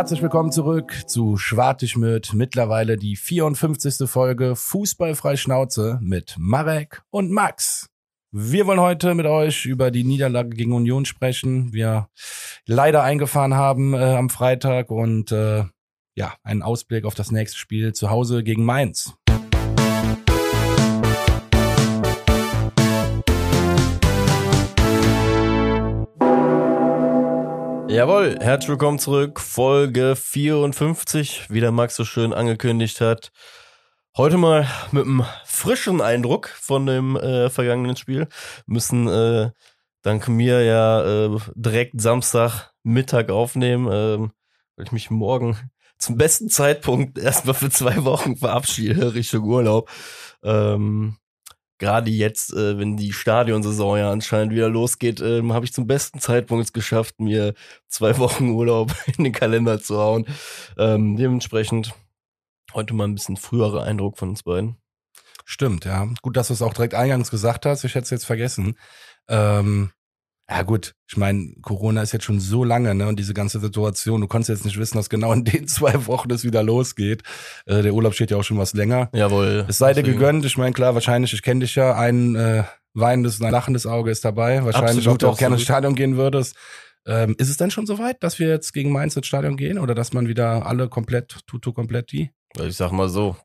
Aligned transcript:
Herzlich 0.00 0.22
willkommen 0.22 0.50
zurück 0.50 0.94
zu 1.08 1.36
Schwartig 1.36 1.94
mit 1.94 2.32
mittlerweile 2.32 2.96
die 2.96 3.16
54. 3.16 4.08
Folge 4.08 4.56
Fußballfrei 4.56 5.36
Schnauze 5.36 5.98
mit 6.00 6.36
Marek 6.38 7.02
und 7.10 7.30
Max. 7.30 7.90
Wir 8.32 8.66
wollen 8.66 8.80
heute 8.80 9.14
mit 9.14 9.26
euch 9.26 9.66
über 9.66 9.90
die 9.90 10.04
Niederlage 10.04 10.56
gegen 10.56 10.72
Union 10.72 11.04
sprechen. 11.04 11.74
Wir 11.74 12.08
leider 12.64 13.02
eingefahren 13.02 13.52
haben 13.52 13.92
äh, 13.92 13.98
am 13.98 14.30
Freitag 14.30 14.90
und 14.90 15.32
äh, 15.32 15.64
ja, 16.14 16.32
einen 16.44 16.62
Ausblick 16.62 17.04
auf 17.04 17.14
das 17.14 17.30
nächste 17.30 17.58
Spiel 17.58 17.92
zu 17.92 18.08
Hause 18.08 18.42
gegen 18.42 18.64
Mainz. 18.64 19.12
Jawohl, 27.90 28.38
herzlich 28.40 28.68
willkommen 28.68 29.00
zurück. 29.00 29.40
Folge 29.40 30.14
54, 30.14 31.50
wie 31.50 31.58
der 31.58 31.72
Max 31.72 31.96
so 31.96 32.04
schön 32.04 32.32
angekündigt 32.32 33.00
hat. 33.00 33.32
Heute 34.16 34.36
mal 34.36 34.68
mit 34.92 35.06
einem 35.06 35.24
frischen 35.44 36.00
Eindruck 36.00 36.50
von 36.50 36.86
dem 36.86 37.16
äh, 37.16 37.50
vergangenen 37.50 37.96
Spiel. 37.96 38.28
Müssen 38.66 39.08
äh, 39.08 39.50
dank 40.02 40.28
mir 40.28 40.62
ja 40.62 41.02
äh, 41.24 41.38
direkt 41.56 42.00
Samstag 42.00 42.70
Mittag 42.84 43.28
aufnehmen, 43.28 43.88
äh, 43.88 44.18
weil 44.76 44.84
ich 44.84 44.92
mich 44.92 45.10
morgen 45.10 45.56
zum 45.98 46.16
besten 46.16 46.48
Zeitpunkt 46.48 47.18
erstmal 47.18 47.54
für 47.56 47.70
zwei 47.70 48.04
Wochen 48.04 48.36
verabschiede 48.36 49.14
Richtung 49.14 49.42
Urlaub. 49.42 49.90
Ähm, 50.44 51.16
gerade 51.80 52.10
jetzt, 52.10 52.52
äh, 52.52 52.78
wenn 52.78 52.96
die 52.96 53.12
Stadionsaison 53.12 53.98
ja 53.98 54.12
anscheinend 54.12 54.52
wieder 54.52 54.68
losgeht, 54.68 55.20
äh, 55.20 55.42
habe 55.48 55.64
ich 55.64 55.72
zum 55.72 55.88
besten 55.88 56.20
Zeitpunkt 56.20 56.64
es 56.64 56.72
geschafft, 56.72 57.18
mir 57.18 57.54
zwei 57.88 58.16
Wochen 58.18 58.50
Urlaub 58.50 58.94
in 59.18 59.24
den 59.24 59.32
Kalender 59.32 59.82
zu 59.82 59.98
hauen. 59.98 60.26
Ähm, 60.78 61.16
dementsprechend 61.16 61.94
heute 62.74 62.94
mal 62.94 63.08
ein 63.08 63.14
bisschen 63.14 63.36
früherer 63.36 63.82
Eindruck 63.82 64.18
von 64.18 64.28
uns 64.28 64.44
beiden. 64.44 64.76
Stimmt, 65.44 65.84
ja. 65.84 66.06
Gut, 66.22 66.36
dass 66.36 66.48
du 66.48 66.54
es 66.54 66.62
auch 66.62 66.74
direkt 66.74 66.94
eingangs 66.94 67.30
gesagt 67.30 67.66
hast. 67.66 67.82
Ich 67.82 67.96
hätte 67.96 68.04
es 68.04 68.10
jetzt 68.10 68.26
vergessen. 68.26 68.78
Ähm, 69.26 69.90
ja 70.50 70.62
gut, 70.62 70.94
ich 71.08 71.16
meine, 71.16 71.54
Corona 71.62 72.02
ist 72.02 72.12
jetzt 72.12 72.24
schon 72.24 72.40
so 72.40 72.64
lange, 72.64 72.94
ne? 72.94 73.06
Und 73.06 73.20
diese 73.20 73.34
ganze 73.34 73.60
Situation, 73.60 74.20
du 74.20 74.26
konntest 74.26 74.48
jetzt 74.48 74.64
nicht 74.64 74.78
wissen, 74.78 74.96
dass 74.96 75.08
genau 75.08 75.32
in 75.32 75.44
den 75.44 75.68
zwei 75.68 76.06
Wochen 76.06 76.30
es 76.32 76.44
wieder 76.44 76.62
losgeht. 76.62 77.22
Äh, 77.66 77.82
der 77.82 77.94
Urlaub 77.94 78.14
steht 78.14 78.32
ja 78.32 78.36
auch 78.36 78.42
schon 78.42 78.58
was 78.58 78.74
länger. 78.74 79.10
Jawohl. 79.14 79.64
Es 79.68 79.78
sei 79.78 79.94
dir 79.94 80.02
gegönnt, 80.02 80.44
ich 80.44 80.58
meine, 80.58 80.72
klar, 80.72 80.94
wahrscheinlich, 80.94 81.32
ich 81.32 81.42
kenne 81.42 81.60
dich 81.60 81.76
ja, 81.76 81.94
ein 81.94 82.34
äh, 82.34 82.64
weinendes, 82.94 83.40
ein 83.40 83.52
lachendes 83.52 83.86
Auge 83.86 84.10
ist 84.10 84.24
dabei. 84.24 84.64
Wahrscheinlich, 84.64 85.06
Absolut, 85.06 85.14
ob 85.14 85.18
du 85.20 85.28
auch 85.28 85.38
gerne 85.38 85.54
ins. 85.54 85.62
Stadion 85.62 85.94
gehen 85.94 86.16
würdest. 86.16 86.56
Ähm, 87.06 87.36
ist 87.38 87.48
es 87.48 87.56
denn 87.56 87.70
schon 87.70 87.86
soweit, 87.86 88.22
dass 88.22 88.38
wir 88.38 88.48
jetzt 88.48 88.72
gegen 88.72 88.92
Mainz 88.92 89.16
ins 89.16 89.26
Stadion 89.26 89.56
gehen 89.56 89.78
oder 89.78 89.94
dass 89.94 90.12
man 90.12 90.26
wieder 90.26 90.66
alle 90.66 90.88
komplett, 90.88 91.46
tutu 91.46 91.72
komplett 91.72 92.12
die? 92.12 92.30
Ich 92.60 92.76
sag 92.76 92.90
mal 92.90 93.08
so, 93.08 93.36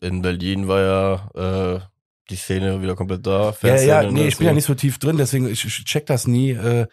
in 0.00 0.20
Berlin 0.20 0.68
war 0.68 0.80
ja 1.34 1.74
äh, 1.76 1.80
die 2.30 2.36
Szene 2.36 2.82
wieder 2.82 2.94
komplett 2.94 3.26
da. 3.26 3.32
Ja, 3.32 3.44
ja, 3.46 3.52
Fanszene, 3.52 4.12
nee, 4.12 4.20
ne, 4.22 4.28
ich 4.28 4.38
bin 4.38 4.46
ja 4.46 4.52
nicht 4.52 4.66
so 4.66 4.74
tief 4.74 4.98
drin, 4.98 5.16
deswegen 5.16 5.48
ich, 5.48 5.64
ich 5.64 5.84
check 5.84 6.06
das 6.06 6.26
nie. 6.26 6.52
Äh, 6.52 6.86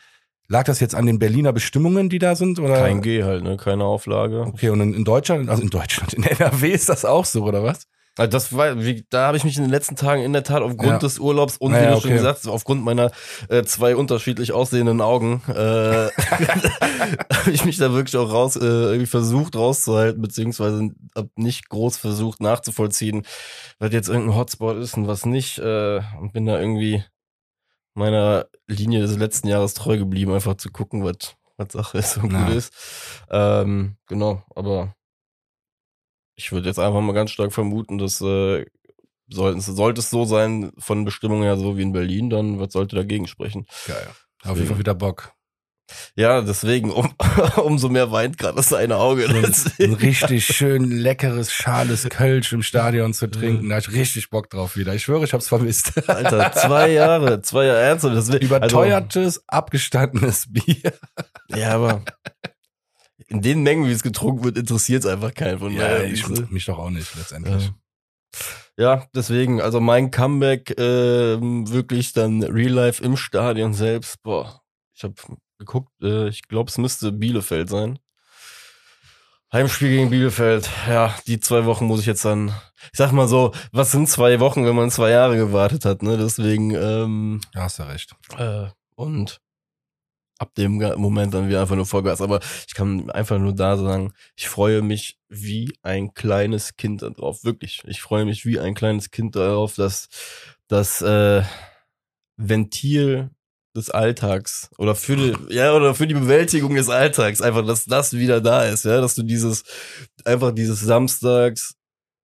lag 0.48 0.64
das 0.64 0.80
jetzt 0.80 0.96
an 0.96 1.06
den 1.06 1.20
Berliner 1.20 1.54
Bestimmungen, 1.54 2.10
die 2.10 2.20
da 2.20 2.36
sind? 2.36 2.60
Oder? 2.60 2.80
Kein 2.80 3.02
G 3.02 3.24
halt, 3.24 3.44
ne? 3.44 3.58
Keine 3.58 3.84
Auflage. 3.84 4.42
Okay, 4.42 4.70
und 4.70 4.82
in, 4.82 4.94
in 4.94 5.04
Deutschland, 5.04 5.50
also 5.50 5.62
in 5.62 5.70
Deutschland, 5.70 6.14
in 6.14 6.24
NRW 6.24 6.70
ist 6.70 6.90
das 6.90 7.06
auch 7.06 7.26
so, 7.26 7.44
oder 7.44 7.64
was? 7.64 7.88
Also 8.18 8.30
das 8.32 8.52
war, 8.56 8.84
wie, 8.84 9.06
da 9.10 9.28
habe 9.28 9.38
ich 9.38 9.44
mich 9.44 9.58
in 9.58 9.64
den 9.64 9.70
letzten 9.72 9.96
Tagen 9.96 10.24
in 10.24 10.34
der 10.34 10.44
Tat 10.44 10.62
aufgrund 10.64 10.90
Ja. 10.90 10.98
des 10.98 11.20
Urlaubs 11.20 11.58
und 11.58 11.74
wie 11.74 11.86
du 11.88 12.02
schon 12.02 12.12
gesagt 12.12 12.40
hast, 12.40 12.48
aufgrund 12.48 12.84
meiner 12.84 13.12
äh, 13.50 13.64
zwei 13.64 13.96
unterschiedlich 13.96 14.52
aussehenden 14.54 15.02
Augen, 15.02 15.42
äh, 15.48 15.54
habe 17.34 17.52
ich 17.52 17.64
mich 17.66 17.78
da 17.78 17.92
wirklich 17.94 18.18
auch 18.18 18.32
raus, 18.32 18.56
äh, 18.56 18.60
irgendwie 18.66 19.06
versucht 19.06 19.56
rauszuhalten, 19.56 20.22
beziehungsweise 20.22 20.90
hab 21.16 21.28
nicht 21.38 21.70
groß 21.70 21.98
versucht 21.98 22.42
nachzuvollziehen, 22.42 23.24
was 23.80 23.94
jetzt 23.94 24.10
irgendein 24.10 24.36
Hotspot 24.36 24.78
ist 24.78 24.98
und 24.98 25.08
was 25.08 25.26
nicht. 25.26 25.60
Äh, 25.60 26.02
und 26.20 26.34
bin 26.34 26.46
da 26.46 26.60
irgendwie 26.60 27.04
meiner 27.94 28.46
Linie 28.68 29.02
des 29.02 29.18
letzten 29.18 29.48
Jahres 29.48 29.74
treu 29.74 29.98
geblieben, 29.98 30.34
einfach 30.34 30.56
zu 30.56 30.70
gucken, 30.72 31.04
was 31.04 31.36
was 31.60 31.74
Sache 31.74 31.98
ist 31.98 32.18
und 32.18 32.32
Ja. 32.32 32.46
gut 32.46 32.56
ist. 32.56 32.72
Ähm, 33.32 33.98
genau, 34.08 34.44
aber 34.56 34.94
ich 36.38 36.52
würde 36.52 36.68
jetzt 36.70 36.80
einfach 36.80 37.02
mal 37.02 37.14
ganz 37.14 37.32
stark 37.32 37.52
vermuten, 37.52 37.98
dass 37.98 38.22
äh, 38.22 38.66
sollten, 39.28 39.60
sollte 39.60 40.00
es 40.00 40.10
so 40.10 40.24
sein, 40.24 40.72
von 40.78 41.04
Bestimmungen 41.04 41.44
her 41.44 41.58
so 41.58 41.78
wie 41.78 41.82
in 41.82 41.92
Berlin, 41.92 42.30
dann 42.30 42.60
was 42.60 42.72
sollte 42.72 42.96
dagegen 42.96 43.28
sprechen? 43.28 43.66
Geil. 43.88 44.08
Auf 44.44 44.56
jeden 44.56 44.70
Fall 44.70 44.80
wieder 44.80 44.96
Bock. 44.96 45.34
Ja, 46.16 46.42
deswegen, 46.42 46.92
um, 46.92 47.14
umso 47.64 47.90
mehr 47.90 48.12
weint 48.12 48.38
gerade 48.38 48.58
das 48.58 48.74
eine 48.74 48.98
Auge. 48.98 49.26
Ein, 49.80 49.94
richtig 49.94 50.46
schön 50.46 50.84
leckeres, 50.84 51.52
schales 51.52 52.08
Kölsch 52.10 52.52
im 52.54 52.62
Stadion 52.62 53.14
zu 53.14 53.28
trinken. 53.28 53.70
Da 53.70 53.76
hab 53.76 53.88
ich 53.88 53.94
richtig 53.94 54.30
Bock 54.30 54.50
drauf 54.50 54.76
wieder. 54.76 54.94
Ich 54.94 55.04
schwöre, 55.04 55.24
ich 55.24 55.34
hab's 55.34 55.48
vermisst. 55.48 55.94
Alter, 56.10 56.52
zwei 56.52 56.92
Jahre, 56.92 57.42
zwei 57.42 57.66
Jahre 57.66 57.80
ernsthaft. 57.80 58.16
Deswegen, 58.16 58.46
Überteuertes, 58.46 59.44
abgestandenes 59.48 60.52
Bier. 60.52 60.94
Also, 61.50 61.62
ja, 61.62 61.72
aber 61.72 62.04
in 63.28 63.42
den 63.42 63.62
Mengen, 63.64 63.88
wie 63.88 63.92
es 63.92 64.04
getrunken 64.04 64.44
wird, 64.44 64.58
interessiert 64.58 65.04
es 65.04 65.10
einfach 65.12 65.34
keinen 65.34 65.60
von 65.60 65.74
Ja, 65.74 65.82
daher, 65.82 66.06
ich, 66.12 66.28
mich 66.50 66.66
doch 66.66 66.78
auch 66.80 66.90
nicht, 66.90 67.16
letztendlich. 67.16 67.66
Ja. 67.66 67.74
Ja, 68.80 69.08
deswegen, 69.16 69.60
also 69.62 69.80
mein 69.80 70.12
Comeback 70.12 70.76
ähm, 70.80 71.68
wirklich 71.72 72.14
dann 72.14 72.44
Real 72.44 72.72
Life 72.72 73.04
im 73.04 73.18
Stadion 73.18 73.74
selbst. 73.74 74.22
Boah, 74.22 74.62
ich 74.94 75.04
habe 75.04 75.16
geguckt, 75.58 75.92
äh, 76.04 76.28
ich 76.28 76.44
glaube, 76.44 76.70
es 76.70 76.78
müsste 76.78 77.12
Bielefeld 77.12 77.70
sein. 77.70 77.98
Heimspiel 79.52 79.90
gegen 79.90 80.10
Bielefeld. 80.10 80.70
Ja, 80.88 81.16
die 81.26 81.40
zwei 81.40 81.66
Wochen 81.66 81.86
muss 81.86 82.02
ich 82.02 82.06
jetzt 82.06 82.26
dann. 82.26 82.50
Ich 82.92 82.98
sag 82.98 83.14
mal 83.14 83.28
so, 83.28 83.54
was 83.72 83.92
sind 83.92 84.08
zwei 84.10 84.40
Wochen, 84.40 84.66
wenn 84.66 84.76
man 84.76 84.92
zwei 84.92 85.10
Jahre 85.10 85.38
gewartet 85.38 85.86
hat, 85.86 86.04
ne? 86.04 86.18
Deswegen, 86.18 86.72
ähm, 86.76 87.42
Ja, 87.56 87.62
hast 87.64 87.80
du 87.80 87.84
recht. 87.84 88.14
äh, 88.38 88.68
und 88.96 89.40
ab 90.40 90.54
dem 90.56 90.74
Moment 90.74 91.34
dann 91.34 91.48
wieder 91.48 91.62
einfach 91.62 91.76
nur 91.76 91.86
Vollgas. 91.86 92.22
Aber 92.22 92.40
ich 92.68 92.74
kann 92.74 93.10
einfach 93.10 93.40
nur 93.40 93.54
da 93.54 93.78
sagen, 93.78 94.14
ich 94.36 94.50
freue 94.50 94.82
mich 94.82 95.18
wie 95.30 95.74
ein 95.82 96.14
kleines 96.14 96.76
Kind 96.78 97.02
darauf. 97.02 97.44
Wirklich. 97.44 97.84
Ich 97.88 98.02
freue 98.02 98.26
mich 98.26 98.46
wie 98.46 98.60
ein 98.60 98.76
kleines 98.76 99.12
Kind 99.12 99.36
darauf, 99.36 99.76
dass 99.76 100.10
das 100.68 101.02
äh, 101.02 101.44
Ventil 102.38 103.32
des 103.76 103.92
Alltags 103.92 104.70
oder 104.78 104.96
für 104.96 105.16
die, 105.16 105.54
ja 105.54 105.74
oder 105.74 105.94
für 105.94 106.08
die 106.08 106.16
Bewältigung 106.16 106.76
des 106.76 106.90
Alltags 106.90 107.42
einfach, 107.42 107.66
dass 107.66 107.86
das 107.86 108.14
wieder 108.14 108.42
da 108.42 108.64
ist, 108.66 108.86
ja, 108.86 109.00
dass 109.00 109.14
du 109.14 109.22
dieses 109.22 109.64
einfach 110.26 110.52
dieses 110.52 110.82
Samstags 110.82 111.77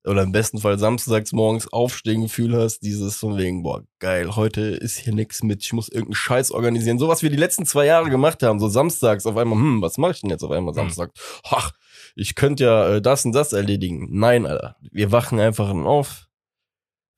oder 0.06 0.24
im 0.24 0.32
besten 0.32 0.58
Fall 0.58 0.80
samstags 0.80 1.32
morgens 1.32 1.72
aufstehen 1.72 2.24
Gefühl 2.24 2.56
hast, 2.56 2.80
dieses 2.80 3.18
von 3.18 3.38
wegen, 3.38 3.64
boah, 3.64 3.84
geil, 4.00 4.36
heute 4.36 4.62
ist 4.62 4.98
hier 4.98 5.14
nix 5.14 5.44
mit, 5.44 5.64
ich 5.64 5.74
muss 5.74 5.90
irgendeinen 5.90 6.16
Scheiß 6.16 6.52
organisieren. 6.52 6.98
So 6.98 7.08
was 7.08 7.22
wir 7.22 7.30
die 7.30 7.38
letzten 7.38 7.66
zwei 7.66 7.86
Jahre 7.86 8.10
gemacht 8.10 8.42
haben, 8.42 8.60
so 8.60 8.68
samstags 8.68 9.26
auf 9.26 9.38
einmal, 9.38 9.60
hm, 9.60 9.82
was 9.82 9.98
mache 9.98 10.12
ich 10.12 10.22
denn 10.22 10.30
jetzt 10.30 10.44
auf 10.44 10.52
einmal 10.52 10.74
Samstag? 10.74 11.12
Ach, 11.44 11.72
ich 12.16 12.36
könnte 12.36 12.64
ja 12.64 12.96
äh, 12.96 13.02
das 13.02 13.26
und 13.26 13.34
das 13.34 13.54
erledigen. 13.54 14.08
Nein, 14.12 14.46
Alter, 14.46 14.76
wir 14.92 15.12
wachen 15.12 15.40
einfach 15.40 15.70
auf, 15.70 16.28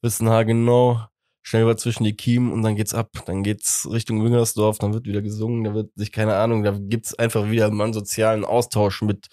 wissen 0.02 0.30
haargenau, 0.30 1.08
schnell 1.42 1.66
was 1.66 1.82
zwischen 1.82 2.04
die 2.04 2.16
Kiemen 2.16 2.52
und 2.52 2.64
dann 2.64 2.76
geht's 2.76 2.94
ab. 2.94 3.12
Dann 3.26 3.44
geht's 3.44 3.88
Richtung 3.90 4.18
Müngersdorf, 4.18 4.78
dann 4.80 4.94
wird 4.94 5.06
wieder 5.06 5.22
gesungen, 5.22 5.64
da 5.64 5.74
wird 5.74 5.92
sich, 5.96 6.12
keine 6.12 6.36
Ahnung, 6.36 6.64
da 6.64 6.78
gibt's 6.78 7.14
einfach 7.14 7.50
wieder 7.50 7.70
mal 7.72 7.86
einen 7.86 7.94
sozialen 7.94 8.44
Austausch 8.44 9.02
mit 9.02 9.28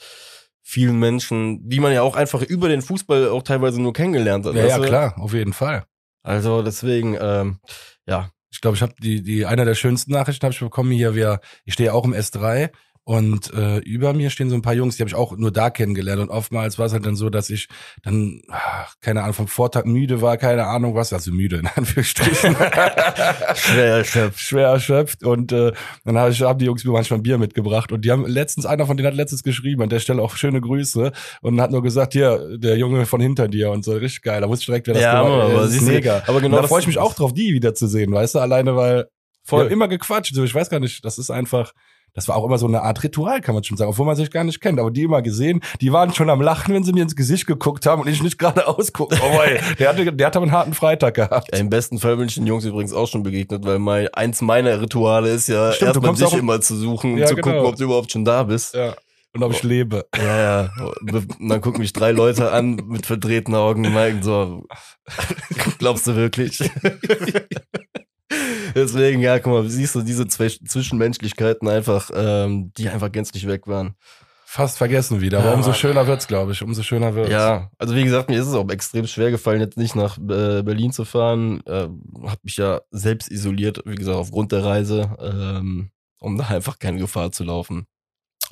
vielen 0.70 0.98
Menschen, 1.00 1.68
die 1.68 1.80
man 1.80 1.92
ja 1.92 2.02
auch 2.02 2.14
einfach 2.14 2.42
über 2.42 2.68
den 2.68 2.80
Fußball 2.80 3.28
auch 3.28 3.42
teilweise 3.42 3.82
nur 3.82 3.92
kennengelernt 3.92 4.46
hat. 4.46 4.54
Ja, 4.54 4.66
ja, 4.66 4.78
klar, 4.78 5.14
auf 5.18 5.34
jeden 5.34 5.52
Fall. 5.52 5.84
Also 6.22 6.62
deswegen, 6.62 7.16
ähm, 7.20 7.58
ja, 8.06 8.30
Ich 8.52 8.60
glaube, 8.60 8.76
ich 8.76 8.82
habe 8.82 8.94
die, 9.00 9.22
die, 9.22 9.46
einer 9.46 9.64
der 9.64 9.74
schönsten 9.74 10.12
Nachrichten 10.12 10.44
habe 10.44 10.52
ich 10.52 10.60
bekommen 10.60 10.92
hier. 10.92 11.14
Wir, 11.14 11.40
ich 11.64 11.74
stehe 11.74 11.92
auch 11.92 12.04
im 12.04 12.14
S3 12.14 12.70
und 13.04 13.52
äh, 13.54 13.78
über 13.78 14.12
mir 14.12 14.30
stehen 14.30 14.50
so 14.50 14.54
ein 14.54 14.62
paar 14.62 14.74
Jungs, 14.74 14.96
die 14.96 15.02
habe 15.02 15.08
ich 15.08 15.14
auch 15.16 15.36
nur 15.36 15.50
da 15.50 15.70
kennengelernt. 15.70 16.20
Und 16.20 16.28
oftmals 16.30 16.78
war 16.78 16.86
es 16.86 16.92
halt 16.92 17.06
dann 17.06 17.16
so, 17.16 17.30
dass 17.30 17.50
ich 17.50 17.66
dann, 18.02 18.42
ach, 18.50 18.94
keine 19.00 19.22
Ahnung, 19.22 19.34
vom 19.34 19.48
Vortag 19.48 19.84
müde 19.84 20.20
war, 20.22 20.36
keine 20.36 20.66
Ahnung 20.66 20.94
was, 20.94 21.12
also 21.12 21.32
müde 21.32 21.56
in 21.56 21.66
Anführungsstrichen. 21.74 22.54
schwer 23.54 23.96
erschöpft. 23.96 24.38
schwer 24.40 24.68
erschöpft 24.68 25.24
und 25.24 25.50
äh, 25.52 25.72
dann 26.04 26.18
habe 26.18 26.30
ich, 26.30 26.40
haben 26.42 26.58
die 26.58 26.66
Jungs 26.66 26.84
mir 26.84 26.92
manchmal 26.92 27.20
Bier 27.20 27.38
mitgebracht 27.38 27.90
und 27.90 28.04
die 28.04 28.12
haben 28.12 28.26
letztens, 28.26 28.66
einer 28.66 28.86
von 28.86 28.96
denen 28.96 29.08
hat 29.08 29.14
letztens 29.14 29.42
geschrieben, 29.42 29.82
an 29.82 29.88
der 29.88 30.00
Stelle 30.00 30.22
auch 30.22 30.36
schöne 30.36 30.60
Grüße 30.60 31.12
und 31.40 31.60
hat 31.60 31.70
nur 31.70 31.82
gesagt, 31.82 32.12
hier, 32.12 32.58
der 32.58 32.76
Junge 32.76 33.06
von 33.06 33.20
hinter 33.20 33.48
dir 33.48 33.70
und 33.70 33.84
so, 33.84 33.92
richtig 33.92 34.22
geil, 34.22 34.40
da 34.40 34.48
wusste 34.48 34.62
ich 34.62 34.66
direkt, 34.66 34.86
wer 34.86 34.94
das 34.94 35.02
Ja, 35.02 35.22
aber 35.22 35.62
das 35.62 35.74
ist 35.74 35.82
mega. 35.82 36.22
aber 36.26 36.40
genau 36.40 36.60
da 36.60 36.68
freue 36.68 36.80
ich 36.80 36.86
mich 36.86 36.98
auch 36.98 37.14
drauf, 37.14 37.32
die 37.32 37.54
wiederzusehen, 37.54 38.12
weißt 38.12 38.36
du, 38.36 38.38
alleine, 38.40 38.76
weil 38.76 39.06
Voll. 39.42 39.60
wir 39.60 39.64
haben 39.64 39.72
immer 39.72 39.88
gequatscht, 39.88 40.34
so, 40.34 40.44
ich 40.44 40.54
weiß 40.54 40.70
gar 40.70 40.80
nicht, 40.80 41.04
das 41.04 41.18
ist 41.18 41.30
einfach, 41.30 41.72
das 42.14 42.28
war 42.28 42.36
auch 42.36 42.44
immer 42.44 42.58
so 42.58 42.66
eine 42.66 42.82
Art 42.82 43.02
Ritual, 43.02 43.40
kann 43.40 43.54
man 43.54 43.64
schon 43.64 43.76
sagen, 43.76 43.90
obwohl 43.90 44.06
man 44.06 44.16
sich 44.16 44.30
gar 44.30 44.44
nicht 44.44 44.60
kennt. 44.60 44.78
Aber 44.78 44.90
die 44.90 45.02
immer 45.02 45.22
gesehen, 45.22 45.60
die 45.80 45.92
waren 45.92 46.12
schon 46.14 46.30
am 46.30 46.40
Lachen, 46.40 46.74
wenn 46.74 46.84
sie 46.84 46.92
mir 46.92 47.02
ins 47.02 47.16
Gesicht 47.16 47.46
geguckt 47.46 47.86
haben 47.86 48.02
und 48.02 48.08
ich 48.08 48.22
nicht 48.22 48.38
gerade 48.38 48.66
ausgucke. 48.66 49.16
Oh, 49.22 49.40
ey, 49.42 49.60
der 49.78 49.88
hatte, 49.90 50.12
der 50.12 50.26
hat 50.26 50.36
aber 50.36 50.44
einen 50.44 50.52
harten 50.52 50.74
Freitag 50.74 51.14
gehabt. 51.14 51.56
Im 51.56 51.70
besten 51.70 51.98
Fall 51.98 52.16
bin 52.16 52.28
ich 52.28 52.34
den 52.34 52.46
Jungs 52.46 52.64
übrigens 52.64 52.92
auch 52.92 53.06
schon 53.06 53.22
begegnet, 53.22 53.64
weil 53.64 53.78
mein, 53.78 54.08
eins 54.08 54.40
meiner 54.40 54.80
Rituale 54.80 55.30
ist 55.30 55.48
ja, 55.48 55.72
Stimmt, 55.72 55.96
erstmal 55.96 56.14
dich 56.14 56.34
immer 56.34 56.60
zu 56.60 56.76
suchen, 56.76 57.12
um 57.12 57.18
Ja, 57.18 57.26
zu 57.26 57.34
genau. 57.34 57.48
gucken, 57.48 57.66
ob 57.66 57.76
du 57.76 57.84
überhaupt 57.84 58.12
schon 58.12 58.24
da 58.24 58.42
bist. 58.42 58.74
Ja. 58.74 58.94
Und 59.32 59.44
ob 59.44 59.52
ich 59.52 59.62
lebe. 59.62 60.06
Ja, 60.16 60.40
ja. 60.40 60.70
Und 61.00 61.50
dann 61.50 61.60
gucken 61.60 61.80
mich 61.80 61.92
drei 61.92 62.10
Leute 62.10 62.50
an 62.50 62.82
mit 62.88 63.06
verdrehten 63.06 63.54
Augen 63.54 63.86
und 63.86 63.92
meinen 63.92 64.24
so, 64.24 64.66
glaubst 65.78 66.06
du 66.08 66.16
wirklich? 66.16 66.58
Deswegen, 68.74 69.20
ja, 69.20 69.38
guck 69.38 69.52
mal, 69.52 69.68
siehst 69.68 69.94
du 69.94 70.02
diese 70.02 70.26
zwei 70.26 70.48
Zwischenmenschlichkeiten 70.48 71.68
einfach, 71.68 72.10
ähm, 72.14 72.72
die 72.76 72.88
einfach 72.88 73.10
gänzlich 73.12 73.46
weg 73.46 73.66
waren. 73.66 73.94
Fast 74.44 74.78
vergessen 74.78 75.20
wieder, 75.20 75.38
aber 75.38 75.50
Ja, 75.50 75.54
umso 75.54 75.68
Mann. 75.70 75.78
schöner 75.78 76.06
wird's, 76.08 76.26
glaube 76.26 76.50
ich. 76.52 76.62
Umso 76.62 76.82
schöner 76.82 77.14
wird's. 77.14 77.30
Ja, 77.30 77.70
also 77.78 77.94
wie 77.94 78.02
gesagt, 78.02 78.28
mir 78.30 78.40
ist 78.40 78.48
es 78.48 78.54
auch 78.54 78.68
extrem 78.68 79.06
schwer 79.06 79.30
gefallen, 79.30 79.60
jetzt 79.60 79.76
nicht 79.76 79.94
nach 79.94 80.18
äh, 80.18 80.62
Berlin 80.62 80.90
zu 80.90 81.04
fahren. 81.04 81.62
Äh, 81.66 81.86
hab 82.26 82.42
mich 82.42 82.56
ja 82.56 82.80
selbst 82.90 83.30
isoliert, 83.30 83.80
wie 83.84 83.94
gesagt, 83.94 84.16
aufgrund 84.16 84.50
der 84.50 84.64
Reise, 84.64 85.16
ähm, 85.20 85.90
um 86.18 86.36
da 86.36 86.48
einfach 86.48 86.80
keine 86.80 86.98
Gefahr 86.98 87.30
zu 87.30 87.44
laufen. 87.44 87.86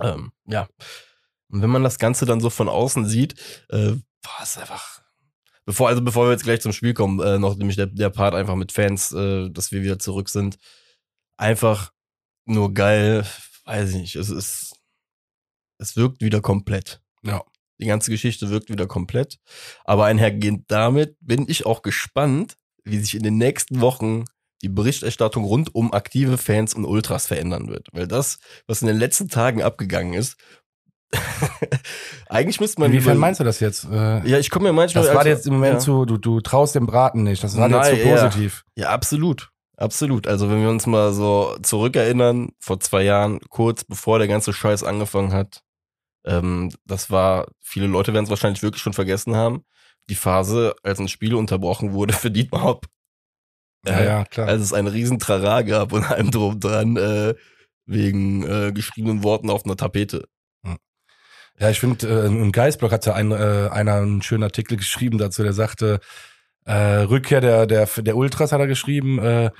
Ähm, 0.00 0.30
ja. 0.46 0.68
Und 1.50 1.62
wenn 1.62 1.70
man 1.70 1.82
das 1.82 1.98
Ganze 1.98 2.26
dann 2.26 2.40
so 2.40 2.48
von 2.50 2.68
außen 2.68 3.04
sieht, 3.06 3.34
äh, 3.70 3.88
war 4.22 4.42
es 4.42 4.56
einfach. 4.56 4.97
Bevor, 5.68 5.90
also 5.90 6.00
bevor 6.00 6.24
wir 6.24 6.32
jetzt 6.32 6.44
gleich 6.44 6.62
zum 6.62 6.72
Spiel 6.72 6.94
kommen, 6.94 7.20
äh, 7.20 7.38
noch 7.38 7.54
nämlich 7.54 7.76
der, 7.76 7.84
der 7.84 8.08
Part 8.08 8.34
einfach 8.34 8.54
mit 8.54 8.72
Fans, 8.72 9.12
äh, 9.12 9.50
dass 9.50 9.70
wir 9.70 9.82
wieder 9.82 9.98
zurück 9.98 10.30
sind. 10.30 10.56
Einfach 11.36 11.92
nur 12.46 12.72
geil, 12.72 13.26
weiß 13.66 13.90
ich 13.90 13.96
nicht, 13.96 14.16
es 14.16 14.30
ist, 14.30 14.74
es 15.76 15.94
wirkt 15.94 16.22
wieder 16.22 16.40
komplett. 16.40 17.02
Ja. 17.22 17.44
Die 17.78 17.86
ganze 17.86 18.10
Geschichte 18.10 18.48
wirkt 18.48 18.70
wieder 18.70 18.86
komplett. 18.86 19.40
Aber 19.84 20.06
einhergehend 20.06 20.64
damit 20.68 21.18
bin 21.20 21.44
ich 21.46 21.66
auch 21.66 21.82
gespannt, 21.82 22.56
wie 22.84 22.98
sich 22.98 23.14
in 23.14 23.22
den 23.22 23.36
nächsten 23.36 23.82
Wochen 23.82 24.24
die 24.62 24.70
Berichterstattung 24.70 25.44
rund 25.44 25.74
um 25.74 25.92
aktive 25.92 26.38
Fans 26.38 26.72
und 26.72 26.86
Ultras 26.86 27.26
verändern 27.26 27.68
wird. 27.68 27.88
Weil 27.92 28.08
das, 28.08 28.38
was 28.66 28.80
in 28.80 28.88
den 28.88 28.96
letzten 28.96 29.28
Tagen 29.28 29.62
abgegangen 29.62 30.14
ist, 30.14 30.38
eigentlich 32.28 32.60
müsste 32.60 32.80
man. 32.80 32.90
Inwiefern 32.90 33.16
meinst 33.18 33.40
du 33.40 33.44
das 33.44 33.60
jetzt? 33.60 33.84
Äh, 33.84 34.26
Ja, 34.28 34.38
ich 34.38 34.50
komme 34.50 34.68
mir 34.68 34.72
manchmal. 34.72 35.04
das 35.04 35.12
war 35.12 35.20
also- 35.20 35.30
jetzt 35.30 35.46
im 35.46 35.54
Moment 35.54 35.74
ja. 35.74 35.78
zu, 35.80 36.04
du, 36.04 36.16
du 36.18 36.40
traust 36.40 36.74
dem 36.74 36.86
Braten 36.86 37.22
nicht. 37.22 37.42
Das 37.42 37.56
war 37.56 37.68
jetzt 37.68 37.76
Nein, 37.76 37.96
zu 38.00 38.06
ja. 38.06 38.16
positiv. 38.28 38.64
Ja, 38.76 38.90
absolut. 38.90 39.50
Absolut. 39.76 40.26
Also 40.26 40.50
wenn 40.50 40.60
wir 40.60 40.70
uns 40.70 40.86
mal 40.86 41.12
so 41.12 41.56
zurückerinnern, 41.62 42.50
vor 42.58 42.80
zwei 42.80 43.02
Jahren, 43.04 43.38
kurz 43.48 43.84
bevor 43.84 44.18
der 44.18 44.26
ganze 44.28 44.52
Scheiß 44.52 44.82
angefangen 44.82 45.32
hat, 45.32 45.62
ähm, 46.26 46.72
das 46.84 47.10
war, 47.10 47.46
viele 47.60 47.86
Leute 47.86 48.12
werden 48.12 48.24
es 48.24 48.30
wahrscheinlich 48.30 48.62
wirklich 48.62 48.82
schon 48.82 48.92
vergessen 48.92 49.36
haben, 49.36 49.64
die 50.10 50.16
Phase, 50.16 50.74
als 50.82 50.98
ein 50.98 51.06
Spiel 51.08 51.34
unterbrochen 51.34 51.92
wurde 51.92 52.12
für 52.12 52.30
Dietmar 52.30 52.62
Hopp. 52.64 52.86
Ja, 53.86 53.98
Äh, 53.98 54.06
ja, 54.06 54.24
klar. 54.24 54.48
Als 54.48 54.62
es 54.62 54.72
einen 54.72 54.88
riesen 54.88 55.20
Trara 55.20 55.62
gab 55.62 55.92
und 55.92 56.02
allem 56.10 56.32
drum 56.32 56.58
dran, 56.58 56.96
äh, 56.96 57.34
wegen 57.86 58.42
äh, 58.42 58.72
geschriebenen 58.72 59.22
Worten 59.22 59.48
auf 59.48 59.64
einer 59.64 59.76
Tapete. 59.76 60.26
Ja, 61.60 61.70
ich 61.70 61.80
finde, 61.80 62.06
äh, 62.06 62.26
im 62.26 62.52
Geistblog 62.52 62.92
hat 62.92 63.04
ja 63.06 63.14
ein, 63.14 63.32
äh, 63.32 63.68
einer 63.70 63.94
einen 63.94 64.22
schönen 64.22 64.44
Artikel 64.44 64.76
geschrieben 64.76 65.18
dazu, 65.18 65.42
der 65.42 65.52
sagte, 65.52 66.00
äh, 66.64 66.72
Rückkehr 66.72 67.40
der, 67.40 67.66
der, 67.66 67.86
der 67.98 68.16
Ultras 68.16 68.52
hat 68.52 68.60
er 68.60 68.66
geschrieben, 68.66 69.18
äh, 69.18 69.50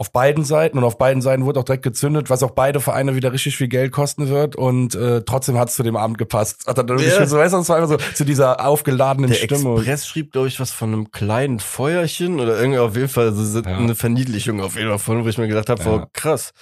auf 0.00 0.12
beiden 0.12 0.44
Seiten 0.44 0.78
und 0.78 0.84
auf 0.84 0.96
beiden 0.96 1.22
Seiten 1.22 1.44
wurde 1.44 1.58
auch 1.58 1.64
direkt 1.64 1.82
gezündet, 1.82 2.30
was 2.30 2.44
auch 2.44 2.52
beide 2.52 2.80
Vereine 2.80 3.16
wieder 3.16 3.32
richtig 3.32 3.56
viel 3.56 3.66
Geld 3.66 3.90
kosten 3.90 4.28
wird 4.28 4.54
und 4.54 4.94
äh, 4.94 5.22
trotzdem 5.24 5.58
hat 5.58 5.70
es 5.70 5.74
zu 5.74 5.82
dem 5.82 5.96
Abend 5.96 6.18
gepasst. 6.18 6.66
Hat 6.68 6.78
er 6.78 6.84
dann 6.84 7.00
Ja. 7.00 7.26
so, 7.26 7.36
weißt 7.38 7.52
du, 7.54 7.58
das 7.58 7.68
war 7.68 7.76
einfach 7.78 7.88
so 7.88 7.96
zu 8.14 8.24
dieser 8.24 8.64
aufgeladenen 8.64 9.30
Der 9.30 9.36
Stimmung. 9.36 9.78
Express 9.78 10.06
schrieb, 10.06 10.30
glaube 10.30 10.46
ich, 10.46 10.60
was 10.60 10.70
von 10.70 10.92
einem 10.92 11.10
kleinen 11.10 11.58
Feuerchen 11.58 12.38
oder 12.38 12.56
irgendwie 12.60 12.78
auf 12.78 12.94
jeden 12.94 13.08
Fall 13.08 13.32
so 13.32 13.58
Ja. 13.60 13.76
eine 13.78 13.96
Verniedlichung 13.96 14.60
auf 14.60 14.76
jeden 14.76 14.88
Fall 14.88 15.00
von, 15.00 15.24
wo 15.24 15.28
ich 15.28 15.36
mir 15.38 15.48
gedacht 15.48 15.68
habe, 15.68 15.82
Ja. 15.82 15.90
oh, 15.90 16.06
krass. 16.12 16.52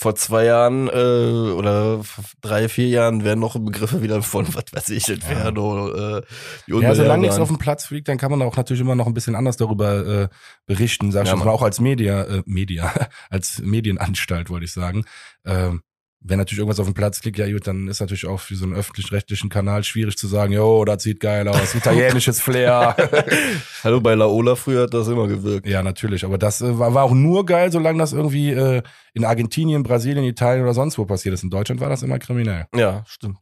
Vor 0.00 0.14
zwei 0.14 0.44
Jahren 0.44 0.86
äh, 0.86 1.50
oder 1.50 2.02
drei, 2.40 2.68
vier 2.68 2.86
Jahren 2.86 3.24
wären 3.24 3.40
noch 3.40 3.58
Begriffe 3.58 4.00
wieder 4.00 4.22
von, 4.22 4.46
was 4.54 4.66
weiß 4.72 4.90
ich, 4.90 5.08
Inferno, 5.08 5.88
äh, 6.18 6.22
die 6.68 6.72
Ja, 6.72 6.94
solange 6.94 7.22
nichts 7.22 7.40
auf 7.40 7.48
dem 7.48 7.58
Platz 7.58 7.86
fliegt, 7.86 8.06
dann 8.06 8.16
kann 8.16 8.30
man 8.30 8.40
auch 8.42 8.56
natürlich 8.56 8.80
immer 8.80 8.94
noch 8.94 9.08
ein 9.08 9.14
bisschen 9.14 9.34
anders 9.34 9.56
darüber 9.56 10.06
äh, 10.06 10.28
berichten, 10.66 11.10
sag 11.10 11.24
ich 11.24 11.30
Ja, 11.30 11.34
mal, 11.34 11.48
auch 11.48 11.62
als 11.62 11.80
Media, 11.80 12.22
äh, 12.22 12.42
Media, 12.46 12.92
als 13.28 13.60
Medienanstalt, 13.60 14.50
wollte 14.50 14.66
ich 14.66 14.72
sagen. 14.72 15.04
Ähm, 15.44 15.82
wenn 16.20 16.38
natürlich 16.38 16.58
irgendwas 16.58 16.80
auf 16.80 16.86
dem 16.86 16.94
Platz 16.94 17.20
klickt, 17.20 17.38
ja 17.38 17.50
gut, 17.50 17.66
dann 17.66 17.86
ist 17.86 18.00
natürlich 18.00 18.26
auch 18.26 18.40
für 18.40 18.56
so 18.56 18.64
einen 18.64 18.74
öffentlich-rechtlichen 18.74 19.48
Kanal 19.50 19.84
schwierig 19.84 20.16
zu 20.18 20.26
sagen, 20.26 20.52
jo, 20.52 20.84
das 20.84 21.02
sieht 21.04 21.20
geil 21.20 21.46
aus, 21.46 21.74
italienisches 21.74 22.40
Flair. 22.40 22.96
Hallo, 23.84 24.00
bei 24.00 24.14
Laola 24.14 24.56
früher 24.56 24.82
hat 24.84 24.94
das 24.94 25.06
immer 25.08 25.28
gewirkt. 25.28 25.66
ja, 25.66 25.82
natürlich, 25.82 26.24
aber 26.24 26.36
das 26.38 26.60
äh, 26.60 26.78
war, 26.78 26.92
war 26.94 27.04
auch 27.04 27.12
nur 27.14 27.46
geil, 27.46 27.70
solange 27.70 27.98
das 27.98 28.12
irgendwie 28.12 28.50
äh, 28.50 28.82
in 29.14 29.24
Argentinien, 29.24 29.82
Brasilien, 29.84 30.24
Italien 30.24 30.64
oder 30.64 30.74
sonst 30.74 30.98
wo 30.98 31.04
passiert 31.04 31.34
ist. 31.34 31.44
In 31.44 31.50
Deutschland 31.50 31.80
war 31.80 31.88
das 31.88 32.02
immer 32.02 32.18
kriminell. 32.18 32.66
Ja, 32.74 33.04
stimmt. 33.06 33.38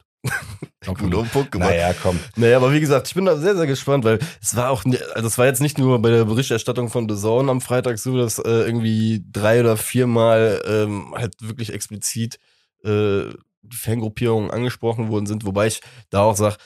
Glaub, 0.81 0.97
Gut 0.99 1.15
auf 1.15 1.21
den 1.23 1.29
Punkt 1.31 1.51
gemacht. 1.51 1.69
naja, 1.69 1.93
komm. 2.01 2.19
Naja, 2.35 2.57
aber 2.57 2.73
wie 2.73 2.79
gesagt, 2.79 3.07
ich 3.07 3.13
bin 3.15 3.25
da 3.25 3.37
sehr, 3.37 3.55
sehr 3.55 3.67
gespannt, 3.67 4.03
weil 4.03 4.19
es 4.41 4.55
war 4.55 4.69
auch, 4.69 4.83
ne- 4.85 4.99
also 5.15 5.27
es 5.27 5.37
war 5.37 5.45
jetzt 5.45 5.61
nicht 5.61 5.77
nur 5.77 5.99
bei 6.01 6.09
der 6.09 6.25
Berichterstattung 6.25 6.89
von 6.89 7.07
The 7.09 7.15
Zone 7.15 7.49
am 7.49 7.61
Freitag 7.61 7.97
so, 7.97 8.17
dass 8.17 8.37
äh, 8.39 8.43
irgendwie 8.49 9.23
drei 9.31 9.61
oder 9.61 9.77
viermal 9.77 10.61
ähm, 10.67 11.13
halt 11.15 11.33
wirklich 11.41 11.73
explizit 11.73 12.37
äh, 12.87 13.33
Fangruppierungen 13.71 14.49
angesprochen 14.51 15.09
worden 15.09 15.25
sind, 15.25 15.45
wobei 15.45 15.67
ich 15.67 15.81
da 16.09 16.21
auch 16.21 16.35
sag, 16.37 16.57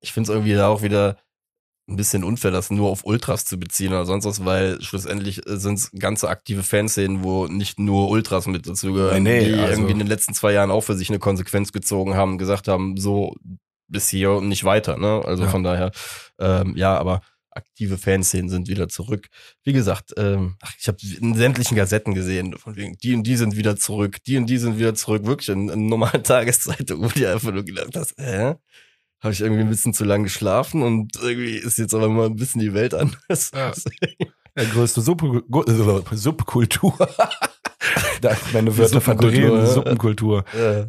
ich 0.00 0.12
finde 0.12 0.30
es 0.30 0.34
irgendwie 0.34 0.54
da 0.54 0.68
auch 0.68 0.82
wieder 0.82 1.16
ein 1.88 1.96
bisschen 1.96 2.24
unfair, 2.24 2.52
das 2.52 2.70
nur 2.70 2.88
auf 2.90 3.04
Ultras 3.04 3.44
zu 3.44 3.58
beziehen 3.58 3.92
oder 3.92 4.06
sonst 4.06 4.24
was, 4.24 4.44
weil 4.44 4.80
schlussendlich 4.82 5.42
sind 5.44 5.78
es 5.78 5.90
ganze 5.98 6.28
aktive 6.28 6.62
Fanszenen, 6.62 7.22
wo 7.24 7.46
nicht 7.48 7.78
nur 7.80 8.08
Ultras 8.08 8.46
mit 8.46 8.66
dazu 8.66 8.92
gehören, 8.92 9.22
Nee, 9.22 9.40
nee, 9.40 9.48
die 9.48 9.54
also- 9.54 9.72
irgendwie 9.72 9.92
in 9.92 9.98
den 9.98 10.06
letzten 10.06 10.32
zwei 10.32 10.52
Jahren 10.52 10.70
auch 10.70 10.82
für 10.82 10.94
sich 10.94 11.10
eine 11.10 11.18
Konsequenz 11.18 11.72
gezogen 11.72 12.14
haben, 12.14 12.38
gesagt 12.38 12.68
haben, 12.68 12.96
so 12.96 13.34
bis 13.88 14.08
hier 14.08 14.30
und 14.32 14.48
nicht 14.48 14.64
weiter, 14.64 14.96
ne? 14.96 15.22
Also 15.24 15.42
Ja. 15.44 15.50
von 15.50 15.62
daher, 15.64 15.90
ähm, 16.38 16.74
ja, 16.76 16.96
aber 16.96 17.20
aktive 17.54 17.98
Fanszenen 17.98 18.48
sind 18.48 18.68
wieder 18.68 18.88
zurück. 18.88 19.28
Wie 19.64 19.72
gesagt, 19.72 20.12
ähm, 20.16 20.56
ach, 20.62 20.72
ich 20.78 20.88
habe 20.88 20.98
in 21.20 21.34
sämtlichen 21.34 21.76
Gazetten 21.76 22.14
gesehen, 22.14 22.56
von 22.58 22.76
wegen, 22.76 22.96
die 22.98 23.14
und 23.14 23.22
die 23.24 23.36
sind 23.36 23.56
wieder 23.56 23.76
zurück, 23.76 24.18
die 24.26 24.36
und 24.36 24.46
die 24.46 24.58
sind 24.58 24.78
wieder 24.78 24.94
zurück, 24.94 25.24
wirklich 25.26 25.48
in, 25.50 25.68
in 25.68 25.86
normalen 25.86 26.22
Tageszeitungen, 26.24 27.04
wo 27.04 27.08
die 27.12 27.26
einfach 27.26 27.52
nur 27.52 27.64
gedacht 27.64 27.94
hast, 27.96 28.14
hä? 28.18 28.54
Habe 29.20 29.32
ich 29.34 29.40
irgendwie 29.40 29.62
ein 29.62 29.68
bisschen 29.70 29.94
zu 29.94 30.04
lang 30.04 30.24
geschlafen 30.24 30.82
und 30.82 31.14
irgendwie 31.22 31.54
ist 31.56 31.78
jetzt 31.78 31.94
aber 31.94 32.08
mal 32.08 32.26
ein 32.26 32.34
bisschen 32.36 32.60
die 32.60 32.74
Welt 32.74 32.92
anders. 32.94 33.52
Ja. 33.54 33.72
Der 34.56 34.66
größte 34.66 35.00
Gu- 35.02 35.62
äh, 35.62 36.16
Subkultur. 36.16 36.94
da, 38.20 38.36
meine 38.52 38.76
Wörter 38.76 39.00
Suppenkultur, 39.00 39.00
verdrehen, 39.00 39.54
ja. 39.54 39.66
Suppenkultur. 39.66 40.44
ja. 40.54 40.88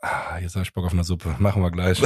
Ah, 0.00 0.38
jetzt 0.40 0.56
hab 0.56 0.62
ich 0.62 0.72
Bock 0.72 0.84
auf 0.84 0.92
eine 0.92 1.04
Suppe. 1.04 1.36
Machen 1.38 1.62
wir 1.62 1.70
gleich. 1.70 2.02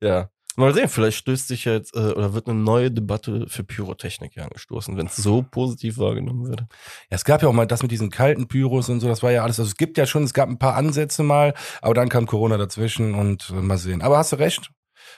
ja. 0.00 0.28
Mal 0.56 0.72
sehen, 0.72 0.88
vielleicht 0.88 1.18
stößt 1.18 1.48
sich 1.48 1.64
jetzt 1.64 1.96
äh, 1.96 2.12
oder 2.12 2.32
wird 2.32 2.48
eine 2.48 2.58
neue 2.58 2.90
Debatte 2.90 3.46
für 3.48 3.64
Pyrotechnik 3.64 4.34
hier 4.34 4.44
angestoßen, 4.44 4.96
wenn 4.96 5.06
es 5.06 5.16
so 5.16 5.42
positiv 5.42 5.98
wahrgenommen 5.98 6.46
wird. 6.48 6.60
Ja, 6.60 6.66
es 7.10 7.24
gab 7.24 7.42
ja 7.42 7.48
auch 7.48 7.52
mal 7.52 7.66
das 7.66 7.82
mit 7.82 7.90
diesen 7.90 8.10
kalten 8.10 8.46
Pyros 8.46 8.88
und 8.88 9.00
so, 9.00 9.08
das 9.08 9.22
war 9.22 9.32
ja 9.32 9.42
alles. 9.42 9.58
Also 9.58 9.68
es 9.68 9.76
gibt 9.76 9.98
ja 9.98 10.06
schon, 10.06 10.22
es 10.22 10.32
gab 10.32 10.48
ein 10.48 10.58
paar 10.58 10.76
Ansätze 10.76 11.22
mal, 11.22 11.54
aber 11.82 11.94
dann 11.94 12.08
kam 12.08 12.26
Corona 12.26 12.56
dazwischen 12.56 13.14
und 13.14 13.50
äh, 13.50 13.54
mal 13.54 13.78
sehen. 13.78 14.02
Aber 14.02 14.18
hast 14.18 14.32
du 14.32 14.36
recht. 14.36 14.70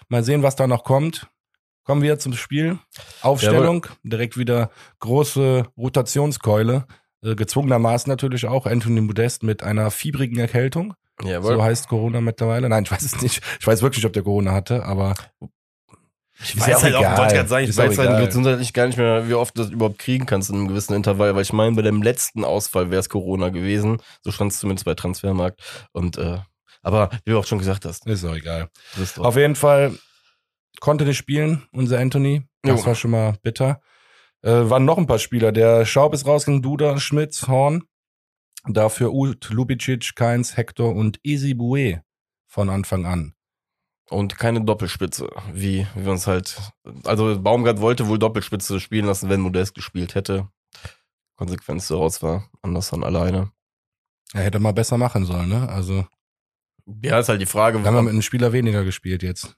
Mal 0.08 0.24
sehen, 0.24 0.42
was 0.42 0.56
da 0.56 0.66
noch 0.66 0.84
kommt. 0.84 1.28
Kommen 1.84 2.02
wir 2.02 2.18
zum 2.18 2.32
Spiel. 2.32 2.78
Aufstellung, 3.22 3.86
direkt 4.02 4.36
wieder 4.36 4.70
große 5.00 5.66
Rotationskeule. 5.76 6.86
Äh, 7.22 7.34
gezwungenermaßen 7.34 8.10
natürlich 8.10 8.46
auch 8.46 8.66
Anthony 8.66 9.00
Modest 9.00 9.42
mit 9.42 9.62
einer 9.62 9.90
fiebrigen 9.90 10.38
Erkältung. 10.38 10.94
Jawohl. 11.22 11.54
So 11.56 11.62
heißt 11.62 11.88
Corona 11.88 12.20
mittlerweile. 12.20 12.68
Nein, 12.68 12.84
ich 12.84 12.90
weiß 12.90 13.02
es 13.02 13.20
nicht. 13.22 13.42
Ich 13.60 13.66
weiß 13.66 13.82
wirklich 13.82 13.98
nicht, 13.98 14.06
ob 14.06 14.12
der 14.12 14.22
Corona 14.22 14.52
hatte, 14.52 14.84
aber 14.84 15.14
Ich 16.42 16.54
Ist 16.54 16.66
ja 16.66 16.76
auch 16.76 16.84
egal. 16.84 17.16
wollte 17.18 17.34
gerade 17.34 17.48
sagen, 17.48 17.64
ich 17.64 17.70
Ist 17.70 17.80
auch 17.80 17.84
weiß 17.84 17.98
halt 17.98 18.26
gesundheitlich 18.26 18.72
gar 18.74 18.86
nicht 18.86 18.98
mehr, 18.98 19.26
wie 19.28 19.34
oft 19.34 19.56
du 19.56 19.62
das 19.62 19.70
überhaupt 19.72 19.98
kriegen 19.98 20.26
kannst 20.26 20.50
in 20.50 20.56
einem 20.56 20.68
gewissen 20.68 20.92
Intervall, 20.94 21.34
weil 21.34 21.42
ich 21.42 21.52
meine, 21.54 21.74
bei 21.74 21.82
dem 21.82 22.02
letzten 22.02 22.44
Ausfall 22.44 22.90
wäre 22.90 23.00
es 23.00 23.08
Corona 23.08 23.48
gewesen. 23.48 23.98
So 24.22 24.30
stand 24.32 24.52
es 24.52 24.58
zumindest 24.58 24.84
bei 24.84 24.94
Transfermarkt. 24.94 25.60
Und 25.92 26.18
äh, 26.18 26.38
aber 26.82 27.08
wie 27.24 27.30
du 27.30 27.38
auch 27.38 27.46
schon 27.46 27.58
gesagt 27.58 27.84
hast, 27.86 28.06
ist 28.06 28.24
auch 28.24 28.34
egal. 28.36 28.68
drauf. 28.94 29.18
Auf 29.18 29.36
jeden 29.36 29.56
Fall 29.56 29.94
konnte 30.80 31.04
nicht 31.06 31.16
spielen, 31.16 31.66
unser 31.72 31.98
Anthony. 31.98 32.42
Das 32.62 32.80
Jo. 32.80 32.86
war 32.86 32.94
schon 32.94 33.12
mal 33.12 33.36
bitter. 33.42 33.80
Äh, 34.42 34.50
waren 34.68 34.84
noch 34.84 34.98
ein 34.98 35.06
paar 35.06 35.18
Spieler. 35.18 35.50
Der 35.52 35.86
Schaub 35.86 36.12
ist 36.12 36.26
rausgegangen, 36.26 36.62
Duda, 36.62 36.98
Schmitz, 37.00 37.48
Horn. 37.48 37.84
Dafür 38.68 39.12
Ut, 39.12 39.48
Lubicic, 39.50 40.14
Keins, 40.16 40.56
Hector 40.56 40.94
und 40.94 41.20
Boué 41.22 42.02
von 42.46 42.68
Anfang 42.70 43.06
an. 43.06 43.34
Und 44.08 44.38
keine 44.38 44.60
Doppelspitze, 44.64 45.28
wie 45.52 45.86
wir 45.94 46.12
uns 46.12 46.26
halt. 46.26 46.60
Also 47.04 47.40
Baumgart 47.40 47.80
wollte 47.80 48.06
wohl 48.06 48.18
Doppelspitze 48.18 48.78
spielen 48.78 49.06
lassen, 49.06 49.28
wenn 49.28 49.40
Modest 49.40 49.74
gespielt 49.74 50.14
hätte. 50.14 50.48
Konsequenz 51.36 51.88
daraus 51.88 52.22
war 52.22 52.48
Anderson 52.62 53.04
alleine. 53.04 53.50
Er 54.32 54.42
hätte 54.42 54.58
mal 54.58 54.72
besser 54.72 54.96
machen 54.96 55.24
sollen, 55.24 55.48
ne? 55.48 55.68
Also, 55.68 56.06
Ja, 57.02 57.18
ist 57.18 57.28
halt 57.28 57.40
die 57.40 57.46
Frage, 57.46 57.78
wir 57.78 57.86
haben 57.86 57.94
wir 57.94 58.02
mit 58.02 58.12
einem 58.12 58.22
Spieler 58.22 58.52
weniger 58.52 58.84
gespielt 58.84 59.22
jetzt. 59.22 59.56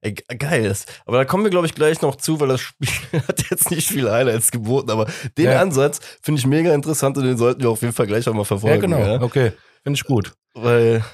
Ey, 0.00 0.12
ge- 0.14 0.36
geil 0.38 0.64
ist. 0.64 0.90
Aber 1.06 1.16
da 1.18 1.24
kommen 1.24 1.44
wir, 1.44 1.50
glaube 1.50 1.66
ich, 1.66 1.74
gleich 1.74 2.00
noch 2.02 2.16
zu, 2.16 2.40
weil 2.40 2.48
das 2.48 2.60
Spiel 2.60 2.88
hat 3.28 3.50
jetzt 3.50 3.70
nicht 3.70 3.88
viel 3.88 4.10
Highlights 4.10 4.50
geboten. 4.50 4.90
Aber 4.90 5.06
den 5.38 5.46
Ja. 5.46 5.60
Ansatz 5.60 6.00
finde 6.22 6.38
ich 6.40 6.46
mega 6.46 6.74
interessant 6.74 7.16
und 7.16 7.24
den 7.24 7.36
sollten 7.36 7.62
wir 7.62 7.70
auf 7.70 7.82
jeden 7.82 7.94
Fall 7.94 8.06
gleich 8.06 8.28
auch 8.28 8.34
mal 8.34 8.44
verfolgen. 8.44 8.90
ja, 8.90 8.98
genau. 9.14 9.24
Okay, 9.24 9.52
finde 9.82 9.96
ich 9.96 10.04
gut. 10.04 10.32
weil, 10.54 11.04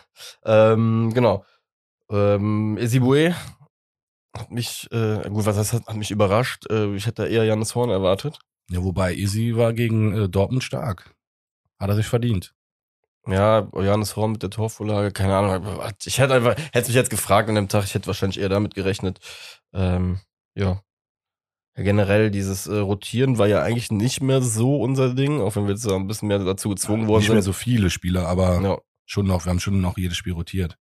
ähm, 0.45 1.13
genau, 1.15 1.45
ähm, 2.11 2.77
Esibue 2.79 3.35
hat 4.37 4.51
mich, 4.51 4.87
äh, 4.93 5.29
gut, 5.29 5.45
was 5.47 5.57
heißt, 5.57 5.73
hat, 5.73 5.87
hat 5.87 5.97
mich 5.97 6.11
überrascht. 6.11 6.67
Äh, 6.71 6.95
ich 6.95 7.07
hätte 7.07 7.27
eher 7.27 7.45
Janis 7.45 7.75
Horn 7.75 7.91
erwartet. 7.91 8.39
Ja, 8.71 8.83
wobei 8.85 9.15
Easy 9.15 9.57
war 9.57 9.73
gegen 9.73 10.13
äh, 10.17 10.29
Dortmund 10.29 10.63
stark. 10.63 11.13
Hat 11.81 11.89
er 11.89 11.97
sich 11.97 12.07
verdient. 12.07 12.55
Ja, 13.27 13.69
Johannes 13.75 14.17
Horn 14.17 14.33
mit 14.33 14.43
der 14.43 14.51
Torvorlage, 14.51 15.13
keine 15.13 15.37
Ahnung. 15.37 15.93
Ich 16.05 16.19
hätte 16.19 16.35
einfach, 16.35 16.57
hätte 16.73 16.89
mich 16.89 16.97
jetzt 16.97 17.11
gefragt 17.11 17.49
an 17.49 17.55
dem 17.55 17.69
Tag, 17.69 17.85
ich 17.85 17.95
hätte 17.95 18.07
wahrscheinlich 18.07 18.41
eher 18.41 18.49
damit 18.49 18.75
gerechnet. 18.75 19.19
Ähm, 19.73 20.21
ja. 20.55 20.83
ja. 21.77 21.83
Generell 21.83 22.31
dieses 22.31 22.67
äh, 22.67 22.79
Rotieren 22.79 23.39
war 23.39 23.47
ja 23.47 23.63
eigentlich 23.63 23.91
nicht 23.91 24.23
mehr 24.23 24.43
so 24.43 24.81
unser 24.81 25.15
Ding, 25.15 25.41
auch 25.41 25.55
wenn 25.57 25.65
wir 25.65 25.75
jetzt 25.75 25.87
ein 25.87 26.07
bisschen 26.07 26.29
mehr 26.29 26.39
dazu 26.39 26.71
gezwungen 26.71 27.09
worden 27.09 27.19
Nicht 27.19 27.27
sind. 27.27 27.35
mehr 27.37 27.43
so 27.43 27.53
viele 27.53 27.91
Spieler, 27.91 28.27
aber 28.27 28.61
ja. 28.63 28.79
schon 29.05 29.27
noch, 29.27 29.45
wir 29.45 29.51
haben 29.51 29.61
schon 29.61 29.81
noch 29.81 29.99
jedes 29.99 30.17
Spiel 30.17 30.33
rotiert. 30.33 30.77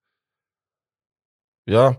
ja, 1.67 1.97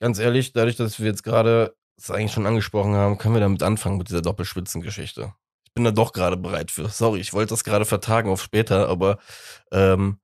ganz 0.00 0.18
ehrlich, 0.18 0.52
dadurch, 0.52 0.76
dass 0.76 0.98
wir 0.98 1.06
jetzt 1.06 1.22
gerade 1.22 1.76
das 1.96 2.10
eigentlich 2.10 2.32
schon 2.32 2.46
angesprochen 2.46 2.94
haben, 2.94 3.18
können 3.18 3.34
wir 3.34 3.40
damit 3.40 3.62
anfangen 3.62 3.98
mit 3.98 4.08
dieser 4.08 4.22
Doppelspitzengeschichte. 4.22 5.34
Ich 5.72 5.74
bin 5.74 5.84
da 5.84 5.90
doch 5.90 6.12
gerade 6.12 6.36
bereit 6.36 6.70
für. 6.70 6.90
Sorry, 6.90 7.20
ich 7.20 7.32
wollte 7.32 7.48
das 7.48 7.64
gerade 7.64 7.86
vertagen 7.86 8.28
auf 8.28 8.42
später, 8.42 8.90
aber 8.90 9.16
ähm, 9.72 10.18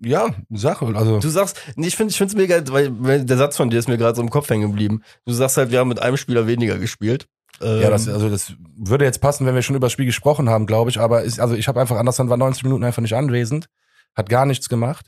Ja, 0.00 0.28
Sache. 0.50 0.86
Also 0.94 1.18
Du 1.18 1.28
sagst, 1.28 1.60
nee, 1.74 1.88
ich 1.88 1.96
finde 1.96 2.12
ich 2.12 2.16
find's 2.16 2.36
mega, 2.36 2.62
weil, 2.68 3.24
der 3.24 3.36
Satz 3.38 3.56
von 3.56 3.70
dir 3.70 3.78
ist 3.80 3.88
mir 3.88 3.98
gerade 3.98 4.14
so 4.14 4.22
im 4.22 4.30
Kopf 4.30 4.48
hängen 4.48 4.70
geblieben. 4.70 5.02
Du 5.24 5.32
sagst 5.32 5.56
halt, 5.56 5.72
wir 5.72 5.80
haben 5.80 5.88
mit 5.88 6.00
einem 6.00 6.16
Spieler 6.16 6.46
weniger 6.46 6.78
gespielt. 6.78 7.26
Ähm, 7.60 7.80
Ja, 7.82 7.90
das, 7.90 8.06
also 8.08 8.30
das 8.30 8.52
würde 8.76 9.04
jetzt 9.04 9.20
passen, 9.20 9.46
wenn 9.46 9.56
wir 9.56 9.62
schon 9.62 9.74
über 9.74 9.86
das 9.86 9.92
Spiel 9.92 10.06
gesprochen 10.06 10.48
haben, 10.48 10.66
glaube 10.66 10.90
ich. 10.90 11.00
Aber 11.00 11.22
ist, 11.24 11.40
also 11.40 11.56
ich 11.56 11.66
habe 11.66 11.80
einfach, 11.80 11.96
Anderson 11.96 12.28
war 12.28 12.36
90 12.36 12.62
Minuten 12.62 12.84
einfach 12.84 13.02
nicht 13.02 13.16
anwesend, 13.16 13.66
hat 14.14 14.28
gar 14.28 14.46
nichts 14.46 14.68
gemacht. 14.68 15.06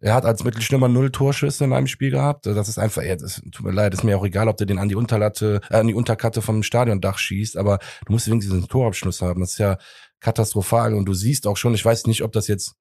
Er 0.00 0.14
hat 0.14 0.26
als 0.26 0.44
Mittelstürmer 0.44 0.88
null 0.88 1.10
Torschüsse 1.10 1.64
in 1.64 1.72
einem 1.72 1.86
Spiel 1.86 2.10
gehabt. 2.10 2.44
Das 2.44 2.68
ist 2.68 2.78
einfach, 2.78 3.02
ja, 3.02 3.16
das 3.16 3.40
tut 3.50 3.64
mir 3.64 3.72
leid, 3.72 3.94
ist 3.94 4.04
mir 4.04 4.18
auch 4.18 4.24
egal, 4.24 4.48
ob 4.48 4.58
der 4.58 4.66
den 4.66 4.78
an 4.78 4.88
die 4.88 4.94
Unterlatte, 4.94 5.60
äh, 5.70 5.76
an 5.76 5.86
die 5.86 5.94
Unterkante 5.94 6.42
vom 6.42 6.62
Stadiondach 6.62 7.18
schießt, 7.18 7.56
aber 7.56 7.78
du 8.04 8.12
musst 8.12 8.28
wenigstens 8.28 8.54
diesen 8.54 8.68
Torabschluss 8.68 9.22
haben. 9.22 9.40
Das 9.40 9.52
ist 9.52 9.58
ja 9.58 9.78
katastrophal 10.20 10.94
und 10.94 11.06
du 11.06 11.14
siehst 11.14 11.46
auch 11.46 11.56
schon, 11.56 11.74
ich 11.74 11.84
weiß 11.84 12.06
nicht, 12.06 12.22
ob 12.22 12.32
das 12.32 12.46
jetzt, 12.46 12.74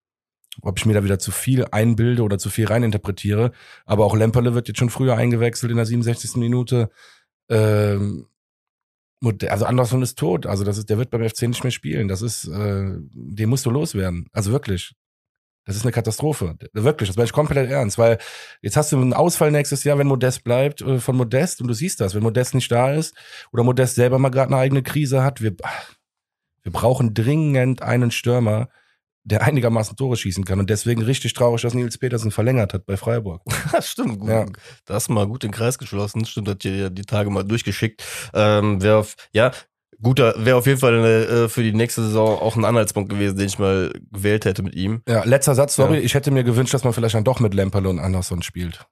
ob 0.62 0.78
ich 0.78 0.86
mir 0.86 0.94
da 0.94 1.04
wieder 1.04 1.20
zu 1.20 1.32
viel 1.32 1.66
einbilde 1.72 2.22
oder 2.24 2.38
zu 2.38 2.50
viel 2.50 2.66
reininterpretiere, 2.66 3.52
aber 3.86 4.06
auch 4.06 4.16
Lemperle 4.16 4.54
wird 4.54 4.68
jetzt 4.68 4.80
schon 4.80 4.90
früher 4.90 5.16
eingewechselt 5.16 5.72
in 5.72 5.78
der 5.78 5.86
67. 5.86 6.36
Minute. 6.36 6.90
Ähm, 7.50 8.28
also 9.48 9.66
Anderson 9.66 10.02
ist 10.02 10.20
tot. 10.20 10.46
Also 10.46 10.64
das 10.64 10.78
ist, 10.78 10.90
der 10.90 10.98
wird 10.98 11.10
beim 11.10 11.28
FC 11.28 11.44
nicht 11.44 11.64
mehr 11.64 11.72
spielen. 11.72 12.08
Das 12.08 12.22
ist, 12.22 12.48
äh, 12.48 12.92
den 13.14 13.50
musst 13.50 13.66
du 13.66 13.72
loswerden. 13.72 14.28
Also 14.34 14.52
wirklich. 14.52 14.94
Das 15.66 15.76
ist 15.76 15.84
eine 15.84 15.92
Katastrophe. 15.92 16.56
Wirklich, 16.74 17.10
das 17.10 17.18
meine 17.18 17.26
ich 17.26 17.34
komplett 17.34 17.70
ernst, 17.72 17.98
weil 17.98 18.20
jetzt 18.62 18.78
hast 18.78 18.92
du 18.92 18.98
einen 18.98 19.14
Ausfall 19.14 19.52
nächstes 19.52 19.84
Jahr, 19.84 19.98
wenn 19.98 20.08
Modest 20.08 20.44
bleibt, 20.44 20.82
äh, 20.82 21.00
von 21.00 21.18
Modest 21.18 21.60
und 21.62 21.68
du 21.68 21.74
siehst 21.74 22.00
das, 22.00 22.14
wenn 22.14 22.24
Modest 22.24 22.54
nicht 22.54 22.72
da 22.72 22.94
ist 22.94 23.16
oder 23.52 23.64
Modest 23.64 23.96
selber 23.96 24.20
mal 24.20 24.30
gerade 24.30 24.54
eine 24.54 24.62
eigene 24.62 24.84
Krise 24.84 25.24
hat, 25.24 25.42
wir, 25.42 25.56
wir 26.62 26.72
brauchen 26.72 27.16
dringend 27.16 27.82
einen 27.82 28.12
Stürmer, 28.12 28.70
der 29.24 29.42
einigermaßen 29.42 29.98
Tore 29.98 30.16
schießen 30.18 30.46
kann 30.46 30.60
und 30.60 30.70
deswegen 30.70 31.02
richtig 31.02 31.34
traurig, 31.34 31.64
dass 31.64 31.74
Nils 31.74 31.98
Petersen 31.98 32.30
verlängert 32.30 32.76
hat 32.76 32.86
bei 32.86 32.96
Freiburg. 32.96 33.42
stimmt, 33.82 34.20
gut. 34.20 34.30
Ja. 34.30 34.46
Da 34.86 34.94
hast 34.94 35.10
du 35.10 35.14
mal 35.14 35.26
gut 35.26 35.42
den 35.42 35.52
Kreis 35.52 35.80
geschlossen. 35.80 36.26
Stimmt, 36.26 36.48
hat 36.48 36.64
dir 36.64 36.76
ja 36.76 36.90
die 36.90 37.02
Tage 37.02 37.32
mal 37.32 37.44
durchgeschickt. 37.44 38.04
Ähm, 38.36 38.84
wäre 38.84 38.98
auf, 38.98 39.16
ja, 39.34 39.52
guter, 40.02 40.34
wäre 40.46 40.58
auf 40.58 40.66
jeden 40.68 40.80
Fall 40.80 40.98
eine, 40.98 41.26
äh, 41.26 41.50
für 41.50 41.64
die 41.64 41.74
nächste 41.74 42.02
Saison 42.04 42.40
auch 42.40 42.56
ein 42.56 42.66
Anhaltspunkt 42.66 43.10
gewesen, 43.10 43.38
den 43.38 43.48
ich 43.48 43.60
mal 43.60 43.92
gewählt 44.12 44.46
hätte 44.46 44.62
mit 44.64 44.76
ihm. 44.76 45.02
Ja, 45.08 45.24
letzter 45.24 45.56
Satz, 45.56 45.76
sorry, 45.76 45.98
Ja. 45.98 46.02
ich 46.04 46.14
hätte 46.14 46.32
mir 46.32 46.44
gewünscht, 46.44 46.74
dass 46.74 46.84
man 46.84 46.94
vielleicht 46.94 47.16
dann 47.16 47.24
doch 47.24 47.40
mit 47.40 47.54
Lemperle 47.54 47.90
und 47.90 48.00
Anderson 48.00 48.42
spielt 48.42 48.86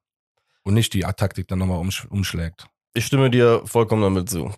und 0.64 0.74
nicht 0.74 0.94
die 0.94 1.02
Taktik 1.02 1.48
dann 1.48 1.60
nochmal 1.60 1.80
umsch 1.80 2.06
umschlägt. 2.06 2.68
Ich 2.96 3.06
stimme 3.06 3.30
dir 3.32 3.62
vollkommen 3.66 4.04
damit 4.04 4.30
zu. 4.30 4.52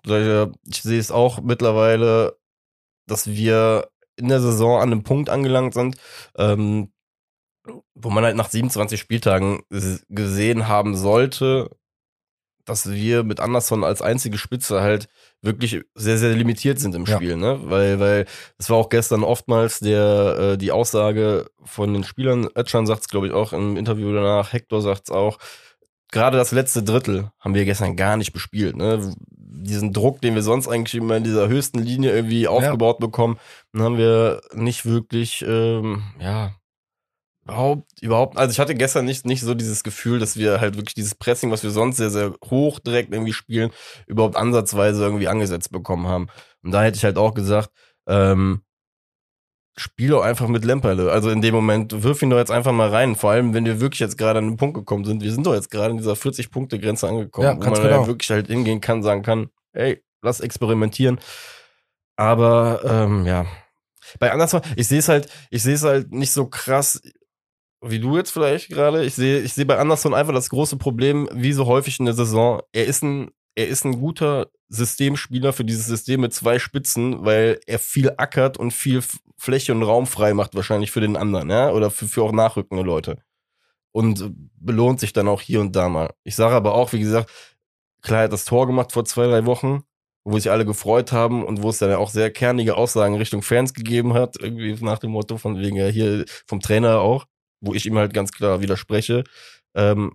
Ich 0.68 0.82
sehe 0.82 1.00
es 1.00 1.12
auch 1.12 1.42
mittlerweile, 1.42 2.38
dass 3.08 3.28
wir 3.28 3.88
in 4.18 4.28
der 4.30 4.42
Saison 4.42 4.78
an 4.82 4.92
einem 4.92 5.04
Punkt 5.04 5.30
angelangt 5.30 5.74
sind, 5.74 5.96
ähm, 6.38 6.92
wo 7.96 8.10
man 8.10 8.24
halt 8.24 8.36
nach 8.36 8.50
27 8.50 9.00
Spieltagen 9.00 9.62
gesehen 10.10 10.68
haben 10.68 10.96
sollte, 10.96 11.70
dass 12.66 12.92
wir 12.92 13.24
mit 13.24 13.40
Anderson 13.40 13.84
als 13.84 14.02
einzige 14.02 14.38
Spitze 14.38 14.82
halt 14.82 15.08
wirklich 15.42 15.82
sehr, 15.94 16.18
sehr 16.18 16.34
limitiert 16.34 16.80
sind 16.80 16.96
im 16.96 17.06
Ja. 17.06 17.16
Spiel, 17.16 17.38
ne? 17.38 17.60
Weil, 17.64 18.00
weil 18.00 18.26
es 18.58 18.70
war 18.70 18.78
auch 18.78 18.90
gestern 18.90 19.24
oftmals 19.24 19.80
der, 19.80 20.38
äh, 20.54 20.58
die 20.58 20.72
Aussage 20.72 21.48
von 21.64 21.94
den 21.94 22.04
Spielern, 22.04 22.48
Ötchan 22.56 22.88
sagt 22.88 23.02
es, 23.02 23.08
glaube 23.08 23.28
ich, 23.28 23.34
auch 23.34 23.54
im 23.54 23.78
Interview 23.78 24.12
danach, 24.14 24.52
Hector 24.54 24.82
sagt 24.82 25.04
es 25.06 25.12
auch, 25.12 25.38
gerade 26.12 26.38
das 26.38 26.52
letzte 26.52 26.82
Drittel 26.84 27.32
haben 27.40 27.54
wir 27.54 27.66
gestern 27.66 27.96
gar 27.96 28.18
nicht 28.18 28.34
bespielt, 28.34 28.76
ne? 28.76 29.14
Diesen 29.30 29.94
Druck, 29.94 30.22
den 30.22 30.36
wir 30.36 30.44
sonst 30.44 30.68
eigentlich 30.68 30.96
immer 30.96 31.18
in 31.18 31.24
dieser 31.24 31.48
höchsten 31.48 31.80
Linie 31.80 32.12
irgendwie 32.14 32.48
aufgebaut 32.48 33.00
bekommen, 33.00 33.38
den 33.74 33.82
haben 33.82 33.98
wir 33.98 34.42
nicht 34.54 34.86
wirklich, 34.86 35.44
ähm, 35.48 36.04
ja, 36.20 36.52
überhaupt, 37.46 38.02
überhaupt, 38.02 38.38
also 38.38 38.52
ich 38.52 38.60
hatte 38.60 38.76
gestern 38.76 39.06
nicht, 39.06 39.26
nicht 39.26 39.42
so 39.42 39.54
dieses 39.54 39.84
Gefühl, 39.84 40.20
dass 40.20 40.36
wir 40.36 40.60
halt 40.60 40.76
wirklich 40.76 40.96
dieses 40.96 41.16
Pressing, 41.16 41.52
was 41.52 41.64
wir 41.64 41.70
sonst 41.70 41.98
sehr, 41.98 42.10
sehr 42.10 42.34
hoch 42.50 42.80
direkt 42.80 43.14
irgendwie 43.14 43.34
spielen, 43.34 43.72
überhaupt 44.08 44.36
ansatzweise 44.36 45.04
irgendwie 45.04 45.28
angesetzt 45.28 45.72
bekommen 45.72 46.08
haben. 46.08 46.28
Und 46.64 46.72
da 46.72 46.84
hätte 46.84 46.98
ich 46.98 47.04
halt 47.04 47.18
auch 47.18 47.34
gesagt, 47.34 47.70
ähm, 48.08 48.62
spiel 49.78 50.10
doch 50.10 50.24
einfach 50.24 50.48
mit 50.48 50.66
Lemperle. 50.66 51.12
Also 51.12 51.30
in 51.30 51.42
dem 51.42 51.54
Moment, 51.54 52.04
wirf 52.04 52.22
ihn 52.22 52.30
doch 52.30 52.38
jetzt 52.38 52.52
einfach 52.52 52.72
mal 52.72 52.90
rein. 52.90 53.16
Vor 53.16 53.32
allem, 53.32 53.54
wenn 53.54 53.66
wir 53.66 53.80
wirklich 53.80 54.00
jetzt 54.00 54.18
gerade 54.18 54.40
an 54.40 54.48
den 54.48 54.58
Punkt 54.58 54.76
gekommen 54.76 55.06
sind. 55.06 55.22
Wir 55.22 55.32
sind 55.32 55.46
doch 55.46 55.54
jetzt 55.54 55.70
gerade 55.70 55.92
in 55.92 55.98
dieser 55.98 56.14
40-Punkte-Grenze 56.14 57.08
angekommen, 57.08 57.48
Ja, 57.48 57.56
wo 57.56 57.70
man 57.70 57.74
genau. 57.74 58.02
ja 58.02 58.08
wirklich 58.08 58.30
halt 58.30 58.48
hingehen 58.48 58.82
kann, 58.82 59.04
sagen 59.04 59.22
kann, 59.22 59.50
ey, 59.74 60.02
lass 60.22 60.40
experimentieren. 60.40 61.20
Aber 62.16 62.82
ähm, 62.86 63.26
ja, 63.26 63.46
bei 64.20 64.32
Anderson, 64.32 64.62
ich 64.78 64.88
sehe 64.88 65.00
es 65.00 65.10
halt, 65.10 65.28
ich 65.50 65.62
sehe 65.62 65.74
es 65.74 65.84
halt 65.84 66.12
nicht 66.14 66.32
so 66.32 66.48
krass 66.48 67.02
wie 67.90 68.00
du 68.00 68.18
jetzt 68.18 68.32
vielleicht 68.32 68.70
gerade. 68.70 69.06
Ich 69.06 69.16
sehe, 69.16 69.40
ich 69.42 69.54
sehe 69.54 69.66
bei 69.66 69.78
Anderson 69.78 70.14
einfach 70.14 70.34
das 70.34 70.50
große 70.50 70.78
Problem, 70.78 71.30
wie 71.34 71.54
so 71.54 71.66
häufig 71.66 72.00
in 72.00 72.06
der 72.06 72.14
Saison. 72.14 72.62
Er 72.72 72.86
ist 72.86 73.04
ein, 73.04 73.32
er 73.56 73.68
ist 73.68 73.86
ein 73.86 74.00
guter 74.00 74.48
Systemspieler 74.70 75.54
für 75.54 75.66
dieses 75.66 75.88
System 75.88 76.22
mit 76.22 76.34
zwei 76.34 76.60
Spitzen, 76.60 77.24
weil 77.24 77.60
er 77.68 77.80
viel 77.80 78.12
ackert 78.18 78.58
und 78.58 78.72
viel 78.72 79.04
Fläche 79.38 79.74
und 79.74 79.84
Raum 79.84 80.08
frei 80.08 80.34
macht, 80.34 80.56
wahrscheinlich 80.56 80.92
für 80.92 81.02
den 81.02 81.18
anderen, 81.18 81.50
ja, 81.50 81.72
oder 81.72 81.92
für, 81.92 82.08
für 82.08 82.24
auch 82.24 82.32
nachrückende 82.32 82.84
Leute. 82.84 83.18
Und 83.92 84.34
belohnt 84.60 85.00
sich 85.00 85.14
dann 85.14 85.28
auch 85.28 85.42
hier 85.42 85.62
und 85.62 85.76
da 85.76 85.88
mal. 85.88 86.14
Ich 86.24 86.36
sage 86.36 86.56
aber 86.56 86.74
auch, 86.74 86.92
wie 86.94 87.00
gesagt, 87.00 87.32
klar, 88.02 88.24
hat 88.24 88.34
das 88.34 88.46
Tor 88.46 88.68
gemacht 88.68 88.92
vor 88.92 89.06
zwei, 89.06 89.28
drei 89.28 89.46
Wochen, 89.46 89.84
wo 90.26 90.38
sich 90.38 90.52
alle 90.52 90.66
gefreut 90.66 91.12
haben 91.12 91.46
und 91.46 91.62
wo 91.62 91.70
es 91.70 91.78
dann 91.78 91.94
auch 91.94 92.10
sehr 92.10 92.32
kernige 92.32 92.76
Aussagen 92.76 93.16
Richtung 93.16 93.42
Fans 93.42 93.74
gegeben 93.74 94.14
hat, 94.14 94.38
irgendwie 94.40 94.74
nach 94.84 95.00
dem 95.00 95.12
Motto 95.12 95.38
von 95.38 95.60
wegen 95.60 95.78
ja 95.78 95.88
hier 95.88 96.26
vom 96.48 96.60
Trainer 96.60 97.00
auch, 97.00 97.26
wo 97.66 97.74
ich 97.74 97.86
ihm 97.86 97.98
halt 97.98 98.14
ganz 98.14 98.32
klar 98.32 98.62
widerspreche. 98.62 99.24
Ähm, 99.76 100.14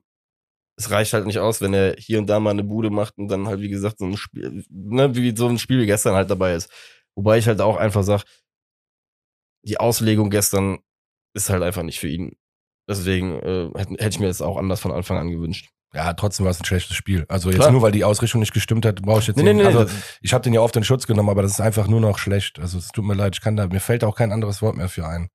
es 0.78 0.90
reicht 0.90 1.12
halt 1.12 1.26
nicht 1.26 1.38
aus, 1.38 1.60
wenn 1.60 1.74
er 1.74 1.94
hier 1.98 2.18
und 2.18 2.26
da 2.26 2.40
mal 2.40 2.50
eine 2.50 2.64
Bude 2.64 2.90
macht 2.90 3.18
und 3.18 3.28
dann 3.28 3.46
halt, 3.48 3.60
wie 3.60 3.68
gesagt, 3.68 3.98
so 3.98 4.06
ein 4.06 4.16
Spiel, 4.16 4.64
ne, 4.70 5.14
wie 5.14 5.36
so 5.36 5.46
ein 5.48 5.58
Spiel 5.58 5.80
wie 5.80 5.86
gestern 5.86 6.14
halt 6.14 6.30
dabei 6.30 6.54
ist. 6.54 6.70
Wobei 7.14 7.36
ich 7.38 7.46
halt 7.46 7.60
auch 7.60 7.76
einfach 7.76 8.02
sag, 8.02 8.22
die 9.62 9.78
Auslegung 9.78 10.30
gestern 10.30 10.78
ist 11.34 11.50
halt 11.50 11.62
einfach 11.62 11.82
nicht 11.82 12.00
für 12.00 12.08
ihn. 12.08 12.36
Deswegen 12.88 13.38
äh, 13.40 13.70
hätte 13.76 13.90
hätte 13.92 14.08
ich 14.08 14.20
mir 14.20 14.26
das 14.28 14.40
auch 14.42 14.56
anders 14.56 14.80
von 14.80 14.90
Anfang 14.92 15.18
an 15.18 15.30
gewünscht. 15.30 15.68
Ja, 15.92 16.12
trotzdem 16.14 16.44
war 16.44 16.50
es 16.50 16.60
ein 16.60 16.64
schlechtes 16.64 16.96
Spiel. 16.96 17.24
Also 17.28 17.50
jetzt 17.50 17.58
Klar. 17.60 17.72
nur, 17.72 17.82
weil 17.82 17.92
die 17.92 18.04
Ausrichtung 18.04 18.40
nicht 18.40 18.54
gestimmt 18.54 18.86
hat, 18.86 19.02
brauche 19.02 19.20
ich 19.20 19.26
jetzt 19.26 19.36
Nee, 19.36 19.42
nee, 19.42 19.52
nicht. 19.54 19.62
nee, 19.62 19.66
also 19.66 19.84
das- 19.84 20.18
ich 20.22 20.32
habe 20.32 20.42
den 20.42 20.54
ja 20.54 20.60
oft 20.60 20.76
in 20.76 20.84
Schutz 20.84 21.06
genommen, 21.06 21.28
aber 21.28 21.42
das 21.42 21.52
ist 21.52 21.60
einfach 21.60 21.88
nur 21.88 22.00
noch 22.00 22.16
schlecht. 22.18 22.58
Also 22.60 22.78
es 22.78 22.88
tut 22.88 23.04
mir 23.04 23.14
leid, 23.14 23.34
ich 23.34 23.40
kann 23.40 23.56
da, 23.56 23.66
mir 23.66 23.80
fällt 23.80 24.04
auch 24.04 24.14
kein 24.16 24.32
anderes 24.32 24.62
Wort 24.62 24.76
mehr 24.76 24.88
für 24.88 25.06
ein. 25.06 25.28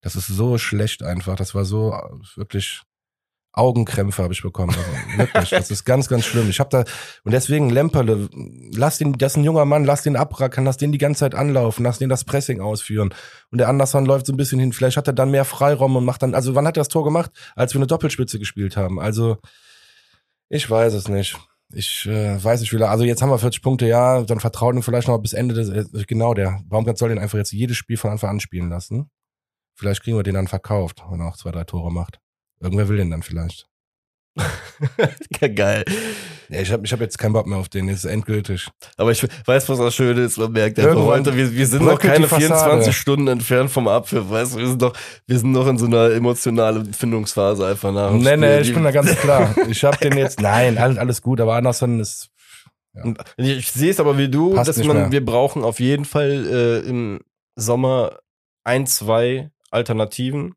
Das 0.00 0.16
ist 0.16 0.26
so 0.26 0.58
schlecht 0.58 1.02
einfach. 1.02 1.36
Das 1.36 1.54
war 1.54 1.64
so 1.64 1.92
äh, 1.92 2.36
wirklich 2.36 2.82
Augenkrämpfe 3.56 4.22
habe 4.22 4.34
ich 4.34 4.42
bekommen. 4.42 4.76
Also, 4.76 5.18
wirklich, 5.18 5.50
das 5.50 5.70
ist 5.70 5.84
ganz, 5.84 6.08
ganz 6.08 6.26
schlimm. 6.26 6.50
Ich 6.50 6.60
habe 6.60 6.68
da 6.70 6.84
und 7.24 7.32
deswegen 7.32 7.70
Lemperle, 7.70 8.28
lass 8.74 8.98
den, 8.98 9.14
das 9.14 9.32
ist 9.32 9.36
ein 9.38 9.44
junger 9.44 9.64
Mann, 9.64 9.84
lass 9.84 10.02
den 10.02 10.14
abrackern, 10.14 10.66
lass 10.66 10.76
den 10.76 10.92
die 10.92 10.98
ganze 10.98 11.20
Zeit 11.20 11.34
anlaufen, 11.34 11.82
lass 11.82 11.98
den 11.98 12.10
das 12.10 12.24
Pressing 12.24 12.60
ausführen. 12.60 13.14
Und 13.50 13.58
der 13.58 13.68
Anderson 13.68 14.04
läuft 14.04 14.26
so 14.26 14.34
ein 14.34 14.36
bisschen 14.36 14.60
hin. 14.60 14.74
Vielleicht 14.74 14.98
hat 14.98 15.06
er 15.06 15.14
dann 15.14 15.30
mehr 15.30 15.46
Freiraum 15.46 15.96
und 15.96 16.04
macht 16.04 16.22
dann. 16.22 16.34
Also 16.34 16.54
wann 16.54 16.66
hat 16.66 16.76
er 16.76 16.82
das 16.82 16.88
Tor 16.88 17.04
gemacht? 17.04 17.30
Als 17.54 17.72
wir 17.72 17.78
eine 17.78 17.86
Doppelspitze 17.86 18.38
gespielt 18.38 18.76
haben. 18.76 19.00
Also 19.00 19.38
ich 20.50 20.68
weiß 20.68 20.92
es 20.92 21.08
nicht. 21.08 21.36
Ich 21.72 22.06
äh, 22.06 22.42
weiß 22.42 22.60
nicht, 22.60 22.72
wie. 22.72 22.82
Also 22.82 23.04
jetzt 23.04 23.22
haben 23.22 23.30
wir 23.30 23.38
40 23.38 23.62
Punkte, 23.62 23.86
ja, 23.86 24.22
dann 24.22 24.38
vertrauen 24.38 24.76
ihn 24.76 24.82
vielleicht 24.82 25.08
noch 25.08 25.18
bis 25.18 25.32
Ende 25.32 25.54
des. 25.54 25.70
Äh, 25.70 26.04
genau, 26.06 26.34
der 26.34 26.60
Baumgart 26.66 26.98
soll 26.98 27.08
den 27.08 27.18
einfach 27.18 27.38
jetzt 27.38 27.52
jedes 27.52 27.78
Spiel 27.78 27.96
von 27.96 28.10
Anfang 28.10 28.30
an 28.30 28.40
spielen 28.40 28.68
lassen. 28.68 29.10
Vielleicht 29.76 30.02
kriegen 30.02 30.16
wir 30.16 30.22
den 30.24 30.34
dann 30.34 30.48
verkauft, 30.48 31.04
wenn 31.10 31.20
er 31.20 31.28
auch 31.28 31.36
zwei, 31.36 31.52
drei 31.52 31.64
Tore 31.64 31.92
macht. 31.92 32.18
Irgendwer 32.60 32.88
will 32.88 32.96
den 32.96 33.10
dann 33.10 33.22
vielleicht. 33.22 33.68
Geil. 35.54 35.84
Ja, 36.48 36.60
ich 36.60 36.70
habe 36.70 36.84
ich 36.84 36.92
hab 36.92 37.00
jetzt 37.00 37.18
keinen 37.18 37.32
Bock 37.32 37.46
mehr 37.46 37.58
auf 37.58 37.68
den, 37.68 37.86
das 37.88 37.98
ist 37.98 38.04
endgültig. 38.04 38.68
Aber 38.96 39.10
ich 39.10 39.22
weiß, 39.46 39.68
was 39.68 39.78
das 39.78 39.94
Schöne 39.94 40.20
ist. 40.22 40.36
Man 40.38 40.52
merkt 40.52 40.78
einfach 40.78 40.94
heute, 41.04 41.34
wir, 41.36 41.52
wir 41.52 41.66
sind 41.66 41.84
noch 41.84 41.98
keine 41.98 42.24
die 42.24 42.28
Fassade. 42.28 42.48
24 42.48 42.96
Stunden 42.96 43.28
entfernt 43.28 43.70
vom 43.70 43.88
Abpfiff, 43.88 44.28
weißt 44.30 44.54
du? 44.54 44.58
Wir 44.58 44.68
sind 44.68 44.80
noch, 44.82 44.92
wir 45.26 45.38
sind 45.38 45.52
noch 45.52 45.66
in 45.66 45.78
so 45.78 45.86
einer 45.86 46.10
emotionalen 46.10 46.92
Findungsphase 46.92 47.66
einfach 47.66 47.92
nach 47.92 48.10
dem 48.10 48.18
Nee, 48.18 48.24
Spiel. 48.28 48.36
nee, 48.38 48.60
ich 48.60 48.74
bin 48.74 48.84
da 48.84 48.90
ganz 48.90 49.14
klar. 49.16 49.54
Ich 49.68 49.82
habe 49.84 49.96
den 49.98 50.16
jetzt, 50.18 50.40
nein, 50.40 50.78
alles, 50.78 50.98
alles 50.98 51.22
gut, 51.22 51.40
aber 51.40 51.54
Anderson 51.56 51.98
ist, 52.00 52.28
Und 53.02 53.18
Ich 53.38 53.72
sehe 53.72 53.90
es 53.90 53.98
aber 54.00 54.16
wie 54.18 54.28
du, 54.28 54.54
Passt 54.54 54.68
dass 54.68 54.84
man, 54.84 54.96
mehr. 54.96 55.12
wir 55.12 55.24
brauchen 55.24 55.64
auf 55.64 55.80
jeden 55.80 56.04
Fall 56.04 56.46
äh, 56.84 56.88
im 56.88 57.20
Sommer 57.56 58.18
ein, 58.64 58.86
zwei 58.86 59.50
Alternativen, 59.76 60.54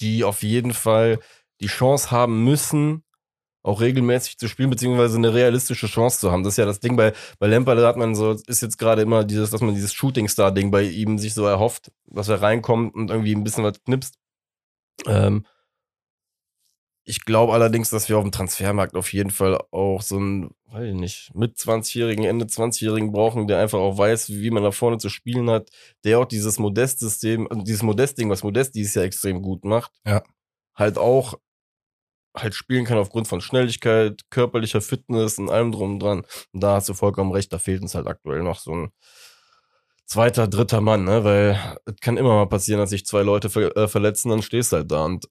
die 0.00 0.24
auf 0.24 0.42
jeden 0.42 0.72
Fall 0.72 1.20
die 1.60 1.68
Chance 1.68 2.10
haben 2.10 2.44
müssen, 2.44 3.04
auch 3.62 3.80
regelmäßig 3.80 4.38
zu 4.38 4.48
spielen, 4.48 4.70
beziehungsweise 4.70 5.16
eine 5.16 5.34
realistische 5.34 5.88
Chance 5.88 6.20
zu 6.20 6.30
haben. 6.30 6.44
Das 6.44 6.54
ist 6.54 6.58
ja 6.58 6.66
das 6.66 6.80
Ding 6.80 6.96
bei, 6.96 7.12
bei 7.38 7.48
Lampard, 7.48 7.78
da 7.78 7.88
hat 7.88 7.96
man 7.96 8.14
so, 8.14 8.32
ist 8.32 8.62
jetzt 8.62 8.78
gerade 8.78 9.02
immer 9.02 9.24
dieses, 9.24 9.50
dass 9.50 9.60
man 9.60 9.74
dieses 9.74 9.92
Shooting-Star-Ding 9.92 10.70
bei 10.70 10.82
ihm 10.82 11.18
sich 11.18 11.34
so 11.34 11.44
erhofft, 11.46 11.90
dass 12.06 12.28
er 12.28 12.42
reinkommt 12.42 12.94
und 12.94 13.10
irgendwie 13.10 13.34
ein 13.34 13.42
bisschen 13.42 13.64
was 13.64 13.82
knipst. 13.84 14.14
Ähm, 15.06 15.44
ich 17.08 17.24
glaube 17.24 17.52
allerdings, 17.52 17.88
dass 17.88 18.08
wir 18.08 18.18
auf 18.18 18.24
dem 18.24 18.32
Transfermarkt 18.32 18.96
auf 18.96 19.12
jeden 19.12 19.30
Fall 19.30 19.58
auch 19.70 20.02
so 20.02 20.16
einen, 20.16 20.50
weiß 20.66 20.88
ich 20.88 20.94
nicht, 20.94 21.30
mit 21.34 21.56
20-Jährigen, 21.56 22.24
Ende 22.24 22.46
20-Jährigen 22.46 23.12
brauchen, 23.12 23.46
der 23.46 23.58
einfach 23.60 23.78
auch 23.78 23.96
weiß, 23.96 24.30
wie 24.30 24.50
man 24.50 24.64
da 24.64 24.72
vorne 24.72 24.98
zu 24.98 25.08
spielen 25.08 25.48
hat, 25.48 25.70
der 26.04 26.18
auch 26.18 26.24
dieses 26.26 26.58
Modest-System, 26.58 27.46
also 27.48 27.62
dieses 27.62 27.82
Modest-Ding, 27.84 28.28
was 28.28 28.42
Modest 28.42 28.74
dieses 28.74 28.94
Jahr 28.94 29.04
extrem 29.04 29.40
gut 29.40 29.64
macht, 29.64 29.92
Ja. 30.04 30.22
halt 30.74 30.98
auch 30.98 31.34
halt 32.36 32.54
spielen 32.54 32.84
kann 32.84 32.98
aufgrund 32.98 33.28
von 33.28 33.40
Schnelligkeit, 33.40 34.22
körperlicher 34.28 34.80
Fitness 34.82 35.38
und 35.38 35.48
allem 35.48 35.72
drum 35.72 35.94
und 35.94 36.00
dran. 36.00 36.26
Und 36.52 36.62
da 36.62 36.74
hast 36.74 36.88
du 36.88 36.94
vollkommen 36.94 37.32
recht, 37.32 37.52
da 37.52 37.58
fehlt 37.58 37.80
uns 37.82 37.94
halt 37.94 38.06
aktuell 38.08 38.42
noch 38.42 38.58
so 38.58 38.72
ein 38.74 38.90
zweiter, 40.06 40.46
dritter 40.48 40.80
Mann, 40.80 41.04
ne? 41.04 41.24
Weil 41.24 41.78
es 41.86 41.94
kann 42.00 42.16
immer 42.16 42.34
mal 42.34 42.46
passieren, 42.48 42.80
dass 42.80 42.90
sich 42.90 43.06
zwei 43.06 43.22
Leute 43.22 43.48
ver 43.48 43.74
äh, 43.76 43.88
verletzen, 43.88 44.28
dann 44.30 44.42
stehst 44.42 44.72
du 44.72 44.76
halt 44.78 44.90
da 44.90 45.04
und 45.04 45.28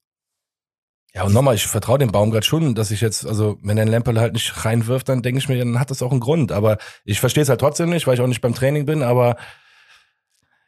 ja, 1.16 1.24
und 1.24 1.34
nochmal, 1.34 1.56
ich 1.56 1.66
vertraue 1.66 1.98
dem 1.98 2.12
Baumgart 2.12 2.44
schon, 2.44 2.76
dass 2.76 2.92
ich 2.92 3.00
jetzt, 3.00 3.26
also, 3.26 3.58
wenn 3.62 3.78
der 3.78 3.86
Lemperle 3.86 4.20
halt 4.20 4.34
nicht 4.34 4.66
reinwirft, 4.66 5.08
dann 5.08 5.22
denke 5.22 5.40
ich 5.40 5.48
mir, 5.48 5.58
dann 5.58 5.80
hat 5.80 5.90
das 5.90 6.02
auch 6.02 6.12
einen 6.12 6.20
Grund. 6.20 6.52
Aber 6.52 6.78
ich 7.06 7.22
verstehe 7.22 7.42
es 7.42 7.48
halt 7.48 7.62
trotzdem 7.62 7.90
nicht, 7.90 8.06
weil 8.06 8.16
ich 8.16 8.20
auch 8.20 8.28
nicht 8.28 8.42
beim 8.42 8.54
Training 8.54 8.86
bin, 8.86 9.02
aber 9.02 9.38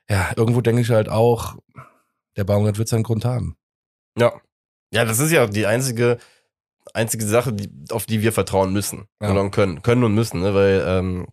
ja, 0.09 0.31
irgendwo 0.37 0.61
denke 0.61 0.81
ich 0.81 0.89
halt 0.89 1.09
auch, 1.09 1.57
der 2.37 2.45
Baumgart 2.45 2.77
wird 2.77 2.87
seinen 2.87 3.03
Grund 3.03 3.25
haben. 3.25 3.57
Ja. 4.17 4.31
Ja, 4.93 5.03
das 5.03 5.19
ist 5.19 5.31
ja 5.31 5.47
die 5.47 5.67
einzige, 5.67 6.17
einzige 6.93 7.25
Sache, 7.25 7.51
die, 7.51 7.69
auf 7.91 8.05
die 8.05 8.21
wir 8.21 8.31
vertrauen 8.31 8.71
müssen. 8.71 9.09
Ja. 9.21 9.27
Sondern 9.27 9.51
können. 9.51 9.81
Können 9.81 10.05
und 10.05 10.15
müssen, 10.15 10.39
ne? 10.39 10.55
Weil, 10.55 10.81
ähm, 10.87 11.27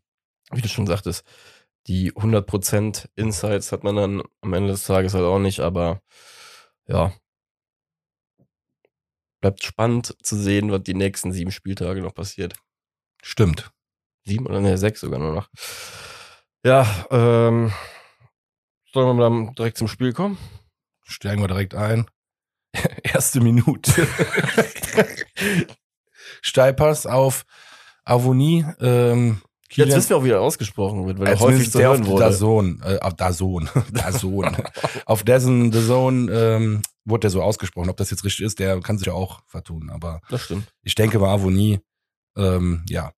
wie 0.50 0.60
du 0.60 0.66
schon 0.66 0.88
sagtest, 0.88 1.24
die 1.86 2.12
100% 2.12 3.06
Insights 3.14 3.70
hat 3.70 3.84
man 3.84 3.94
dann 3.94 4.22
am 4.40 4.54
Ende 4.54 4.72
des 4.72 4.84
Tages 4.84 5.14
halt 5.14 5.24
auch 5.24 5.38
nicht, 5.38 5.60
aber 5.60 6.00
ja. 6.88 7.12
Bleibt 9.44 9.62
spannend 9.62 10.16
zu 10.22 10.36
sehen, 10.36 10.72
was 10.72 10.84
die 10.84 10.94
nächsten 10.94 11.30
sieben 11.30 11.50
Spieltage 11.52 12.00
noch 12.00 12.14
passiert. 12.14 12.54
Stimmt. 13.22 13.70
Sieben 14.24 14.46
oder 14.46 14.62
ne, 14.62 14.78
sechs 14.78 15.02
sogar 15.02 15.18
nur 15.18 15.34
noch. 15.34 15.50
Ja, 16.64 16.86
ähm, 17.10 17.70
sollen 18.90 19.18
wir 19.18 19.22
dann 19.22 19.54
direkt 19.54 19.76
zum 19.76 19.86
Spiel 19.86 20.14
kommen? 20.14 20.38
Steigen 21.04 21.42
wir 21.42 21.48
direkt 21.48 21.74
ein. 21.74 22.06
Erste 23.02 23.40
Minute. 23.42 23.92
Steilpass 26.40 27.04
auf 27.04 27.44
Avonie. 28.06 28.64
Ähm, 28.80 29.42
Jetzt 29.68 29.68
Kilian- 29.88 29.98
wissen 29.98 30.08
wir 30.08 30.16
auch, 30.16 30.24
wie 30.24 30.30
er 30.30 30.40
ausgesprochen 30.40 31.06
wird, 31.06 31.18
weil 31.18 31.26
er 31.28 31.38
häufig 31.38 31.70
zu 31.70 31.76
der 31.76 31.90
auf 31.90 31.96
hören 31.96 32.04
der 32.04 32.12
wurde. 32.12 32.24
Dazone, 32.24 32.78
äh, 32.82 32.98
auf 33.00 33.12
Dazone, 33.14 33.70
Dazone. 33.92 34.64
auf 35.04 35.22
dessen 35.22 35.70
Zone 35.70 36.32
ähm, 36.32 36.82
wurde 37.04 37.20
der 37.22 37.30
so 37.30 37.42
ausgesprochen. 37.42 37.90
Ob 37.90 37.96
das 37.96 38.10
jetzt 38.10 38.24
richtig 38.24 38.46
ist, 38.46 38.58
der 38.58 38.80
kann 38.80 38.98
sich 38.98 39.06
ja 39.06 39.12
auch 39.12 39.40
vertun. 39.46 39.90
Aber 39.90 40.20
Das 40.30 40.42
stimmt. 40.42 40.72
ich 40.82 40.94
denke 40.94 41.18
mal 41.18 41.32
Avonie, 41.32 41.80
ähm, 42.36 42.84
ja. 42.88 43.12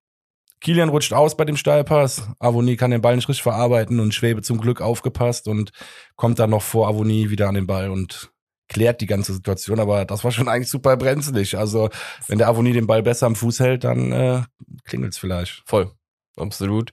Kilian 0.61 0.89
rutscht 0.89 1.13
aus 1.13 1.37
bei 1.37 1.45
dem 1.45 1.57
Steilpass. 1.57 2.29
Avonie 2.39 2.77
kann 2.77 2.91
den 2.91 3.03
Ball 3.03 3.15
nicht 3.15 3.29
richtig 3.29 3.43
verarbeiten 3.43 4.01
und 4.01 4.15
Schwebe 4.15 4.43
zum 4.43 4.59
Glück 4.61 4.81
aufgepasst 4.81 5.49
und 5.49 5.71
kommt 6.17 6.39
dann 6.39 6.51
noch 6.51 6.63
vor 6.63 6.89
Avonie 6.89 7.31
wieder 7.31 7.49
an 7.49 7.55
den 7.55 7.67
Ball 7.67 7.91
und 7.91 8.33
klärt 8.69 9.01
die 9.01 9.07
ganze 9.07 9.35
Situation. 9.35 9.79
Aber 9.79 10.05
das 10.07 10.25
war 10.25 10.33
schon 10.33 10.49
eigentlich 10.49 10.71
super 10.71 10.97
brenzlig. 10.97 11.57
Also 11.59 11.91
wenn 12.27 12.39
der 12.39 12.49
Avonie 12.49 12.73
den 12.73 12.87
Ball 12.87 13.03
besser 13.03 13.27
am 13.27 13.37
Fuß 13.37 13.61
hält, 13.61 13.85
dann 13.85 14.11
äh, 14.13 14.43
klingelt's 14.85 15.19
vielleicht. 15.19 15.63
Voll. 15.67 15.93
Absolut. 16.37 16.93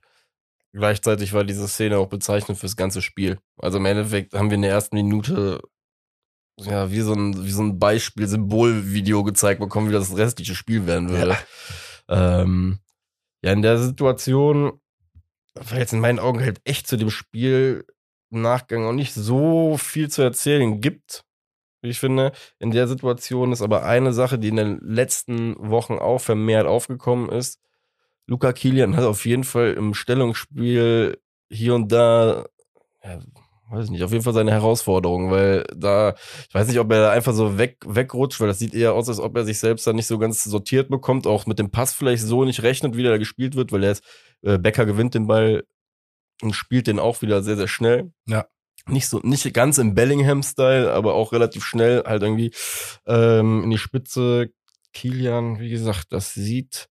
Gleichzeitig 0.73 1.33
war 1.33 1.43
diese 1.43 1.67
Szene 1.67 1.97
auch 1.97 2.07
bezeichnend 2.07 2.59
fürs 2.59 2.75
ganze 2.75 3.01
Spiel. 3.01 3.39
Also 3.57 3.77
im 3.77 3.85
Endeffekt 3.85 4.33
haben 4.33 4.49
wir 4.49 4.55
in 4.55 4.63
der 4.63 4.71
ersten 4.71 4.95
Minute 4.95 5.61
ja, 6.59 6.91
wie 6.91 7.01
so 7.01 7.13
ein, 7.13 7.45
wie 7.45 7.51
so 7.51 7.63
ein 7.63 7.79
Beispiel, 7.79 8.27
Symbolvideo 8.27 9.23
gezeigt 9.23 9.59
bekommen, 9.59 9.89
wie 9.89 9.93
das 9.93 10.15
restliche 10.15 10.55
Spiel 10.55 10.85
werden 10.85 11.09
würde. 11.09 11.37
Ja, 12.09 12.41
ähm, 12.41 12.79
ja 13.43 13.53
in 13.53 13.61
der 13.61 13.77
Situation, 13.79 14.79
weil 15.55 15.79
jetzt 15.79 15.93
in 15.93 15.99
meinen 15.99 16.19
Augen 16.19 16.39
halt 16.39 16.61
echt 16.63 16.87
zu 16.87 16.97
dem 16.97 17.09
Spiel 17.09 17.85
im 18.31 18.41
Nachgang 18.41 18.85
auch 18.85 18.93
nicht 18.93 19.13
so 19.13 19.77
viel 19.77 20.09
zu 20.09 20.21
erzählen 20.21 20.81
gibt. 20.81 21.25
wie 21.81 21.89
Ich 21.89 21.99
finde, 21.99 22.31
in 22.59 22.71
der 22.71 22.87
Situation 22.87 23.51
ist 23.51 23.61
aber 23.61 23.83
eine 23.83 24.13
Sache, 24.13 24.39
die 24.39 24.49
in 24.49 24.55
den 24.55 24.79
letzten 24.79 25.55
Wochen 25.57 25.93
auch 25.93 26.19
vermehrt 26.19 26.67
aufgekommen 26.67 27.29
ist. 27.29 27.59
Luca 28.25 28.53
Kilian 28.53 28.95
hat 28.95 29.03
auf 29.03 29.25
jeden 29.25 29.43
Fall 29.43 29.73
im 29.73 29.93
Stellungsspiel 29.93 31.19
hier 31.49 31.75
und 31.75 31.91
da, 31.91 32.45
ja, 33.03 33.19
weiß 33.73 33.85
ich 33.85 33.91
nicht, 33.91 34.03
auf 34.03 34.11
jeden 34.11 34.23
Fall 34.23 34.33
seine 34.33 34.51
Herausforderungen, 34.51 35.31
weil 35.31 35.65
da, 35.75 36.15
ich 36.47 36.53
weiß 36.53 36.67
nicht, 36.67 36.79
ob 36.79 36.91
er 36.91 37.01
da 37.01 37.11
einfach 37.11 37.33
so 37.33 37.57
weg, 37.57 37.77
wegrutscht, 37.85 38.39
weil 38.39 38.47
das 38.47 38.59
sieht 38.59 38.73
eher 38.73 38.93
aus, 38.93 39.09
als 39.09 39.19
ob 39.19 39.35
er 39.35 39.45
sich 39.45 39.59
selbst 39.59 39.85
da 39.87 39.93
nicht 39.93 40.07
so 40.07 40.17
ganz 40.17 40.43
sortiert 40.43 40.89
bekommt, 40.89 41.27
auch 41.27 41.45
mit 41.45 41.59
dem 41.59 41.71
Pass 41.71 41.93
vielleicht 41.93 42.23
so 42.23 42.45
nicht 42.45 42.63
rechnet, 42.63 42.95
wie 42.95 43.03
der 43.03 43.11
da 43.11 43.17
gespielt 43.17 43.55
wird, 43.55 43.71
weil 43.71 43.83
er 43.83 43.91
ist, 43.91 44.03
äh, 44.41 44.57
Becker 44.57 44.85
gewinnt 44.85 45.13
den 45.15 45.27
Ball 45.27 45.63
und 46.41 46.53
spielt 46.53 46.87
den 46.87 46.99
auch 46.99 47.21
wieder 47.21 47.43
sehr, 47.43 47.55
sehr 47.55 47.67
schnell. 47.67 48.11
Ja. 48.27 48.45
Nicht 48.85 49.07
so, 49.07 49.19
nicht 49.23 49.51
ganz 49.53 49.77
im 49.77 49.95
Bellingham-Style, 49.95 50.91
aber 50.91 51.13
auch 51.13 51.31
relativ 51.31 51.63
schnell 51.63 52.03
halt 52.05 52.21
irgendwie 52.21 52.51
ähm, 53.07 53.63
in 53.63 53.69
die 53.69 53.77
Spitze. 53.77 54.49
Kilian, 54.93 55.59
wie 55.59 55.69
gesagt, 55.69 56.07
das 56.11 56.33
sieht 56.33 56.89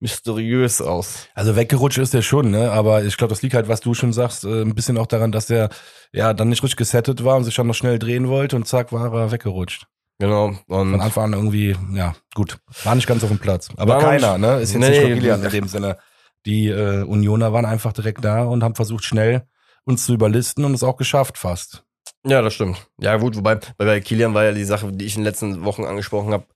mysteriös 0.00 0.80
aus. 0.82 1.28
Also 1.34 1.56
weggerutscht 1.56 1.98
ist 1.98 2.14
der 2.14 2.22
schon, 2.22 2.50
ne? 2.50 2.70
Aber 2.70 3.04
ich 3.04 3.16
glaube, 3.16 3.30
das 3.32 3.42
liegt 3.42 3.54
halt, 3.54 3.68
was 3.68 3.80
du 3.80 3.94
schon 3.94 4.12
sagst, 4.12 4.44
äh, 4.44 4.62
ein 4.62 4.74
bisschen 4.74 4.98
auch 4.98 5.06
daran, 5.06 5.32
dass 5.32 5.46
der 5.46 5.70
ja 6.12 6.34
dann 6.34 6.48
nicht 6.48 6.62
richtig 6.62 6.76
gesettet 6.76 7.24
war 7.24 7.36
und 7.36 7.44
sich 7.44 7.54
dann 7.54 7.66
noch 7.66 7.74
schnell 7.74 7.98
drehen 7.98 8.28
wollte 8.28 8.56
und 8.56 8.66
zack 8.66 8.92
war 8.92 9.12
er 9.14 9.32
weggerutscht. 9.32 9.86
Genau. 10.18 10.52
Von 10.68 10.94
Und 10.94 11.00
Anfang 11.00 11.24
an 11.24 11.32
irgendwie, 11.32 11.76
ja, 11.94 12.14
gut, 12.34 12.58
war 12.84 12.94
nicht 12.94 13.06
ganz 13.06 13.22
auf 13.24 13.30
dem 13.30 13.38
Platz. 13.38 13.68
Aber 13.76 13.98
keiner, 13.98 14.38
ne? 14.38 14.60
Ist 14.60 14.72
jetzt 14.72 14.80
Nee, 14.80 14.90
nicht 14.90 15.14
Kilian 15.14 15.42
in 15.42 15.50
dem 15.50 15.68
Sinne. 15.68 15.98
Die 16.46 16.68
äh, 16.68 17.02
Unioner 17.02 17.52
waren 17.52 17.64
einfach 17.64 17.92
direkt 17.92 18.24
da 18.24 18.44
und 18.44 18.62
haben 18.62 18.74
versucht, 18.74 19.04
schnell 19.04 19.46
uns 19.84 20.04
zu 20.06 20.14
überlisten 20.14 20.64
und 20.64 20.74
es 20.74 20.82
auch 20.82 20.96
geschafft 20.96 21.36
fast. 21.38 21.84
ja, 22.26 22.42
das 22.42 22.54
stimmt. 22.54 22.86
Ja, 23.00 23.16
gut, 23.16 23.36
wobei 23.36 23.56
bei, 23.56 23.84
bei 23.84 24.00
Kilian 24.00 24.34
war 24.34 24.44
ja 24.44 24.52
die 24.52 24.64
Sache, 24.64 24.92
die 24.92 25.04
ich 25.04 25.14
in 25.16 25.22
den 25.22 25.26
letzten 25.26 25.64
Wochen 25.64 25.84
angesprochen 25.84 26.32
habe, 26.32 26.46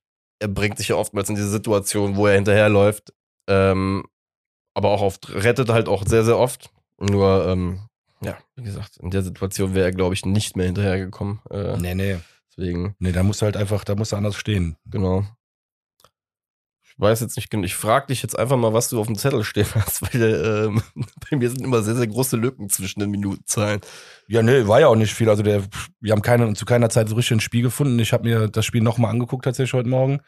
er 0.40 0.48
bringt 0.48 0.78
sich 0.78 0.88
ja 0.88 0.96
oftmals 0.96 1.28
in 1.28 1.34
diese 1.34 1.50
Situation, 1.50 2.16
wo 2.16 2.26
er 2.26 2.34
hinterherläuft, 2.36 3.12
ähm, 3.48 4.04
aber 4.74 4.90
auch 4.90 5.02
oft 5.02 5.30
rettet 5.34 5.70
halt 5.70 5.88
auch 5.88 6.06
sehr, 6.06 6.24
sehr 6.24 6.38
oft. 6.38 6.70
Nur, 6.98 7.46
ähm, 7.48 7.80
ja, 8.20 8.38
wie 8.56 8.62
gesagt, 8.62 8.96
in 8.98 9.10
der 9.10 9.22
Situation 9.22 9.74
wäre 9.74 9.86
er, 9.86 9.92
glaube 9.92 10.14
ich, 10.14 10.24
nicht 10.24 10.56
mehr 10.56 10.66
hinterhergekommen. 10.66 11.40
Äh, 11.50 11.76
Nee, 11.78 11.94
nee. 11.94 12.18
Deswegen, 12.56 12.94
Nee, 12.98 13.12
da 13.12 13.22
musst 13.22 13.40
du 13.40 13.46
halt 13.46 13.56
einfach, 13.56 13.84
da 13.84 13.94
musst 13.94 14.12
du 14.12 14.16
anders 14.16 14.36
stehen. 14.36 14.76
genau. 14.86 15.24
Ich 16.82 17.00
weiß 17.00 17.20
jetzt 17.20 17.36
nicht 17.36 17.48
genau. 17.48 17.64
Ich 17.64 17.76
frage 17.76 18.08
dich 18.08 18.22
jetzt 18.22 18.36
einfach 18.36 18.56
mal, 18.56 18.72
was 18.72 18.88
du 18.88 18.98
auf 19.00 19.06
dem 19.06 19.16
Zettel 19.16 19.44
stehen 19.44 19.68
hast, 19.74 20.02
weil 20.14 20.66
ähm, 20.66 20.82
bei 21.30 21.36
mir 21.36 21.48
sind 21.48 21.62
immer 21.62 21.82
sehr, 21.82 21.94
sehr 21.94 22.08
große 22.08 22.36
Lücken 22.36 22.68
zwischen 22.68 22.98
den 22.98 23.10
Minutenzahlen. 23.10 23.80
Ja, 24.26 24.42
nee, 24.42 24.66
war 24.66 24.80
ja 24.80 24.88
auch 24.88 24.96
nicht 24.96 25.14
viel. 25.14 25.28
Also 25.30 25.44
der, 25.44 25.62
wir 26.00 26.10
haben 26.12 26.22
keine, 26.22 26.52
zu 26.54 26.64
keiner 26.64 26.90
Zeit 26.90 27.08
so 27.08 27.14
richtig 27.14 27.36
ein 27.36 27.40
Spiel 27.40 27.62
gefunden. 27.62 28.00
Ich 28.00 28.12
habe 28.12 28.28
mir 28.28 28.48
das 28.48 28.66
Spiel 28.66 28.82
nochmal 28.82 29.12
angeguckt 29.12 29.44
tatsächlich 29.44 29.74
heute 29.74 29.88
Morgen. 29.88 30.20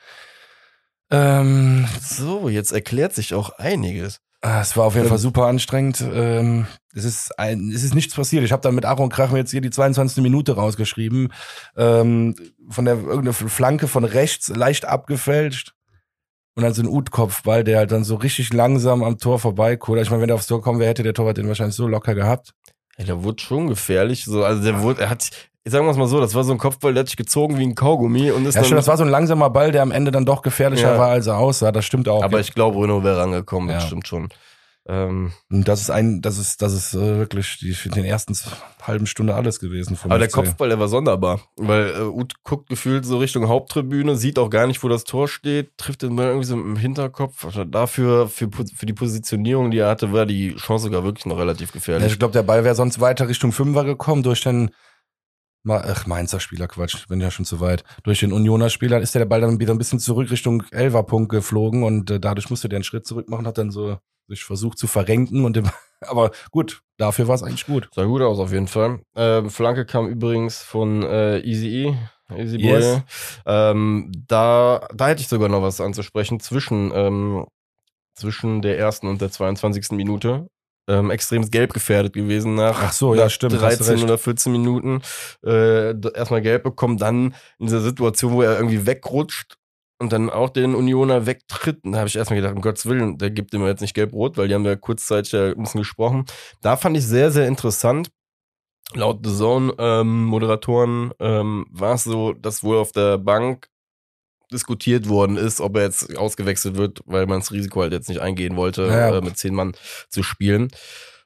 Ähm, 1.11 1.87
So, 2.01 2.49
jetzt 2.49 2.73
erklärt 2.73 3.15
sich 3.15 3.35
auch 3.35 3.51
einiges. 3.59 4.21
Ah, 4.43 4.61
Es 4.63 4.77
war 4.77 4.85
auf 4.87 4.95
jeden 4.95 5.07
Ähm, 5.07 5.11
Fall 5.11 5.19
super 5.19 5.47
anstrengend. 5.47 6.01
Ähm, 6.01 6.67
es 6.95 7.05
ist 7.05 7.39
ein, 7.39 7.71
es 7.75 7.83
ist 7.83 7.95
nichts 7.95 8.15
passiert. 8.15 8.43
Ich 8.43 8.53
habe 8.53 8.63
dann 8.63 8.75
mit 8.75 8.87
Ach 8.87 8.99
und 8.99 9.13
Krach 9.13 9.31
mir 9.33 9.39
jetzt 9.39 9.51
hier 9.51 9.61
die 9.61 9.71
22. 9.71 10.23
Minute 10.23 10.55
rausgeschrieben. 10.57 11.33
Ähm, 11.77 12.35
von 12.69 12.85
der 12.87 12.95
irgendeine 12.95 13.33
Flanke 13.35 13.87
von 13.87 14.05
rechts 14.05 14.49
leicht 14.49 14.87
abgefälscht. 14.87 15.75
Und 16.57 16.63
dann 16.65 16.75
so 16.75 16.83
ein 16.83 16.89
Utkopfball, 16.89 17.65
der 17.65 17.79
halt 17.79 17.93
dann 17.93 18.03
so 18.05 18.17
richtig 18.17 18.53
langsam 18.53 19.03
am 19.05 19.19
Tor 19.19 19.39
vorbeikommt. 19.39 20.01
Ich 20.01 20.11
meine, 20.11 20.23
wenn 20.23 20.29
der 20.29 20.35
aufs 20.37 20.47
Tor 20.47 20.63
kommen 20.63 20.81
wäre, 20.81 20.91
hätte 20.91 21.03
der 21.03 21.15
Torwart 21.15 21.37
den 21.37 21.47
wahrscheinlich 21.49 21.77
so 21.77 21.87
locker 21.87 22.15
gehabt. 22.15 22.55
Ja, 22.99 23.05
der 23.05 23.23
wurde 23.23 23.43
schon 23.43 23.69
gefährlich. 23.69 24.25
So, 24.25 24.45
also 24.45 24.63
der 24.63 24.83
wurde, 24.83 25.03
er 25.03 25.11
hat, 25.11 25.31
ich 25.65 25.73
sag 25.73 25.83
mal 25.85 26.07
so, 26.07 26.21
das 26.21 26.35
war 26.35 26.45
so 26.45 26.53
ein 26.53 26.59
Kopfball, 26.59 26.95
der 26.95 27.03
hat 27.03 27.09
sich 27.09 27.17
gezogen 27.17 27.59
wie 27.59 27.65
ein 27.65 27.75
Kaugummi 27.75 28.31
und 28.31 28.47
ist 28.47 28.55
Ja, 28.55 28.61
dann, 28.63 28.67
stimmt, 28.67 28.79
das 28.79 28.87
war 28.89 28.97
so 28.97 29.05
ein 29.05 29.11
langsamer 29.11 29.51
Ball, 29.51 29.73
der 29.73 29.83
am 29.83 29.91
Ende 29.93 30.11
dann 30.11 30.25
doch 30.25 30.43
gefährlicher 30.43 30.93
Ja. 30.93 30.99
war, 30.99 31.09
als 31.11 31.27
er 31.27 31.37
aussah. 31.39 31.71
Das 31.73 31.85
stimmt 31.85 32.09
auch. 32.09 32.23
aber 32.23 32.41
ich 32.41 32.55
glaube, 32.55 32.77
Bruno 32.77 33.05
wäre 33.05 33.19
rangekommen, 33.19 33.69
das 33.69 33.83
Ja. 33.83 33.87
stimmt 33.87 34.09
schon. 34.09 34.29
Ähm, 34.89 35.33
Und 35.51 35.69
das 35.69 35.83
ist 35.83 35.91
ein, 35.91 36.23
das 36.23 36.39
ist, 36.39 36.63
das 36.63 36.73
ist 36.73 36.95
äh, 36.95 37.19
wirklich 37.19 37.59
die, 37.61 37.75
für 37.75 37.91
den 37.91 38.05
ersten 38.07 38.35
halben 38.83 39.07
Stunde 39.07 39.35
alles 39.35 39.61
gewesen. 39.61 39.99
Aber 40.05 40.19
der. 40.19 40.29
Kopfball, 40.29 40.71
der 40.71 40.81
war 40.81 40.89
sonderbar, 40.89 41.41
weil 41.57 41.91
äh, 41.95 42.01
Uth 42.05 42.43
guckt 42.45 42.71
gefühlt 42.71 43.05
so 43.05 43.19
Richtung 43.19 43.47
Haupttribüne, 43.47 44.17
sieht 44.17 44.39
auch 44.39 44.49
gar 44.49 44.67
nicht, 44.67 44.83
wo 44.83 44.89
das 44.89 45.05
Tor 45.05 45.29
steht, 45.29 45.77
trifft 45.77 46.01
den 46.03 46.17
Ball 46.17 46.29
irgendwie 46.29 46.47
so 46.47 46.55
im 46.55 46.77
Hinterkopf. 46.77 47.45
Also 47.45 47.65
dafür, 47.65 48.29
für, 48.29 48.49
für 48.75 48.87
die 48.87 48.95
Positionierung, 48.95 49.71
die 49.71 49.79
er 49.79 49.89
hatte, 49.91 50.13
war 50.15 50.25
die 50.25 50.57
Chance 50.57 50.85
sogar 50.85 51.05
wirklich 51.05 51.27
noch 51.27 51.39
relativ 51.39 51.69
Ja, 51.69 51.75
gefährlich. 51.75 52.13
ich 52.13 52.19
glaube, 52.19 52.33
der 52.33 52.43
Ball 52.43 52.65
wäre 52.65 52.75
sonst 52.75 53.01
weiter 53.01 53.29
Richtung 53.29 53.53
Fünfer 53.53 53.85
gekommen 53.85 54.23
durch 54.23 54.41
den 54.41 54.71
Ach, 55.69 56.07
Mainzer 56.07 56.41
Spieler, 56.41 56.69
Quatsch, 56.69 57.07
bin 57.09 57.21
ja 57.21 57.31
schon 57.31 57.45
zu 57.45 57.61
weit. 57.61 57.85
Durch 58.03 58.21
den 58.21 58.33
Unioner 58.33 58.71
Spieler 58.71 59.01
ist 59.01 59.15
der 59.15 59.25
Ball 59.27 59.43
dann 59.43 59.61
wieder 59.61 59.75
ein 59.75 59.79
bisschen 59.79 59.99
zurück 59.99 60.31
Richtung 60.31 60.63
Elferpunkt 60.71 61.31
geflogen 61.31 61.83
und 61.83 62.11
äh, 62.11 62.19
dadurch 62.19 62.49
musste 62.49 62.69
der 62.69 62.79
einen 62.79 62.85
Schritt 62.85 63.07
zurück 63.07 63.29
machen, 63.29 63.47
hat 63.47 63.59
dann 63.59 63.71
so 63.71 63.99
sich 64.27 64.45
versucht 64.45 64.79
zu 64.79 64.87
verrenken 64.87 65.45
und 65.45 65.61
aber 66.01 66.31
gut, 66.51 66.83
dafür 66.97 67.29
war 67.29 67.35
es 67.35 67.43
eigentlich 67.43 67.67
gut. 67.67 67.91
Sah 67.95 68.05
gut 68.05 68.23
aus 68.23 68.39
auf 68.39 68.53
jeden 68.53 68.69
Fall. 68.69 69.01
Ähm, 69.15 69.51
Flanke 69.51 69.85
kam 69.85 70.09
übrigens 70.09 70.63
von 70.63 71.03
äh, 71.03 71.41
Easy 71.41 71.89
E. 71.89 71.97
Easy 72.35 72.59
Boy. 72.59 72.71
Yes. 72.71 73.03
Ähm, 73.45 74.13
da, 74.29 74.87
da 74.95 75.09
hätte 75.09 75.21
ich 75.21 75.29
sogar 75.29 75.49
noch 75.49 75.63
was 75.63 75.81
anzusprechen 75.81 76.41
zwischen, 76.41 76.93
ähm, 76.95 77.45
zwischen 78.15 78.63
der 78.63 78.79
ersten 78.79 79.09
und 79.09 79.21
der 79.21 79.31
22. 79.31 79.91
Minute. 79.93 80.47
Ähm, 80.89 81.11
extrem 81.11 81.49
gelb 81.51 81.73
gefährdet 81.73 82.15
gewesen 82.15 82.55
nach, 82.55 82.83
Ach 82.83 82.93
so, 82.93 83.15
ja, 83.15 83.25
nach 83.25 83.31
stimmt, 83.31 83.53
hast 83.61 83.81
du 83.81 83.85
13 83.85 83.95
recht. 83.95 84.05
oder 84.05 84.19
14 84.19 84.51
Minuten. 84.51 85.03
Äh, 85.45 85.91
erstmal 86.15 86.43
gelb 86.43 86.65
bekommen, 86.65 86.97
dann 86.97 87.35
in 87.59 87.67
dieser 87.67 87.81
Situation, 87.81 88.33
wo 88.33 88.43
er 88.43 88.57
irgendwie 88.57 88.87
wegrutscht 88.87 89.57
und 90.01 90.13
dann 90.13 90.31
auch 90.31 90.49
den 90.51 90.75
Unioner 90.75 91.27
wegtritt. 91.27 91.85
Und 91.85 91.93
da 91.93 91.99
habe 91.99 92.09
ich 92.09 92.17
erstmal 92.17 92.41
gedacht, 92.41 92.57
um 92.57 92.63
Gottes 92.63 92.87
Willen, 92.87 93.19
der 93.19 93.31
gibt 93.31 93.55
ihm 93.55 93.65
jetzt 93.67 93.83
nicht 93.83 93.95
gelb-rot, 93.95 94.37
weil 94.37 94.49
die 94.49 94.55
haben 94.55 94.65
ja 94.65 94.75
kurzzeitig 94.75 95.33
ja 95.33 95.51
ein 95.51 95.63
bisschen 95.63 95.83
gesprochen. 95.83 96.25
Da 96.63 96.77
fand 96.77 96.97
ich 96.97 97.07
sehr, 97.07 97.31
sehr 97.31 97.47
interessant. 97.47 98.11
Laut 98.95 99.25
The 99.25 99.33
Zone-Moderatoren 99.37 101.13
ähm, 101.21 101.67
war 101.71 101.95
es 101.95 102.05
so, 102.05 102.33
dass 102.33 102.65
wohl 102.65 102.79
auf 102.79 102.91
der 102.93 103.19
Bank 103.19 103.69
diskutiert 104.53 105.09
worden 105.09 105.37
ist, 105.37 105.61
ob 105.61 105.77
er 105.77 105.83
jetzt 105.83 106.17
ausgewechselt 106.17 106.77
wird, 106.77 107.01
weil 107.07 107.27
man 107.27 107.41
das 107.41 107.53
Risiko 107.53 107.83
halt 107.83 107.93
jetzt 107.93 108.09
nicht 108.09 108.21
eingehen 108.21 108.57
wollte, 108.57 108.87
Ja, 108.87 109.17
äh, 109.17 109.21
mit 109.21 109.37
zehn 109.37 109.55
Mann 109.55 109.73
zu 110.09 110.23
spielen. 110.23 110.69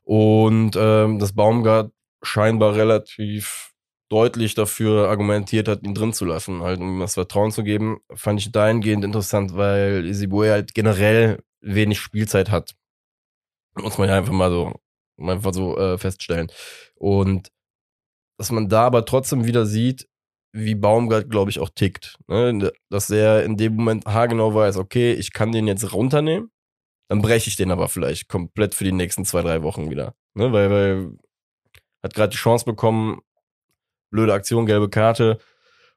Und 0.02 0.76
ähm, 0.76 1.18
das 1.18 1.32
Baumgart 1.32 1.92
scheinbar 2.22 2.74
relativ 2.74 3.72
deutlich 4.08 4.54
dafür 4.54 5.08
argumentiert 5.08 5.66
hat, 5.66 5.82
ihn 5.82 5.94
drin 5.94 6.12
zu 6.12 6.24
lassen, 6.24 6.62
halt 6.62 6.80
um 6.80 6.96
ihm 6.96 7.00
das 7.00 7.14
Vertrauen 7.14 7.50
zu 7.50 7.64
geben, 7.64 7.98
fand 8.14 8.38
ich 8.40 8.52
dahingehend 8.52 9.04
interessant, 9.04 9.56
weil 9.56 10.06
Isibue 10.06 10.50
halt 10.50 10.74
generell 10.74 11.42
wenig 11.60 11.98
Spielzeit 11.98 12.50
hat. 12.50 12.74
Muss 13.74 13.98
man 13.98 14.08
ja 14.08 14.16
einfach 14.16 14.32
mal 14.32 14.50
so, 14.50 14.74
einfach 15.18 15.52
so 15.54 15.76
äh, 15.78 15.98
feststellen. 15.98 16.48
Und 16.94 17.48
dass 18.38 18.50
man 18.50 18.68
da 18.68 18.86
aber 18.86 19.04
trotzdem 19.04 19.46
wieder 19.46 19.66
sieht, 19.66 20.06
wie 20.56 20.76
Baumgart, 20.76 21.28
glaube 21.28 21.50
ich, 21.50 21.58
auch 21.58 21.68
tickt. 21.68 22.16
Ne? 22.28 22.72
Dass 22.88 23.10
er 23.10 23.42
in 23.44 23.56
dem 23.56 23.74
Moment 23.74 24.06
haargenau 24.06 24.54
weiß, 24.54 24.76
okay, 24.76 25.12
ich 25.12 25.32
kann 25.32 25.50
den 25.50 25.66
jetzt 25.66 25.92
runternehmen, 25.92 26.50
dann 27.08 27.20
breche 27.20 27.48
ich 27.48 27.56
den 27.56 27.72
aber 27.72 27.88
vielleicht 27.88 28.28
komplett 28.28 28.74
für 28.74 28.84
die 28.84 28.92
nächsten 28.92 29.24
zwei, 29.24 29.42
drei 29.42 29.62
Wochen 29.64 29.90
wieder. 29.90 30.14
Ne? 30.34 30.52
Weil, 30.52 30.70
weil 30.70 31.10
hat 32.04 32.14
gerade 32.14 32.30
die 32.30 32.36
Chance 32.36 32.64
bekommen, 32.64 33.20
blöde 34.10 34.32
Aktion, 34.32 34.66
gelbe 34.66 34.88
Karte, 34.88 35.38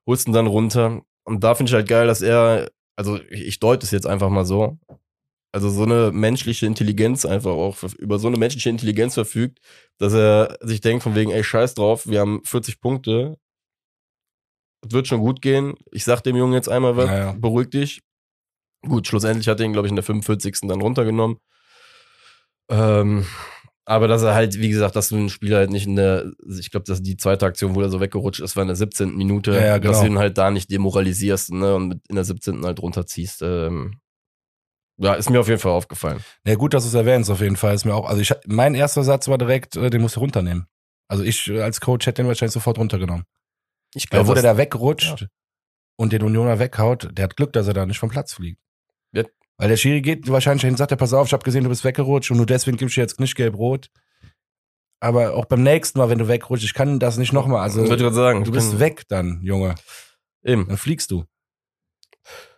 holst 0.07 0.27
ihn 0.27 0.33
dann 0.33 0.47
runter. 0.47 1.01
Und 1.23 1.43
da 1.43 1.53
finde 1.53 1.69
ich 1.69 1.75
halt 1.75 1.87
geil, 1.87 2.07
dass 2.07 2.23
er, 2.23 2.71
also 2.95 3.19
ich, 3.29 3.45
ich 3.45 3.59
deute 3.59 3.85
es 3.85 3.91
jetzt 3.91 4.07
einfach 4.07 4.29
mal 4.29 4.45
so, 4.45 4.79
also 5.51 5.69
so 5.69 5.83
eine 5.83 6.11
menschliche 6.11 6.65
Intelligenz 6.65 7.25
einfach 7.25 7.51
auch, 7.51 7.77
über 7.99 8.17
so 8.17 8.27
eine 8.27 8.37
menschliche 8.37 8.69
Intelligenz 8.69 9.13
verfügt, 9.13 9.59
dass 9.99 10.13
er 10.13 10.57
sich 10.61 10.81
denkt 10.81 11.03
von 11.03 11.13
wegen, 11.13 11.29
ey, 11.29 11.43
scheiß 11.43 11.75
drauf, 11.75 12.07
wir 12.07 12.21
haben 12.21 12.41
40 12.43 12.81
Punkte, 12.81 13.37
es 14.87 14.93
wird 14.93 15.07
schon 15.07 15.19
gut 15.19 15.41
gehen. 15.41 15.75
Ich 15.91 16.03
sag 16.03 16.21
dem 16.21 16.35
Jungen 16.35 16.53
jetzt 16.53 16.69
einmal 16.69 16.95
was, 16.97 17.07
Naja. 17.07 17.35
beruhig 17.37 17.69
dich. 17.69 18.01
Gut, 18.87 19.07
schlussendlich 19.07 19.47
hat 19.47 19.59
er 19.59 19.65
ihn, 19.65 19.73
glaube 19.73 19.87
ich, 19.87 19.91
in 19.91 19.95
der 19.95 20.03
45. 20.03 20.67
dann 20.67 20.81
runtergenommen. 20.81 21.37
Ähm, 22.69 23.25
aber 23.85 24.07
dass 24.07 24.21
er 24.23 24.33
halt, 24.35 24.59
wie 24.59 24.69
gesagt, 24.69 24.95
dass 24.95 25.09
du 25.09 25.15
den 25.15 25.29
Spieler 25.29 25.57
halt 25.57 25.69
nicht 25.71 25.87
in 25.87 25.95
der, 25.95 26.31
ich 26.59 26.71
glaube, 26.71 26.83
dass 26.85 27.01
die 27.01 27.15
zweite 27.17 27.45
Aktion, 27.45 27.73
wo 27.75 27.81
er 27.81 27.89
so 27.89 28.01
weggerutscht 28.01 28.41
ist, 28.41 28.55
war 28.55 28.63
in 28.63 28.67
der 28.67 28.75
17. 28.75 29.15
Minute, 29.15 29.53
Ja, 29.53 29.65
ja, 29.65 29.79
dass 29.79 29.99
genau. 29.99 30.01
du 30.01 30.07
ihn 30.13 30.19
halt 30.19 30.37
da 30.37 30.51
nicht 30.51 30.69
demoralisierst 30.69 31.51
ne, 31.53 31.73
und 31.75 32.01
in 32.09 32.15
der 32.15 32.25
17. 32.25 32.65
halt 32.65 32.81
runterziehst. 32.81 33.41
Ähm, 33.43 33.99
ja, 34.99 35.13
ist 35.13 35.29
mir 35.29 35.39
auf 35.39 35.47
jeden 35.47 35.59
Fall 35.61 35.71
aufgefallen. 35.71 36.19
Ja, 36.45 36.55
gut, 36.55 36.73
dass 36.73 36.83
du 36.83 36.89
es 36.89 36.95
erwähnst, 36.95 37.29
auf 37.29 37.39
jeden 37.39 37.55
Fall. 37.55 37.75
Ist 37.75 37.85
mir 37.85 37.93
auch, 37.95 38.09
also 38.09 38.19
ich, 38.21 38.33
mein 38.47 38.75
erster 38.75 39.03
Satz 39.03 39.27
war 39.27 39.37
direkt, 39.37 39.75
äh, 39.77 39.89
den 39.89 40.01
musst 40.01 40.15
du 40.17 40.19
runternehmen. 40.19 40.67
Also 41.07 41.23
ich 41.23 41.47
äh, 41.49 41.61
als 41.61 41.79
Coach 41.79 42.07
hätte 42.07 42.21
den 42.21 42.27
wahrscheinlich 42.27 42.53
sofort 42.53 42.77
runtergenommen. 42.77 43.23
Ich 43.93 44.07
Weil 44.11 44.27
wo 44.27 44.33
der 44.33 44.43
das- 44.43 44.53
da 44.53 44.57
wegrutscht 44.57 45.27
und 45.95 46.13
den 46.13 46.23
Unioner 46.23 46.59
weghaut, 46.59 47.09
der 47.17 47.23
hat 47.23 47.35
Glück, 47.37 47.53
dass 47.53 47.67
er 47.67 47.73
da 47.73 47.85
nicht 47.85 47.99
vom 47.99 48.09
Platz 48.09 48.33
fliegt. 48.33 48.61
Ja. 49.13 49.23
Weil 49.57 49.69
der 49.69 49.77
Schiri 49.77 50.01
geht 50.01 50.27
wahrscheinlich 50.29 50.63
hin, 50.63 50.75
sagt 50.77 50.91
er, 50.91 50.97
pass 50.97 51.13
auf, 51.13 51.27
ich 51.27 51.33
habe 51.33 51.43
gesehen, 51.43 51.63
du 51.63 51.69
bist 51.69 51.83
weggerutscht 51.83 52.29
und 52.31 52.37
nur 52.37 52.45
deswegen 52.45 52.77
gibst 52.77 52.95
du 52.97 53.01
jetzt 53.01 53.19
nicht 53.19 53.35
gelb-rot. 53.35 53.89
Aber 54.99 55.35
auch 55.35 55.45
beim 55.45 55.61
nächsten 55.63 55.99
Mal, 55.99 56.09
wenn 56.09 56.17
du 56.17 56.27
wegrutschst, 56.27 56.65
ich 56.65 56.73
kann 56.73 56.99
das 56.99 57.17
nicht 57.17 57.31
nochmal. 57.33 57.61
Also 57.61 57.83
ich 57.83 57.89
wollte 57.89 58.03
gerade 58.03 58.15
sagen, 58.15 58.43
du 58.43 58.51
bist 58.51 58.79
weg 58.79 59.03
dann, 59.07 59.41
Junge. 59.43 59.75
Eben. 60.43 60.67
Dann 60.67 60.77
fliegst 60.77 61.11
du. 61.11 61.25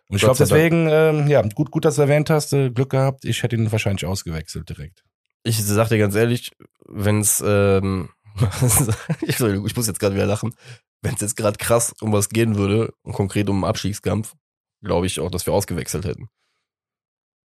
Und 0.07 0.15
ich 0.15 0.21
glaube 0.21 0.37
deswegen, 0.37 0.87
ähm, 0.89 1.27
ja, 1.27 1.41
gut, 1.41 1.69
gut, 1.69 1.85
dass 1.85 1.95
du 1.97 2.01
erwähnt 2.01 2.29
hast, 2.29 2.51
äh, 2.53 2.71
Glück 2.71 2.89
gehabt. 2.91 3.25
Ich 3.25 3.43
hätte 3.43 3.55
ihn 3.55 3.71
wahrscheinlich 3.71 4.05
ausgewechselt 4.05 4.67
direkt. 4.69 5.03
Ich 5.43 5.63
sag 5.63 5.89
dir 5.89 5.97
ganz 5.99 6.15
ehrlich, 6.15 6.51
wenn's, 6.87 7.43
ähm, 7.45 8.09
ich, 9.21 9.39
ich 9.39 9.75
muss 9.75 9.87
jetzt 9.87 9.99
gerade 9.99 10.15
wieder 10.15 10.25
lachen, 10.25 10.55
wenn 11.01 11.15
es 11.15 11.21
jetzt 11.21 11.35
gerade 11.37 11.57
krass 11.57 11.93
um 12.01 12.11
was 12.11 12.29
gehen 12.29 12.55
würde 12.55 12.93
und 13.03 13.13
konkret 13.13 13.49
um 13.49 13.57
einen 13.63 13.69
Abstiegskampf, 13.69 14.33
glaube 14.83 15.05
ich 15.07 15.19
auch, 15.19 15.31
dass 15.31 15.45
wir 15.45 15.53
ausgewechselt 15.53 16.05
hätten. 16.05 16.29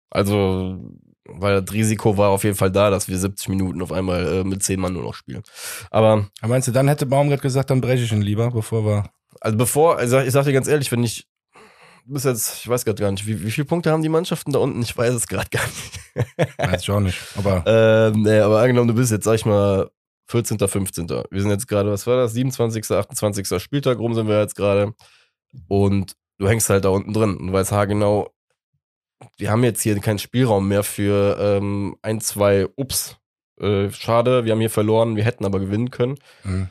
Also, 0.09 0.79
weil 1.25 1.61
das 1.61 1.73
Risiko 1.73 2.17
war 2.17 2.29
auf 2.29 2.43
jeden 2.43 2.55
Fall 2.55 2.71
da, 2.71 2.89
dass 2.89 3.07
wir 3.07 3.17
70 3.17 3.49
Minuten 3.49 3.81
auf 3.81 3.91
einmal 3.91 4.27
äh, 4.27 4.43
mit 4.43 4.61
10 4.61 4.79
Mann 4.79 4.93
nur 4.93 5.03
noch 5.03 5.15
spielen. 5.15 5.41
Aber, 5.89 6.29
Aber 6.41 6.49
meinst 6.49 6.67
du, 6.67 6.71
dann 6.71 6.87
hätte 6.87 7.05
Baumgart 7.05 7.41
gesagt, 7.41 7.69
dann 7.71 7.81
breche 7.81 8.03
ich 8.03 8.11
ihn 8.11 8.21
lieber, 8.21 8.51
bevor 8.51 8.85
wir. 8.85 9.09
also 9.41 9.57
bevor, 9.57 9.97
also 9.97 10.19
ich 10.19 10.31
sag 10.31 10.45
dir 10.45 10.53
ganz 10.53 10.67
ehrlich, 10.67 10.91
wenn 10.91 11.03
ich 11.03 11.27
bis 12.05 12.25
jetzt, 12.25 12.59
ich 12.59 12.67
weiß 12.67 12.85
gerade 12.85 13.01
gar 13.01 13.11
nicht, 13.11 13.25
wie, 13.25 13.43
wie 13.43 13.51
viele 13.51 13.65
Punkte 13.65 13.91
haben 13.91 14.03
die 14.03 14.09
Mannschaften 14.09 14.51
da 14.51 14.59
unten? 14.59 14.81
Ich 14.81 14.95
weiß 14.95 15.13
es 15.13 15.25
gerade 15.27 15.49
gar 15.49 15.65
nicht. 15.65 16.57
Weiß 16.57 16.81
ich 16.81 16.89
auch 16.91 16.99
nicht. 16.99 17.17
Aber 17.37 17.63
Ähm, 18.13 18.21
nee, 18.21 18.39
aber 18.39 18.61
angenommen, 18.61 18.89
du 18.89 18.93
bist 18.93 19.11
jetzt, 19.11 19.23
sag 19.23 19.35
ich 19.35 19.45
mal, 19.45 19.89
14., 20.27 20.57
15. 20.59 21.07
Wir 21.07 21.41
sind 21.41 21.51
jetzt 21.51 21.67
gerade, 21.67 21.91
was 21.91 22.07
war 22.07 22.17
das? 22.17 22.33
27., 22.33 22.89
28. 22.89 23.61
Spieltag 23.61 23.99
rum 23.99 24.13
sind 24.13 24.27
wir 24.27 24.39
jetzt 24.39 24.55
gerade. 24.55 24.93
Und 25.67 26.13
du 26.37 26.47
hängst 26.47 26.69
halt 26.69 26.85
da 26.85 26.89
unten 26.89 27.13
drin 27.13 27.37
und 27.37 27.53
weißt 27.53 27.71
haargenau, 27.71 28.29
wir 29.37 29.51
haben 29.51 29.63
jetzt 29.63 29.81
hier 29.81 29.97
keinen 29.99 30.19
Spielraum 30.19 30.67
mehr 30.67 30.83
für 30.83 31.37
ähm, 31.39 31.95
ein, 32.01 32.19
zwei 32.21 32.67
Ups. 32.75 33.17
Äh, 33.59 33.89
schade, 33.91 34.43
wir 34.45 34.51
haben 34.51 34.59
hier 34.59 34.69
verloren, 34.69 35.15
wir 35.15 35.23
hätten 35.23 35.45
aber 35.45 35.59
gewinnen 35.59 35.91
können. 35.91 36.17
mh, 36.43 36.69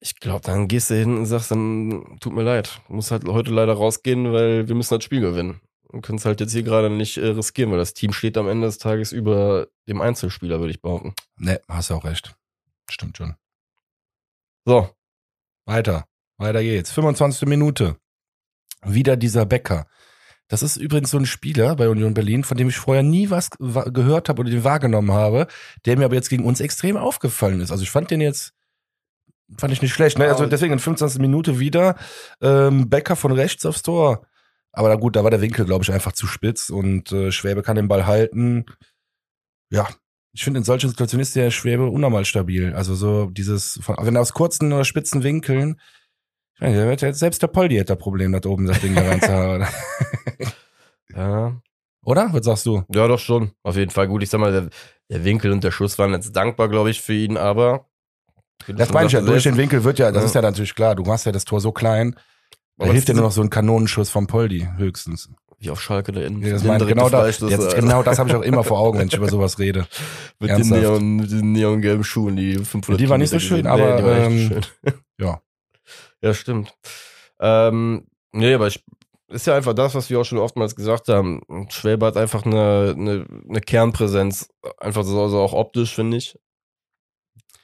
Ich 0.00 0.18
glaube, 0.18 0.40
dann 0.44 0.66
gehst 0.68 0.90
du 0.90 0.94
hin 0.94 1.16
und 1.16 1.26
sagst 1.26 1.50
dann, 1.50 2.16
tut 2.20 2.32
mir 2.32 2.42
leid, 2.42 2.80
muss 2.88 3.10
halt 3.10 3.26
heute 3.26 3.52
leider 3.52 3.74
rausgehen, 3.74 4.32
weil 4.32 4.66
wir 4.68 4.74
müssen 4.74 4.94
das 4.94 5.04
Spiel 5.04 5.20
gewinnen. 5.20 5.60
Können 6.02 6.18
es 6.18 6.24
halt 6.26 6.40
jetzt 6.40 6.52
hier 6.52 6.62
gerade 6.62 6.90
nicht 6.90 7.16
äh, 7.16 7.28
riskieren, 7.28 7.70
weil 7.70 7.78
das 7.78 7.94
Team 7.94 8.12
steht 8.12 8.36
am 8.36 8.48
Ende 8.48 8.66
des 8.66 8.78
Tages 8.78 9.12
über 9.12 9.68
dem 9.88 10.00
Einzelspieler, 10.02 10.60
würde 10.60 10.70
ich 10.72 10.82
behaupten. 10.82 11.14
ne, 11.38 11.60
hast 11.68 11.90
du 11.90 11.94
auch 11.94 12.04
recht. 12.04 12.34
Stimmt 12.90 13.16
schon. 13.16 13.34
So, 14.64 14.90
Weiter. 15.66 16.06
Weiter 16.38 16.62
geht's. 16.62 16.92
25. 16.92 17.48
Minute. 17.48 17.96
Wieder 18.84 19.16
dieser 19.16 19.44
Becker. 19.46 19.86
Das 20.46 20.62
ist 20.62 20.76
übrigens 20.76 21.10
so 21.10 21.18
ein 21.18 21.26
Spieler 21.26 21.76
bei 21.76 21.88
Union 21.88 22.14
Berlin, 22.14 22.42
von 22.44 22.56
dem 22.56 22.68
ich 22.68 22.76
vorher 22.76 23.02
nie 23.02 23.28
was 23.28 23.50
wa- 23.58 23.84
gehört 23.90 24.28
habe 24.30 24.40
oder 24.40 24.50
den 24.50 24.64
wahrgenommen 24.64 25.12
habe, 25.12 25.46
der 25.84 25.98
mir 25.98 26.06
aber 26.06 26.14
jetzt 26.14 26.30
gegen 26.30 26.44
uns 26.44 26.60
extrem 26.60 26.96
aufgefallen 26.96 27.60
ist. 27.60 27.70
Also 27.70 27.82
ich 27.82 27.90
fand 27.90 28.10
den 28.10 28.20
jetzt, 28.22 28.54
fand 29.58 29.72
ich 29.74 29.82
nicht 29.82 29.92
schlecht. 29.92 30.18
Ne? 30.18 30.26
Also 30.28 30.46
deswegen 30.46 30.72
in 30.72 30.78
25. 30.78 31.20
Minute 31.20 31.58
wieder 31.58 31.96
ähm, 32.40 32.88
Becker 32.88 33.16
von 33.16 33.32
rechts 33.32 33.66
aufs 33.66 33.82
Tor. 33.82 34.26
Aber 34.78 34.88
na 34.90 34.94
gut, 34.94 35.16
da 35.16 35.24
war 35.24 35.30
der 35.32 35.40
Winkel, 35.40 35.64
glaube 35.64 35.82
ich, 35.82 35.90
einfach 35.92 36.12
zu 36.12 36.28
spitz 36.28 36.70
und 36.70 37.10
äh, 37.10 37.32
Schwäbe 37.32 37.62
kann 37.62 37.74
den 37.74 37.88
Ball 37.88 38.06
halten. 38.06 38.64
Ja, 39.70 39.88
ich 40.32 40.44
finde 40.44 40.58
in 40.58 40.64
solchen 40.64 40.88
Situationen 40.88 41.22
ist 41.22 41.34
der 41.34 41.50
Schwäbe 41.50 41.86
unnormal 41.86 42.24
stabil. 42.24 42.72
Also 42.74 42.94
so 42.94 43.26
dieses, 43.26 43.80
von, 43.82 43.96
wenn 44.00 44.14
er 44.14 44.20
aus 44.22 44.32
kurzen 44.34 44.72
oder 44.72 44.84
spitzen 44.84 45.24
Winkeln, 45.24 45.80
ich 46.54 46.60
meine, 46.60 46.76
der 46.76 46.86
wird 46.86 47.02
jetzt 47.02 47.18
selbst 47.18 47.42
der 47.42 47.48
Poldi 47.48 47.76
hat 47.76 47.90
da 47.90 47.96
Problem, 47.96 48.30
da 48.30 48.48
oben 48.48 48.66
das 48.66 48.80
Ding 48.80 48.94
da 48.94 49.02
reinzuhauen. 49.02 49.66
ja, 51.14 51.60
Oder? 52.04 52.28
Was 52.32 52.44
sagst 52.44 52.66
du? 52.66 52.84
ja, 52.94 53.08
doch 53.08 53.18
schon. 53.18 53.50
Auf 53.64 53.76
jeden 53.76 53.90
Fall 53.90 54.06
gut. 54.06 54.22
Ich 54.22 54.30
sag 54.30 54.38
mal, 54.38 54.52
der, 54.52 54.68
der 55.10 55.24
Winkel 55.24 55.50
und 55.50 55.64
der 55.64 55.72
Schuss 55.72 55.98
waren 55.98 56.12
jetzt 56.12 56.36
dankbar, 56.36 56.68
glaube 56.68 56.90
ich, 56.90 57.00
für 57.00 57.14
ihn, 57.14 57.36
aber 57.36 57.86
Das 58.68 58.92
meine 58.92 59.06
ich 59.08 59.12
ja, 59.12 59.22
durch 59.22 59.42
den 59.42 59.56
Winkel 59.56 59.82
wird 59.82 59.98
ja, 59.98 60.12
das 60.12 60.22
Ja. 60.22 60.26
ist 60.26 60.34
ja 60.36 60.42
natürlich 60.42 60.74
klar, 60.76 60.94
du 60.94 61.02
machst 61.02 61.26
ja 61.26 61.32
das 61.32 61.44
Tor 61.44 61.60
so 61.60 61.72
klein, 61.72 62.14
da 62.78 62.84
Aber 62.84 62.92
hilft 62.92 63.08
dir 63.08 63.12
das- 63.12 63.18
nur 63.20 63.26
noch 63.28 63.32
so 63.32 63.42
ein 63.42 63.50
Kanonenschuss 63.50 64.08
vom 64.10 64.26
Poldi 64.26 64.66
höchstens. 64.76 65.30
Wie 65.60 65.70
auf 65.70 65.80
Schalke 65.82 66.12
da 66.12 66.20
innen. 66.20 66.40
Ja, 66.42 66.52
das 66.52 66.62
Den 66.62 66.68
meine, 66.68 66.78
direkte 66.84 66.94
genau, 66.94 67.08
da, 67.10 67.20
Freistoß, 67.22 67.50
jetzt, 67.50 67.74
genau 67.74 68.04
das 68.04 68.20
habe 68.20 68.28
ich 68.30 68.36
auch 68.36 68.42
immer 68.42 68.62
vor 68.64 68.78
Augen, 68.78 69.00
wenn 69.00 69.08
ich 69.08 69.14
über 69.16 69.28
sowas 69.28 69.58
rede. 69.58 69.88
Mit 70.38 70.50
den, 70.50 70.56
ernsthaft. 70.58 70.82
Neon, 70.82 71.16
mit 71.16 71.30
den 71.32 71.50
neongelben 71.52 72.04
Schuhen, 72.04 72.36
die 72.36 72.54
500 72.54 73.00
Die 73.00 73.08
waren 73.08 73.20
nicht 73.20 73.30
so 73.30 73.40
schön, 73.40 73.64
gesehen. 73.64 73.66
aber, 73.66 73.96
die 73.96 74.04
waren 74.04 74.22
echt 74.22 74.30
ähm, 74.30 74.62
schön. 74.84 74.94
ja. 75.20 75.40
Ja, 76.20 76.34
stimmt. 76.34 76.74
Ähm, 77.40 78.06
nee, 78.32 78.52
aber 78.54 78.66
ich, 78.68 78.84
ist 79.28 79.46
ja 79.46 79.54
einfach 79.56 79.74
das, 79.74 79.94
was 79.94 80.10
wir 80.10 80.20
auch 80.20 80.24
schon 80.24 80.38
oftmals 80.38 80.74
gesagt 80.76 81.08
haben. 81.08 81.42
Schwäbe 81.70 82.06
hat 82.06 82.16
einfach 82.16 82.44
eine, 82.44 82.94
eine, 82.96 83.26
eine 83.48 83.60
Kernpräsenz. 83.60 84.48
Einfach 84.78 85.04
so, 85.04 85.22
also 85.22 85.38
auch 85.40 85.52
optisch, 85.52 85.94
finde 85.94 86.16
ich. 86.16 86.36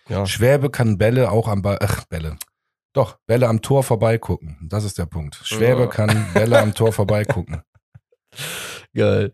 Ja. 0.09 0.27
Schwäbe 0.27 0.71
kann 0.71 0.99
Bälle 0.99 1.31
auch 1.31 1.49
am 1.49 1.63
Ball, 1.63 1.79
ach, 1.81 2.05
Bälle. 2.05 2.37
Doch, 2.95 3.19
Bälle 3.27 3.49
am 3.49 3.61
Tor 3.61 3.83
vorbeigucken. 3.83 4.57
Das 4.63 4.85
ist 4.85 4.99
der 4.99 5.07
Punkt. 5.07 5.41
Schwäbe 5.43 5.83
Ja. 5.83 5.87
kann 5.89 6.27
Bälle 6.33 6.61
am 6.61 6.75
Tor 6.75 6.93
vorbeigucken. 6.93 7.61
Geil. 8.95 9.33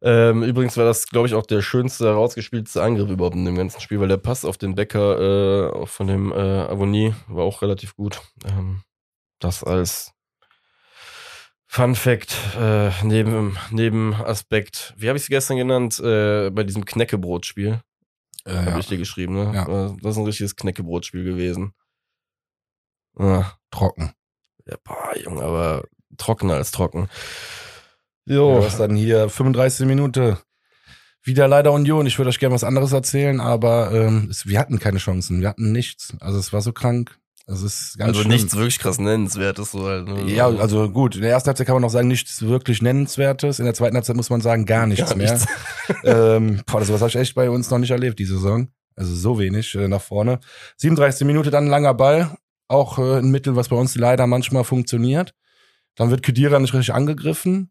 Ähm, 0.00 0.42
übrigens 0.42 0.76
war 0.76 0.84
das, 0.84 1.06
glaube 1.08 1.26
ich, 1.28 1.34
auch 1.34 1.44
der 1.44 1.60
schönste 1.60 2.06
herausgespielteste 2.06 2.82
Angriff 2.82 3.10
überhaupt 3.10 3.36
in 3.36 3.44
dem 3.44 3.56
ganzen 3.56 3.80
Spiel, 3.80 4.00
weil 4.00 4.08
der 4.08 4.16
Pass 4.16 4.44
auf 4.44 4.56
den 4.56 4.74
Becker 4.74 5.72
äh, 5.82 5.86
von 5.86 6.06
dem 6.06 6.32
äh, 6.32 6.34
Avonie 6.36 7.14
war 7.26 7.44
auch 7.44 7.62
relativ 7.62 7.94
gut. 7.94 8.20
Ähm, 8.46 8.82
das 9.38 9.62
als 9.62 10.12
Fun 11.66 11.94
Fact, 11.94 12.34
äh, 12.58 12.90
neben, 13.02 13.58
neben 13.70 14.14
Aspekt. 14.14 14.94
Wie 14.96 15.08
habe 15.08 15.18
ich 15.18 15.24
es 15.24 15.28
gestern 15.28 15.58
genannt? 15.58 16.00
Äh, 16.00 16.48
bei 16.50 16.64
diesem 16.64 16.86
Knäckebrotspiel. 16.86 17.80
Äh, 18.46 18.50
Habe 18.54 18.70
ja, 18.70 18.78
ich 18.78 18.86
dir 18.86 18.96
geschrieben, 18.96 19.34
ne? 19.34 19.52
Ja. 19.54 19.94
Das 20.00 20.12
ist 20.12 20.18
ein 20.18 20.24
richtiges 20.24 20.56
Knäckebrotspiel 20.56 21.24
gewesen. 21.24 21.74
Ah, 23.18 23.52
trocken. 23.70 24.12
ja, 24.66 24.76
boah, 24.84 25.16
Junge, 25.22 25.42
aber 25.42 25.84
trockener 26.16 26.54
als 26.54 26.70
trocken. 26.70 27.08
Ja, 28.26 28.34
Jo, 28.36 28.62
was 28.62 28.76
dann 28.76 28.94
hier 28.96 29.28
35 29.28 29.86
Minute. 29.86 30.38
Wieder 31.22 31.48
leider 31.48 31.72
Union. 31.72 32.06
Ich 32.06 32.18
würde 32.18 32.28
euch 32.30 32.38
gerne 32.38 32.54
was 32.54 32.64
anderes 32.64 32.92
erzählen, 32.92 33.40
aber 33.40 33.90
ähm, 33.92 34.28
es, 34.30 34.46
wir 34.46 34.58
hatten 34.58 34.78
keine 34.78 34.98
Chancen. 34.98 35.40
Wir 35.40 35.48
hatten 35.48 35.72
nichts. 35.72 36.14
Also 36.20 36.38
es 36.38 36.52
war 36.52 36.60
so 36.62 36.72
krank. 36.72 37.18
Also 37.46 37.66
es 37.66 37.80
ist 37.80 37.98
ganz 37.98 38.08
also 38.10 38.20
schlimm. 38.20 38.32
nichts 38.32 38.54
wirklich 38.54 38.78
krass 38.78 38.98
nennenswertes. 38.98 39.72
So 39.72 39.84
halt, 39.86 40.06
ne? 40.06 40.30
Ja, 40.32 40.46
also 40.48 40.90
gut. 40.90 41.16
In 41.16 41.22
der 41.22 41.30
ersten 41.30 41.48
Halbzeit 41.48 41.66
kann 41.66 41.74
man 41.76 41.82
noch 41.82 41.90
sagen, 41.90 42.08
nichts 42.08 42.42
wirklich 42.42 42.82
Nennenswertes. 42.82 43.58
In 43.58 43.64
der 43.64 43.74
zweiten 43.74 43.96
Halbzeit 43.96 44.16
muss 44.16 44.30
man 44.30 44.40
sagen, 44.42 44.64
gar 44.66 44.86
nichts 44.86 45.08
Gar 45.08 45.16
mehr. 45.16 45.32
nichts. 45.32 45.46
ähm, 46.04 46.62
boah, 46.66 46.80
das 46.80 46.92
was 46.92 47.00
habe 47.00 47.08
ich 47.08 47.16
echt 47.16 47.34
bei 47.34 47.48
uns 47.50 47.70
noch 47.70 47.78
nicht 47.78 47.90
erlebt, 47.90 48.18
die 48.18 48.26
Saison. 48.26 48.68
Also 48.96 49.14
so 49.14 49.38
wenig 49.38 49.74
äh, 49.74 49.88
nach 49.88 50.02
vorne. 50.02 50.40
37. 50.76 51.26
Minute 51.26 51.50
dann 51.50 51.64
ein 51.64 51.70
langer 51.70 51.94
Ball. 51.94 52.36
Auch 52.68 52.98
äh, 52.98 53.18
ein 53.18 53.30
Mittel, 53.30 53.56
was 53.56 53.68
bei 53.68 53.76
uns 53.76 53.96
leider 53.96 54.26
manchmal 54.26 54.64
funktioniert. 54.64 55.34
Dann 55.96 56.10
wird 56.10 56.22
Kedira 56.22 56.58
nicht 56.60 56.74
richtig 56.74 56.94
angegriffen. 56.94 57.70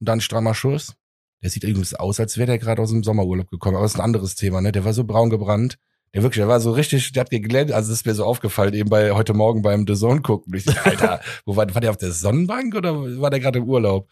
Und 0.00 0.08
dann 0.08 0.20
strammer 0.20 0.54
Schuss. 0.54 0.94
Der 1.42 1.50
sieht 1.50 1.64
irgendwie 1.64 1.84
so 1.86 1.96
aus, 1.96 2.18
als 2.20 2.36
wäre 2.36 2.46
der 2.46 2.58
gerade 2.58 2.82
aus 2.82 2.90
dem 2.90 3.02
Sommerurlaub 3.02 3.50
gekommen. 3.50 3.76
Aber 3.76 3.84
das 3.84 3.92
ist 3.94 3.98
ein 4.00 4.04
anderes 4.04 4.34
Thema, 4.34 4.60
ne? 4.60 4.72
Der 4.72 4.84
war 4.84 4.92
so 4.92 5.04
braun 5.04 5.30
gebrannt. 5.30 5.76
Der 6.12 6.22
wirklich, 6.22 6.40
der 6.40 6.48
war 6.48 6.60
so 6.60 6.72
richtig, 6.72 7.12
der 7.12 7.20
hat 7.22 7.30
geglänzt. 7.30 7.72
Also 7.72 7.90
das 7.90 8.00
ist 8.00 8.06
mir 8.06 8.14
so 8.14 8.24
aufgefallen, 8.24 8.74
eben 8.74 8.90
bei 8.90 9.12
heute 9.12 9.32
Morgen 9.32 9.62
beim 9.62 9.86
The 9.86 9.94
Zone 9.94 10.22
gucken. 10.22 10.52
Ich 10.54 10.64
dachte, 10.64 10.84
Alter, 10.84 11.20
wo 11.44 11.54
war, 11.56 11.72
war 11.72 11.80
der 11.80 11.90
auf 11.90 11.96
der 11.98 12.10
Sonnenbank 12.12 12.74
oder 12.74 12.94
war 13.20 13.30
der 13.30 13.40
gerade 13.40 13.58
im 13.60 13.68
Urlaub? 13.68 14.08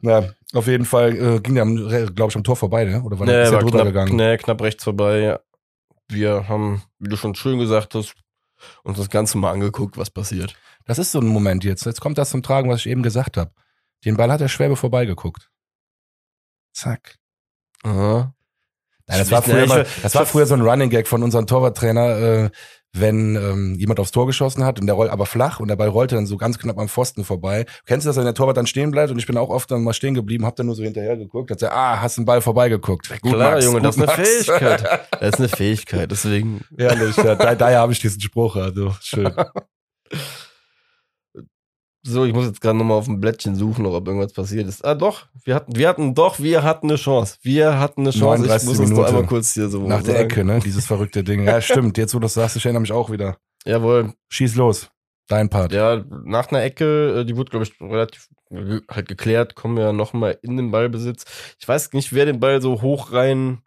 Na, 0.00 0.30
auf 0.54 0.66
jeden 0.66 0.84
Fall 0.84 1.14
äh, 1.16 1.40
ging 1.40 1.54
der, 1.54 1.64
glaube 2.10 2.30
ich, 2.30 2.36
am 2.36 2.44
Tor 2.44 2.56
vorbei, 2.56 2.84
ne? 2.84 3.02
Oder 3.02 3.18
war 3.18 3.26
der, 3.26 3.46
Nee, 3.46 3.52
war 3.52 3.60
drüber 3.60 3.70
knapp, 3.78 3.86
gegangen? 3.86 4.16
nee, 4.16 4.36
knapp 4.38 4.62
rechts 4.62 4.84
vorbei. 4.84 5.38
Wir 6.08 6.48
haben, 6.48 6.82
wie 6.98 7.08
du 7.08 7.16
schon 7.16 7.34
schön 7.34 7.58
gesagt 7.58 7.94
hast, 7.94 8.14
uns 8.82 8.98
das 8.98 9.10
Ganze 9.10 9.38
mal 9.38 9.52
angeguckt, 9.52 9.96
was 9.96 10.10
passiert. 10.10 10.56
Das 10.84 10.98
ist 10.98 11.12
so 11.12 11.20
ein 11.20 11.26
Moment 11.26 11.64
jetzt. 11.64 11.84
Jetzt 11.84 12.00
kommt 12.00 12.18
das 12.18 12.30
zum 12.30 12.42
Tragen, 12.42 12.68
was 12.70 12.80
ich 12.80 12.86
eben 12.88 13.02
gesagt 13.02 13.36
habe. 13.36 13.52
Den 14.04 14.16
Ball 14.16 14.30
hat 14.30 14.40
der 14.40 14.48
Schwäbe 14.48 14.76
vorbeigeguckt. 14.76 15.50
Zack. 16.72 17.16
Aha. 17.82 18.34
Nein, 19.08 19.18
das 19.18 19.30
war, 19.30 19.42
früher 19.42 19.62
ich- 19.62 19.68
mal, 19.68 19.86
das 20.02 20.14
war 20.14 20.26
früher 20.26 20.46
so 20.46 20.54
ein 20.54 20.62
Running 20.62 20.90
Gag 20.90 21.06
von 21.06 21.22
unserem 21.22 21.46
Torwarttrainer, 21.46 22.18
äh, 22.18 22.50
wenn 22.92 23.36
ähm, 23.36 23.74
jemand 23.78 24.00
aufs 24.00 24.10
Tor 24.10 24.26
geschossen 24.26 24.64
hat 24.64 24.80
und 24.80 24.86
der 24.86 24.94
rollt 24.94 25.10
aber 25.10 25.26
flach 25.26 25.60
und 25.60 25.68
der 25.68 25.76
Ball 25.76 25.88
rollte 25.88 26.14
dann 26.14 26.26
so 26.26 26.36
ganz 26.36 26.58
knapp 26.58 26.78
am 26.78 26.88
Pfosten 26.88 27.24
vorbei. 27.24 27.66
Kennst 27.84 28.06
du 28.06 28.08
das, 28.08 28.16
wenn 28.16 28.24
der 28.24 28.34
Torwart 28.34 28.56
dann 28.56 28.66
stehen 28.66 28.90
bleibt 28.90 29.10
und 29.10 29.18
ich 29.18 29.26
bin 29.26 29.36
auch 29.36 29.50
oft 29.50 29.70
dann 29.70 29.82
mal 29.84 29.92
stehen 29.92 30.14
geblieben, 30.14 30.46
hab 30.46 30.56
dann 30.56 30.66
nur 30.66 30.74
so 30.74 30.82
hinterher 30.82 31.16
geguckt, 31.16 31.50
hat 31.50 31.58
gesagt, 31.58 31.74
ah, 31.74 32.00
hast 32.00 32.16
den 32.16 32.24
Ball 32.24 32.40
vorbeigeguckt. 32.40 33.08
Gut, 33.20 33.32
Klar, 33.32 33.52
Max, 33.52 33.64
Junge, 33.64 33.80
gut, 33.80 33.86
das 33.86 33.96
ist 33.96 34.02
eine 34.02 34.06
Max. 34.06 34.28
Fähigkeit. 34.28 35.00
Das 35.20 35.28
ist 35.30 35.38
eine 35.38 35.48
Fähigkeit, 35.48 36.10
deswegen. 36.10 36.64
Ehrlich, 36.76 37.16
ja, 37.16 37.34
da, 37.34 37.54
daher 37.54 37.80
habe 37.80 37.92
ich 37.92 38.00
diesen 38.00 38.20
Spruch, 38.20 38.56
also 38.56 38.94
schön. 39.00 39.32
So, 42.08 42.24
ich 42.24 42.32
muss 42.32 42.46
jetzt 42.46 42.60
gerade 42.60 42.78
nochmal 42.78 42.98
auf 42.98 43.06
dem 43.06 43.20
Blättchen 43.20 43.56
suchen, 43.56 43.82
noch, 43.82 43.92
ob 43.92 44.06
irgendwas 44.06 44.32
passiert 44.32 44.68
ist. 44.68 44.84
Ah, 44.84 44.94
doch, 44.94 45.26
wir 45.44 45.56
hatten, 45.56 45.74
wir 45.74 45.88
hatten, 45.88 46.14
doch, 46.14 46.38
wir 46.38 46.62
hatten 46.62 46.88
eine 46.88 46.96
Chance. 46.96 47.38
Wir 47.42 47.80
hatten 47.80 48.02
eine 48.02 48.10
Chance. 48.10 48.44
Ich 48.44 48.48
39 48.48 48.68
muss 48.68 48.78
uns 48.78 48.90
noch 48.90 48.96
Minute. 48.98 49.08
einmal 49.08 49.26
kurz 49.26 49.54
hier 49.54 49.68
so 49.68 49.86
Nach 49.88 50.02
der 50.02 50.14
sagen. 50.14 50.24
Ecke, 50.30 50.44
ne, 50.44 50.60
dieses 50.64 50.86
verrückte 50.86 51.24
Ding. 51.24 51.44
Ja, 51.44 51.60
stimmt, 51.60 51.98
jetzt 51.98 52.14
wo 52.14 52.18
du 52.18 52.22
das 52.22 52.34
sagst, 52.34 52.56
ich 52.56 52.64
erinnere 52.64 52.82
mich 52.82 52.92
auch 52.92 53.10
wieder. 53.10 53.38
Jawohl. 53.64 54.12
Schieß 54.28 54.54
los, 54.54 54.88
dein 55.26 55.50
Part. 55.50 55.72
Ja, 55.72 56.04
nach 56.24 56.48
einer 56.50 56.62
Ecke, 56.62 57.20
äh, 57.20 57.24
die 57.24 57.36
wurde, 57.36 57.50
glaube 57.50 57.64
ich, 57.64 57.80
relativ 57.80 58.28
halt 58.88 59.08
geklärt, 59.08 59.56
kommen 59.56 59.76
wir 59.76 59.92
nochmal 59.92 60.38
in 60.42 60.56
den 60.56 60.70
Ballbesitz. 60.70 61.24
Ich 61.58 61.66
weiß 61.66 61.92
nicht, 61.92 62.12
wer 62.12 62.26
den 62.26 62.38
Ball 62.38 62.62
so 62.62 62.82
hoch 62.82 63.12
rein, 63.12 63.58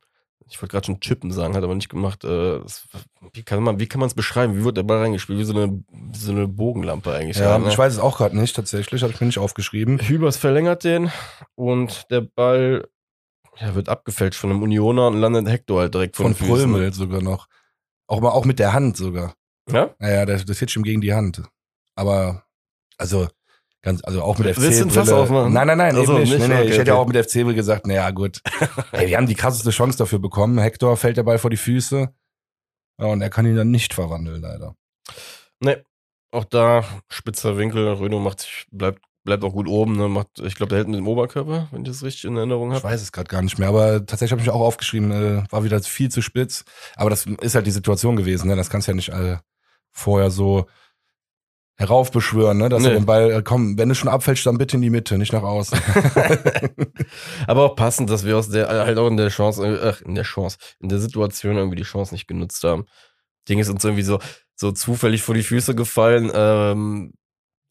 ich 0.48 0.62
wollte 0.62 0.72
gerade 0.72 0.86
schon 0.86 1.00
chippen 1.00 1.32
sagen, 1.32 1.56
hat 1.56 1.64
aber 1.64 1.76
nicht 1.76 1.90
gemacht. 1.90 2.24
Äh, 2.24 2.60
das, 2.60 2.88
wie 3.34 3.44
kann 3.44 3.62
man, 3.62 3.80
wie 3.80 3.88
kann 3.88 4.00
man 4.00 4.08
es 4.08 4.16
beschreiben? 4.16 4.56
Wie 4.56 4.64
wird 4.64 4.78
der 4.78 4.84
Ball 4.84 5.00
reingespielt? 5.00 5.40
Wie 5.40 5.44
so 5.44 5.54
eine, 5.54 5.84
so 6.14 6.32
eine 6.32 6.48
Bogenlampe 6.48 7.14
eigentlich. 7.14 7.38
Ja, 7.38 7.58
ne? 7.58 7.70
ich 7.70 7.78
weiß 7.78 7.94
es 7.94 8.00
auch 8.00 8.18
gerade 8.18 8.38
nicht, 8.38 8.56
tatsächlich, 8.56 9.04
habe 9.04 9.14
ich 9.14 9.22
mir 9.22 9.28
nicht 9.28 9.40
aufgeschrieben. 9.40 10.00
Hübers 10.00 10.38
verlängert 10.38 10.84
den 10.84 11.12
und 11.56 12.10
der 12.10 12.22
Ball 12.22 12.88
ja, 13.60 13.76
wird 13.76 13.90
abgefälscht 13.90 14.40
von 14.40 14.50
einem 14.50 14.64
Unioner 14.64 15.08
und 15.08 15.20
landet 15.20 15.48
Hector 15.48 15.82
halt 15.82 15.94
direkt 15.94 16.16
Von 16.16 16.28
den 16.28 16.36
Füßen. 16.36 16.72
Prömel 16.72 16.94
sogar 16.94 17.22
noch. 17.22 17.48
Auch 18.08 18.22
mal 18.22 18.30
auch 18.30 18.46
mit 18.46 18.60
der 18.60 18.74
Hand 18.74 18.98
sogar. 18.98 19.36
Ja? 19.70 19.94
Naja, 20.00 20.26
das, 20.26 20.46
das 20.46 20.60
hitcht 20.60 20.76
ihm 20.76 20.84
gegen 20.84 21.02
die 21.02 21.14
Hand. 21.14 21.44
Aber, 21.96 22.44
also, 22.98 23.28
ganz, 23.82 24.04
also 24.04 24.22
auch 24.22 24.38
mit 24.38 24.48
Willst 24.58 24.80
FC-Brille. 24.80 24.92
Fass 24.92 25.10
aufmachen? 25.12 25.54
Nein, 25.54 25.68
nein, 25.68 25.78
nein, 25.78 25.96
Ach 25.98 26.06
so, 26.06 26.14
eben 26.14 26.22
nicht. 26.24 26.32
nicht? 26.34 26.42
Nee, 26.42 26.48
nee, 26.48 26.60
Okay, 26.62 26.70
ich 26.70 26.78
hätte 26.78 26.90
ja 26.90 26.96
okay. 26.96 27.02
auch 27.04 27.14
mit 27.14 27.26
FC-Brille 27.30 27.56
gesagt, 27.56 27.88
naja, 27.88 28.10
gut. 28.12 28.42
Ey, 28.92 29.08
wir 29.08 29.18
haben 29.18 29.28
die 29.28 29.36
krasseste 29.36 29.72
Chance 29.72 29.98
dafür 29.98 30.20
bekommen. 30.20 30.58
Hector 30.58 30.96
fällt 30.98 31.18
der 31.18 31.24
Ball 31.24 31.38
vor 31.40 31.50
die 31.50 31.58
Füße. 31.58 32.10
Ja, 33.00 33.06
und 33.08 33.22
er 33.22 33.30
kann 33.30 33.46
ihn 33.46 33.56
dann 33.56 33.72
nicht 33.72 33.94
verwandeln, 33.94 34.42
leider. 34.42 34.76
Nee, 35.62 35.78
auch 36.32 36.46
da 36.46 36.84
spitzer 37.10 37.58
Winkel. 37.58 37.88
Röno 37.94 38.20
macht 38.20 38.42
sich, 38.42 38.66
bleibt, 38.72 39.02
bleibt 39.24 39.44
auch 39.44 39.54
gut 39.54 39.68
oben. 39.68 39.96
Ne? 39.98 40.08
Macht, 40.10 40.28
ich 40.44 40.56
glaube, 40.56 40.70
der 40.70 40.80
hält 40.80 40.88
mit 40.90 40.98
dem 40.98 41.08
Oberkörper, 41.08 41.68
wenn 41.72 41.84
ich 41.84 41.88
das 41.88 42.04
richtig 42.04 42.26
in 42.26 42.36
Erinnerung 42.38 42.70
Ich 42.72 42.76
habe. 42.76 42.84
weiß 42.86 43.02
es 43.02 43.12
gerade 43.12 43.30
gar 43.30 43.42
nicht 43.42 43.58
mehr, 43.58 43.70
aber 43.70 44.06
tatsächlich 44.06 44.32
habe 44.32 44.42
ich 44.42 44.48
mich 44.48 44.54
auch 44.54 44.62
aufgeschrieben, 44.62 45.12
äh, 45.12 45.44
war 45.52 45.64
wieder 45.64 45.82
viel 45.82 46.10
zu 46.12 46.22
spitz. 46.22 46.66
Aber 46.98 47.10
das 47.10 47.26
ist 47.26 47.56
halt 47.56 47.66
die 47.68 47.72
Situation 47.72 48.16
gewesen, 48.18 48.48
ne? 48.50 48.56
Das 48.56 48.70
kannst 48.70 48.88
du 48.88 48.92
ja 48.92 48.96
nicht 48.96 49.10
äh, 49.10 49.38
vorher 49.92 50.30
so 50.30 50.66
heraufbeschwören, 51.80 52.58
ne? 52.58 52.70
Dass 52.70 52.84
Nee. 52.84 52.90
er 52.90 52.94
den 52.96 53.06
Ball, 53.06 53.32
äh, 53.32 53.42
komm, 53.42 53.78
wenn 53.78 53.90
du 53.90 53.96
schon 53.96 54.10
abfällst, 54.10 54.46
dann 54.46 54.58
bitte 54.58 54.76
in 54.78 54.82
die 54.82 54.90
Mitte, 54.90 55.18
nicht 55.18 55.34
nach 55.34 55.44
außen. 55.44 55.80
Aber 57.48 57.64
auch 57.64 57.76
passend, 57.76 58.10
dass 58.10 58.26
wir 58.26 58.38
aus 58.38 58.50
der, 58.50 58.68
halt 58.68 58.98
auch 58.98 59.08
in 59.08 59.18
der 59.18 59.30
Chance, 59.30 59.66
äh, 59.66 59.90
ach, 59.90 60.02
in 60.02 60.14
der 60.16 60.24
Chance, 60.26 60.58
in 60.80 60.90
der 60.90 61.00
Situation 61.00 61.56
irgendwie 61.58 61.78
die 61.78 61.84
Chance 61.84 62.14
nicht 62.14 62.28
genutzt 62.28 62.64
haben. 62.64 62.86
Ding 63.48 63.60
ist 63.60 63.70
uns 63.70 63.84
irgendwie 63.84 64.04
so, 64.04 64.20
so 64.56 64.72
zufällig 64.72 65.24
vor 65.24 65.34
die 65.36 65.42
Füße 65.44 65.74
gefallen. 65.74 66.30
Ähm, 66.34 67.14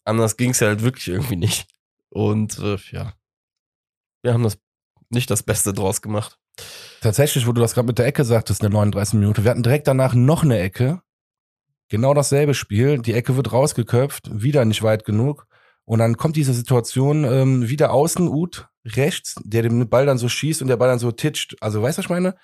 anders 0.05 0.37
ging 0.37 0.51
es 0.51 0.61
ja 0.61 0.68
halt 0.68 0.83
wirklich 0.83 1.09
irgendwie 1.09 1.37
nicht. 1.37 1.66
Und 2.09 2.59
äh, 2.59 2.79
ja, 2.90 3.12
wir 4.23 4.33
haben 4.33 4.42
das 4.42 4.59
nicht 5.11 5.31
das 5.31 5.42
Beste 5.42 5.73
draus 5.73 6.03
gemacht. 6.03 6.38
Tatsächlich, 7.03 7.47
wo 7.47 7.53
du 7.53 7.61
das 7.61 7.75
gerade 7.75 7.87
mit 7.87 7.99
der 7.99 8.07
Ecke 8.07 8.25
sagtest, 8.25 8.62
in 8.62 8.71
der 8.71 8.73
39. 8.73 9.14
Minute, 9.21 9.44
wir 9.44 9.51
hatten 9.51 9.62
direkt 9.62 9.87
danach 9.87 10.14
noch 10.14 10.42
eine 10.42 10.59
Ecke. 10.59 11.03
Genau 11.88 12.14
dasselbe 12.14 12.55
Spiel. 12.55 12.98
Die 12.98 13.14
Ecke 13.14 13.37
wird 13.37 13.53
rausgeköpft, 13.53 14.31
wieder 14.33 14.64
nicht 14.64 14.83
weit 14.83 15.05
genug. 15.05 15.46
Und 15.85 16.01
dann 16.01 16.16
kommt 16.16 16.37
diese 16.37 16.53
Situation, 16.53 17.24
ähm, 17.24 17.68
wieder 17.68 17.92
außen, 17.92 18.29
Ut, 18.29 18.68
rechts, 18.85 19.37
der 19.42 19.62
den 19.62 19.88
Ball 19.88 20.05
dann 20.05 20.18
so 20.18 20.29
schießt 20.29 20.61
und 20.61 20.68
der 20.68 20.77
Ball 20.77 20.88
dann 20.88 20.98
so 20.98 21.12
titscht. 21.12 21.57
Also, 21.61 21.83
weißt 21.83 21.96
du, 21.96 22.01
was 22.01 22.05
ich 22.05 22.11
meine? 22.11 22.35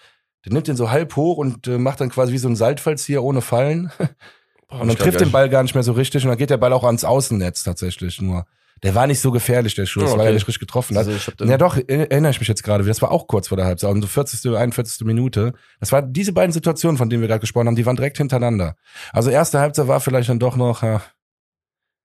Der 0.44 0.52
nimmt 0.52 0.66
den 0.66 0.76
so 0.76 0.90
halb 0.90 1.14
hoch 1.16 1.36
und 1.36 1.66
äh, 1.66 1.78
macht 1.78 2.00
dann 2.00 2.10
quasi 2.10 2.32
wie 2.32 2.38
so 2.38 2.48
ein 2.48 2.56
Saltfallzieher 2.56 3.22
ohne 3.22 3.42
Fallen. 3.42 3.90
Boah, 4.68 4.80
Und 4.80 4.88
dann 4.88 4.96
trifft 4.96 5.20
den 5.20 5.30
Ball 5.30 5.48
gar 5.50 5.62
nicht 5.62 5.74
mehr 5.74 5.82
so 5.82 5.92
richtig 5.92 6.24
und 6.24 6.30
dann 6.30 6.38
geht 6.38 6.50
der 6.50 6.56
Ball 6.56 6.72
auch 6.72 6.84
ans 6.84 7.04
Außennetz 7.04 7.64
tatsächlich 7.64 8.20
nur. 8.20 8.46
Der 8.84 8.94
war 8.94 9.06
nicht 9.08 9.20
so 9.20 9.32
gefährlich, 9.32 9.74
der 9.74 9.86
Schuss, 9.86 10.04
Ah, 10.04 10.12
weil 10.12 10.20
er 10.20 10.24
okay. 10.26 10.34
nicht 10.34 10.46
richtig 10.46 10.60
getroffen 10.60 10.96
hat. 10.96 11.06
Also 11.08 11.32
Ja 11.44 11.56
doch, 11.58 11.76
er- 11.76 12.10
erinnere 12.12 12.30
ich 12.30 12.38
mich 12.38 12.48
jetzt 12.48 12.62
gerade. 12.62 12.84
Das 12.84 13.02
war 13.02 13.10
auch 13.10 13.26
kurz 13.26 13.48
vor 13.48 13.56
der 13.56 13.66
Halbzeit, 13.66 13.90
um 13.90 14.00
so 14.02 14.06
40., 14.06 14.54
41. 14.56 15.04
Minute. 15.06 15.54
Das 15.80 15.90
war 15.90 16.02
diese 16.02 16.32
beiden 16.32 16.52
Situationen, 16.52 16.98
von 16.98 17.08
denen 17.10 17.22
wir 17.22 17.28
gerade 17.28 17.40
gesprochen 17.40 17.66
haben, 17.66 17.76
die 17.76 17.86
waren 17.86 17.96
direkt 17.96 18.18
hintereinander. 18.18 18.76
Also 19.12 19.30
erste 19.30 19.58
Halbzeit 19.58 19.88
war 19.88 20.00
vielleicht 20.00 20.28
dann 20.28 20.38
doch 20.38 20.56
noch 20.56 20.82
äh, 20.82 20.98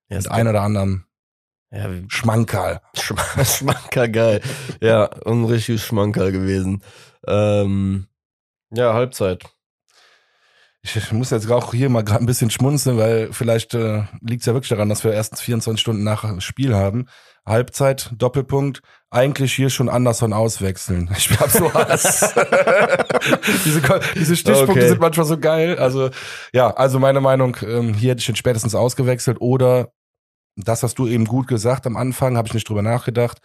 ja, 0.10 0.18
mit 0.18 0.32
ein 0.32 0.48
oder 0.48 0.62
anderem 0.62 1.04
ja, 1.72 1.88
Schmankerl. 2.08 2.80
Schm- 2.96 3.46
Schmankerl 3.58 4.10
geil. 4.10 4.42
Ja, 4.82 5.10
ein 5.26 5.46
richtiges 5.46 5.84
Schmankerl 5.84 6.32
gewesen. 6.32 6.82
Ähm, 7.28 8.08
ja, 8.72 8.94
Halbzeit. 8.94 9.44
Ich 10.96 11.12
muss 11.12 11.30
jetzt 11.30 11.50
auch 11.52 11.74
hier 11.74 11.90
mal 11.90 12.04
gerade 12.04 12.24
ein 12.24 12.28
bisschen 12.28 12.50
schmunzeln, 12.50 12.98
weil 12.98 13.30
vielleicht 13.32 13.74
äh, 13.74 14.04
liegt 14.22 14.42
es 14.42 14.46
ja 14.46 14.54
wirklich 14.54 14.70
daran, 14.70 14.90
dass 14.90 15.04
wir 15.04 15.14
erst 15.14 15.42
24 15.42 15.80
Stunden 15.80 16.04
nach 16.04 16.42
Spiel 16.42 16.76
haben. 16.76 17.08
Halbzeit, 17.46 18.12
Doppelpunkt, 18.16 18.82
eigentlich 19.10 19.54
hier 19.54 19.70
schon 19.70 19.90
Anderson 19.90 20.34
auswechseln. 20.34 21.10
Ich 21.18 21.40
hab 21.40 21.50
so 21.50 21.74
Hass. 21.74 22.34
diese, 23.66 23.82
diese 24.16 24.36
Stichpunkte 24.36 24.72
okay. 24.72 24.90
sind 24.90 25.02
manchmal 25.02 25.26
so 25.26 25.38
geil. 25.38 25.78
Also, 25.78 26.10
ja, 26.54 26.70
also 26.72 27.00
meine 27.00 27.22
Meinung, 27.22 27.58
ähm, 27.64 27.94
hier 27.94 28.12
hätte 28.12 28.22
ich 28.22 28.30
ihn 28.30 28.36
spätestens 28.36 28.76
ausgewechselt 28.76 29.42
oder 29.42 29.92
das 30.56 30.84
hast 30.84 31.00
du 31.00 31.08
eben 31.08 31.26
gut 31.26 31.48
gesagt 31.48 31.88
am 31.88 31.98
Anfang, 31.98 32.38
habe 32.38 32.48
ich 32.48 32.54
nicht 32.54 32.70
drüber 32.70 32.82
nachgedacht, 32.82 33.40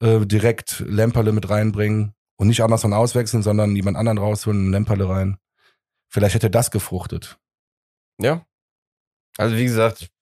äh, 0.00 0.20
direkt 0.20 0.82
Lemperle 0.86 1.32
mit 1.32 1.48
reinbringen 1.50 2.14
und 2.36 2.48
nicht 2.48 2.62
Anderson 2.62 2.92
auswechseln, 2.92 3.42
sondern 3.42 3.76
jemand 3.76 3.96
anderen 3.96 4.18
rausholen, 4.18 4.70
Lemperle 4.70 5.08
rein. 5.08 5.36
Vielleicht 6.14 6.36
hätte 6.36 6.48
das 6.48 6.70
gefruchtet. 6.70 7.40
Ja. 8.20 8.46
Also 9.36 9.56
wie 9.56 9.64
gesagt, 9.64 10.12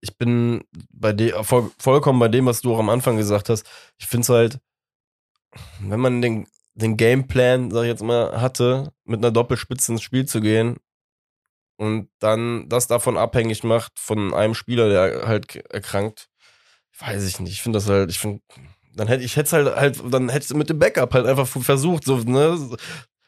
ich 0.00 0.18
bin 0.18 0.64
bei 0.90 1.12
dem 1.12 1.44
voll, 1.44 1.70
vollkommen 1.78 2.18
bei 2.18 2.26
dem, 2.26 2.46
was 2.46 2.60
du 2.60 2.74
auch 2.74 2.80
am 2.80 2.88
Anfang 2.88 3.16
gesagt 3.16 3.48
hast. 3.48 3.64
Ich 3.98 4.08
finde 4.08 4.22
es 4.22 4.28
halt, 4.30 4.58
wenn 5.78 6.00
man 6.00 6.22
den, 6.22 6.48
den 6.74 6.96
Gameplan, 6.96 7.70
sag 7.70 7.82
ich 7.82 7.90
jetzt 7.90 8.02
mal, 8.02 8.40
hatte, 8.40 8.92
mit 9.04 9.20
einer 9.20 9.30
Doppelspitze 9.30 9.92
ins 9.92 10.02
Spiel 10.02 10.26
zu 10.26 10.40
gehen 10.40 10.78
und 11.76 12.10
dann 12.18 12.68
das 12.68 12.88
davon 12.88 13.16
abhängig 13.16 13.62
macht 13.62 14.00
von 14.00 14.34
einem 14.34 14.54
Spieler, 14.54 14.88
der 14.88 15.28
halt 15.28 15.54
erkrankt, 15.70 16.30
weiß 16.98 17.24
ich 17.24 17.38
nicht. 17.38 17.52
Ich 17.52 17.62
finde 17.62 17.76
das 17.76 17.88
halt, 17.88 18.10
ich 18.10 18.18
finde, 18.18 18.42
dann 18.96 19.06
hätte 19.06 19.22
ich 19.22 19.36
hätte 19.36 19.52
halt 19.52 19.76
halt, 19.76 20.02
dann 20.12 20.30
hätte 20.30 20.56
mit 20.56 20.68
dem 20.68 20.80
Backup 20.80 21.14
halt 21.14 21.26
einfach 21.26 21.46
versucht, 21.46 22.02
so, 22.02 22.16
ne? 22.16 22.76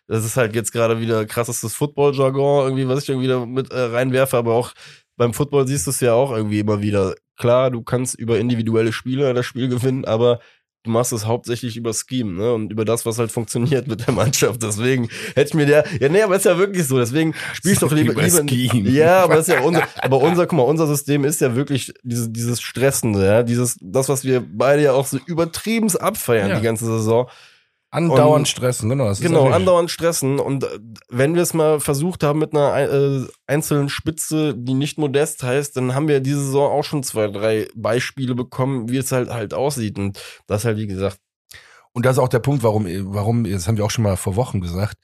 Das 0.06 0.24
ist 0.24 0.36
halt 0.36 0.54
jetzt 0.54 0.72
gerade 0.72 1.00
wieder 1.00 1.24
krassestes 1.26 1.74
Football-Jargon, 1.74 2.64
irgendwie, 2.64 2.88
was 2.88 3.02
ich 3.02 3.08
irgendwie 3.08 3.28
da 3.28 3.46
mit 3.46 3.72
äh, 3.72 3.80
reinwerfe, 3.80 4.36
aber 4.36 4.54
auch 4.54 4.72
beim 5.16 5.32
Football 5.32 5.66
siehst 5.66 5.86
du 5.86 5.90
es 5.90 6.00
ja 6.00 6.14
auch 6.14 6.32
irgendwie 6.32 6.58
immer 6.58 6.82
wieder. 6.82 7.14
Klar, 7.36 7.70
du 7.70 7.82
kannst 7.82 8.14
über 8.18 8.38
individuelle 8.38 8.92
Spieler 8.92 9.34
das 9.34 9.46
Spiel 9.46 9.68
gewinnen, 9.68 10.04
aber 10.04 10.40
du 10.84 10.90
machst 10.90 11.12
es 11.12 11.26
hauptsächlich 11.26 11.76
über 11.76 11.92
Scheme, 11.92 12.32
ne? 12.32 12.52
Und 12.52 12.70
über 12.70 12.84
das, 12.84 13.04
was 13.06 13.18
halt 13.18 13.32
funktioniert 13.32 13.88
mit 13.88 14.06
der 14.06 14.14
Mannschaft. 14.14 14.62
Deswegen 14.62 15.08
hätte 15.34 15.48
ich 15.48 15.54
mir 15.54 15.66
der. 15.66 15.84
Ja, 15.98 16.08
nee, 16.08 16.22
aber 16.22 16.36
ist 16.36 16.44
ja 16.44 16.56
wirklich 16.58 16.86
so. 16.86 16.98
Deswegen 16.98 17.34
spiel 17.54 17.72
ich 17.72 17.78
doch 17.78 17.90
lieber. 17.90 18.12
lieber 18.12 18.48
Scheme. 18.48 18.88
Ja, 18.90 19.24
aber 19.24 19.38
ist 19.38 19.48
ja 19.48 19.60
unser. 19.60 19.88
aber 19.98 20.18
unser, 20.18 20.46
guck 20.46 20.58
mal, 20.58 20.64
unser 20.64 20.86
System 20.86 21.24
ist 21.24 21.40
ja 21.40 21.56
wirklich 21.56 21.92
dieses, 22.02 22.32
dieses 22.32 22.60
Stressende, 22.60 23.24
ja. 23.24 23.42
Dieses, 23.42 23.76
das, 23.80 24.08
was 24.08 24.24
wir 24.24 24.44
beide 24.46 24.82
ja 24.82 24.92
auch 24.92 25.06
so 25.06 25.18
übertrieben 25.26 25.90
abfeiern 25.96 26.50
ja. 26.50 26.56
die 26.56 26.62
ganze 26.62 26.84
Saison. 26.84 27.28
Andauernd 27.94 28.40
und, 28.40 28.48
stressen, 28.48 28.88
genau. 28.88 29.14
genau, 29.14 29.50
andauernd 29.50 29.88
stressen. 29.88 30.40
Und 30.40 30.64
äh, 30.64 30.80
wenn 31.08 31.36
wir 31.36 31.42
es 31.42 31.54
mal 31.54 31.78
versucht 31.78 32.24
haben 32.24 32.40
mit 32.40 32.52
einer 32.52 32.76
äh, 32.76 33.24
einzelnen 33.46 33.88
Spitze, 33.88 34.52
die 34.56 34.74
nicht 34.74 34.98
modest 34.98 35.44
heißt, 35.44 35.76
dann 35.76 35.94
haben 35.94 36.08
wir 36.08 36.18
diese 36.18 36.44
Saison 36.44 36.72
auch 36.72 36.82
schon 36.82 37.04
zwei, 37.04 37.28
drei 37.28 37.68
Beispiele 37.76 38.34
bekommen, 38.34 38.88
wie 38.88 38.96
es 38.96 39.12
halt 39.12 39.30
halt 39.30 39.54
aussieht. 39.54 39.96
Und 39.96 40.20
das 40.48 40.64
halt, 40.64 40.76
wie 40.76 40.88
gesagt. 40.88 41.18
Und 41.92 42.04
das 42.04 42.16
ist 42.16 42.22
auch 42.22 42.28
der 42.28 42.40
Punkt, 42.40 42.64
warum, 42.64 42.86
warum, 43.14 43.44
das 43.44 43.68
haben 43.68 43.76
wir 43.76 43.84
auch 43.84 43.90
schon 43.92 44.02
mal 44.02 44.16
vor 44.16 44.34
Wochen 44.34 44.60
gesagt, 44.60 44.96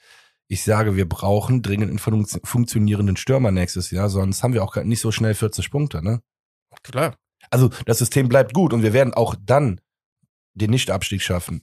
ich 0.49 0.65
sage, 0.65 0.97
wir 0.97 1.09
brauchen 1.09 1.63
dringend 1.63 1.91
einen 1.91 2.27
funktionierenden 2.43 3.17
Stürmer 3.17 3.53
nächstes 3.53 3.93
Jahr, 3.93 4.09
sonst 4.09 4.43
haben 4.43 4.53
wir 4.53 4.65
auch 4.65 4.75
nicht 4.75 5.01
so 5.01 5.13
schnell 5.13 5.35
40 5.35 5.71
Punkte, 5.71 6.03
ne? 6.03 6.23
Klar. 6.83 7.15
Also 7.51 7.71
das 7.87 7.99
System 7.99 8.29
bleibt 8.29 8.53
gut 8.53 8.73
und 8.73 8.83
wir 8.83 8.93
werden 8.93 9.15
auch 9.15 9.37
dann 9.41 9.81
den 10.55 10.71
Nichtabstieg 10.71 11.23
schaffen. 11.23 11.63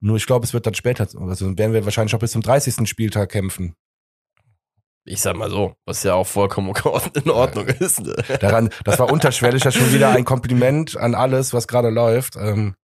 Nur 0.00 0.16
ich 0.16 0.26
glaube, 0.26 0.44
es 0.44 0.52
wird 0.52 0.66
dann 0.66 0.74
später, 0.74 1.08
also 1.20 1.56
werden 1.56 1.72
wir 1.72 1.84
wahrscheinlich 1.84 2.14
auch 2.14 2.20
bis 2.20 2.32
zum 2.32 2.42
30. 2.42 2.88
Spieltag 2.88 3.30
kämpfen. 3.30 3.74
Ich 5.06 5.20
sag 5.20 5.36
mal 5.36 5.50
so, 5.50 5.74
was 5.84 6.02
ja 6.02 6.14
auch 6.14 6.26
vollkommen 6.26 6.72
in 7.14 7.30
Ordnung 7.30 7.68
ja. 7.68 7.74
ist. 7.74 8.00
Ne? 8.00 8.14
Daran, 8.40 8.70
das 8.84 8.98
war 8.98 9.12
unterschwellig 9.12 9.64
ja 9.64 9.70
schon 9.70 9.92
wieder 9.92 10.10
ein 10.10 10.24
Kompliment 10.24 10.96
an 10.96 11.14
alles, 11.14 11.52
was 11.52 11.68
gerade 11.68 11.90
läuft. 11.90 12.36
Ähm, 12.36 12.74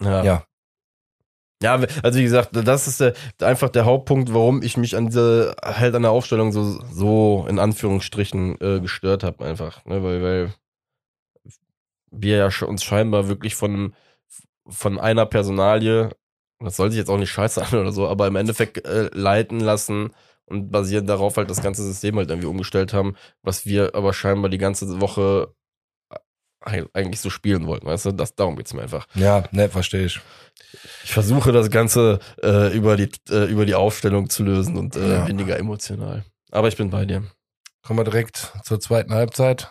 ja. 0.00 0.24
ja. 0.24 0.44
Ja, 1.62 1.80
also 2.02 2.18
wie 2.18 2.24
gesagt, 2.24 2.50
das 2.52 2.88
ist 2.88 3.00
der, 3.00 3.14
einfach 3.40 3.68
der 3.68 3.84
Hauptpunkt, 3.84 4.34
warum 4.34 4.62
ich 4.62 4.76
mich 4.76 4.96
an 4.96 5.06
diese, 5.06 5.54
halt 5.62 5.94
an 5.94 6.02
der 6.02 6.10
Aufstellung 6.10 6.50
so, 6.50 6.82
so 6.90 7.46
in 7.48 7.60
Anführungsstrichen 7.60 8.60
äh, 8.60 8.80
gestört 8.80 9.22
habe, 9.22 9.44
einfach. 9.44 9.84
Ne? 9.84 10.02
Weil, 10.02 10.22
weil 10.24 10.54
wir 12.10 12.36
ja 12.36 12.66
uns 12.66 12.82
scheinbar 12.82 13.28
wirklich 13.28 13.54
von, 13.54 13.94
von 14.66 14.98
einer 14.98 15.24
Personalie 15.24 16.10
das 16.64 16.76
soll 16.76 16.90
sich 16.90 16.98
jetzt 16.98 17.10
auch 17.10 17.18
nicht 17.18 17.30
scheiße 17.30 17.62
an 17.66 17.78
oder 17.78 17.92
so, 17.92 18.08
aber 18.08 18.26
im 18.26 18.36
Endeffekt 18.36 18.84
äh, 18.86 19.10
leiten 19.12 19.60
lassen 19.60 20.10
und 20.46 20.70
basierend 20.70 21.08
darauf 21.08 21.36
halt 21.36 21.50
das 21.50 21.62
ganze 21.62 21.82
System 21.82 22.16
halt 22.16 22.30
irgendwie 22.30 22.48
umgestellt 22.48 22.92
haben, 22.92 23.16
was 23.42 23.66
wir 23.66 23.94
aber 23.94 24.12
scheinbar 24.12 24.50
die 24.50 24.58
ganze 24.58 25.00
Woche 25.00 25.54
äh, 26.64 26.84
eigentlich 26.92 27.20
so 27.20 27.30
spielen 27.30 27.66
wollten, 27.66 27.86
weißt 27.86 28.06
du? 28.06 28.12
Das, 28.12 28.34
darum 28.34 28.56
geht's 28.56 28.74
mir 28.74 28.82
einfach. 28.82 29.06
Ja, 29.14 29.44
ne, 29.52 29.68
verstehe 29.68 30.06
ich. 30.06 30.20
Ich 31.04 31.12
versuche 31.12 31.52
das 31.52 31.70
Ganze 31.70 32.18
äh, 32.42 32.74
über, 32.74 32.96
die, 32.96 33.10
äh, 33.30 33.44
über 33.50 33.66
die 33.66 33.74
Aufstellung 33.74 34.30
zu 34.30 34.42
lösen 34.42 34.76
und 34.76 34.96
äh, 34.96 35.14
ja. 35.14 35.28
weniger 35.28 35.58
emotional. 35.58 36.24
Aber 36.50 36.68
ich 36.68 36.76
bin 36.76 36.90
bei 36.90 37.04
dir. 37.04 37.24
Kommen 37.82 37.98
wir 37.98 38.04
direkt 38.04 38.52
zur 38.62 38.78
zweiten 38.78 39.12
Halbzeit. 39.12 39.70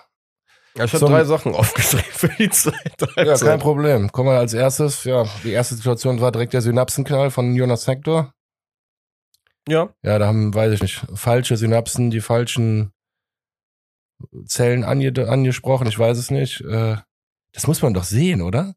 Ja, 0.77 0.85
ich 0.85 0.93
habe 0.93 1.05
drei 1.05 1.23
Sachen 1.25 1.53
aufgeschrieben 1.55 2.05
für 2.11 2.29
die 2.29 2.49
zweite 2.49 3.07
Ja, 3.17 3.37
kein 3.37 3.59
Problem. 3.59 4.11
Kommen 4.11 4.29
wir 4.29 4.39
als 4.39 4.53
erstes. 4.53 5.03
Ja, 5.03 5.25
die 5.43 5.51
erste 5.51 5.75
Situation 5.75 6.21
war 6.21 6.31
direkt 6.31 6.53
der 6.53 6.61
Synapsenknall 6.61 7.31
von 7.31 7.53
Jonas 7.55 7.87
Hector. 7.87 8.33
Ja. 9.67 9.89
Ja, 10.01 10.17
da 10.17 10.27
haben, 10.27 10.53
weiß 10.53 10.73
ich 10.73 10.81
nicht, 10.81 11.05
falsche 11.13 11.57
Synapsen, 11.57 12.09
die 12.09 12.21
falschen 12.21 12.93
Zellen 14.45 14.83
ange 14.83 15.13
angesprochen. 15.27 15.87
Ich 15.87 15.99
weiß 15.99 16.17
es 16.17 16.31
nicht. 16.31 16.61
Äh, 16.61 16.97
das 17.53 17.67
muss 17.67 17.81
man 17.81 17.93
doch 17.93 18.03
sehen, 18.03 18.41
oder? 18.41 18.75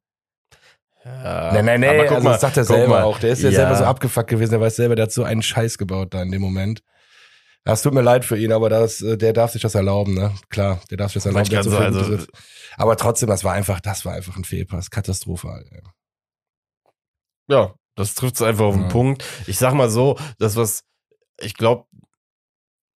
Ja, 1.05 1.53
nein, 1.53 1.65
nein, 1.67 1.81
nein. 1.81 2.01
Also, 2.01 2.21
mal, 2.21 2.33
das 2.33 2.41
sagt 2.41 2.57
er 2.57 2.65
selber 2.65 2.89
mal. 2.89 3.03
auch. 3.03 3.19
Der 3.19 3.31
ist 3.31 3.43
ja, 3.43 3.51
ja 3.51 3.57
selber 3.57 3.77
so 3.77 3.85
abgefuckt 3.85 4.31
gewesen. 4.31 4.53
Der 4.53 4.61
weiß 4.61 4.77
selber, 4.77 4.97
der 4.97 5.05
hat 5.05 5.13
so 5.13 5.23
einen 5.23 5.43
Scheiß 5.43 5.79
gebaut 5.79 6.15
da 6.15 6.23
in 6.23 6.33
dem 6.33 6.41
Moment. 6.41 6.83
Es 7.66 7.81
tut 7.81 7.94
mir 7.94 8.03
leid 8.03 8.27
für 8.27 8.37
ihn, 8.37 8.53
aber 8.53 8.68
das, 8.68 9.00
äh, 9.00 9.16
der 9.16 9.33
darf 9.33 9.53
sich 9.53 9.62
das 9.62 9.74
erlauben, 9.74 10.14
ne? 10.14 10.35
Klar, 10.50 10.81
der 10.90 10.98
darf 10.98 11.12
sich 11.12 11.22
das 11.22 11.27
erlauben. 11.27 11.48
Der 11.48 11.62
so, 11.62 11.77
also, 11.77 12.27
aber 12.77 12.96
trotzdem, 12.96 13.29
das 13.29 13.42
war 13.42 13.55
einfach, 13.55 13.81
das 13.81 14.05
war 14.05 14.12
einfach 14.12 14.37
ein 14.37 14.44
Fehlpass. 14.44 14.90
Katastrophal. 14.90 15.64
Ey. 15.70 15.81
Ja, 17.48 17.74
das 17.96 18.14
trifft 18.14 18.37
es 18.37 18.42
einfach 18.42 18.66
auf 18.66 18.74
den 18.74 18.85
ja. 18.85 18.88
Punkt. 18.88 19.24
Ich 19.46 19.59
sag 19.59 19.72
mal 19.72 19.88
so, 19.88 20.18
das 20.38 20.57
was, 20.57 20.85
ich 21.40 21.55
glaube, 21.55 21.87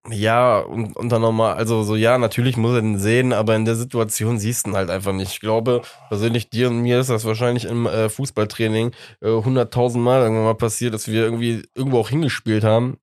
ja, 0.10 0.60
und, 0.60 0.95
und 0.95 1.10
dann 1.10 1.21
nochmal, 1.21 1.56
also 1.56 1.84
so, 1.84 1.95
ja, 1.95 2.17
natürlich 2.17 2.56
muss 2.56 2.75
er 2.75 2.82
den 2.82 2.97
sehen, 2.97 3.34
aber 3.34 3.56
in 3.56 3.65
der 3.65 3.75
Situation 3.75 4.39
siehst 4.39 4.65
du 4.65 4.71
ihn 4.71 4.75
halt 4.75 4.89
einfach 4.89 5.12
nicht. 5.13 5.32
Ich 5.32 5.39
glaube, 5.39 5.82
persönlich 6.10 6.49
dir 6.49 6.69
und 6.69 6.82
mir 6.82 6.99
ist 6.99 7.10
das 7.10 7.25
wahrscheinlich 7.25 7.65
im 7.65 7.86
äh, 7.88 8.10
Fußballtraining 8.10 8.91
hunderttausend 9.21 10.01
äh, 10.01 10.06
Mal 10.06 10.21
irgendwann 10.21 10.45
mal 10.45 10.56
passiert, 10.56 10.93
dass 10.93 11.08
wir 11.08 11.23
irgendwie 11.23 11.63
irgendwo 11.73 11.99
auch 11.99 12.10
hingespielt 12.10 12.63
haben 12.63 12.97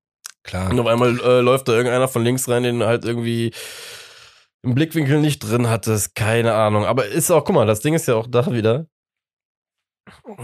Klar. 0.45 0.71
Und 0.71 0.79
auf 0.79 0.87
einmal 0.87 1.19
äh, 1.21 1.41
läuft 1.41 1.69
da 1.69 1.73
irgendeiner 1.73 2.07
von 2.07 2.23
links 2.23 2.49
rein, 2.49 2.63
den 2.63 2.85
halt 2.85 3.05
irgendwie 3.05 3.53
im 4.63 4.75
Blickwinkel 4.75 5.21
nicht 5.21 5.41
drin 5.41 5.69
hattest. 5.69 6.15
Keine 6.15 6.55
Ahnung. 6.55 6.85
Aber 6.85 7.07
ist 7.07 7.31
auch, 7.31 7.45
guck 7.45 7.55
mal, 7.55 7.67
das 7.67 7.81
Ding 7.81 7.95
ist 7.95 8.07
ja 8.07 8.15
auch 8.15 8.27
da 8.27 8.53
wieder. 8.53 8.87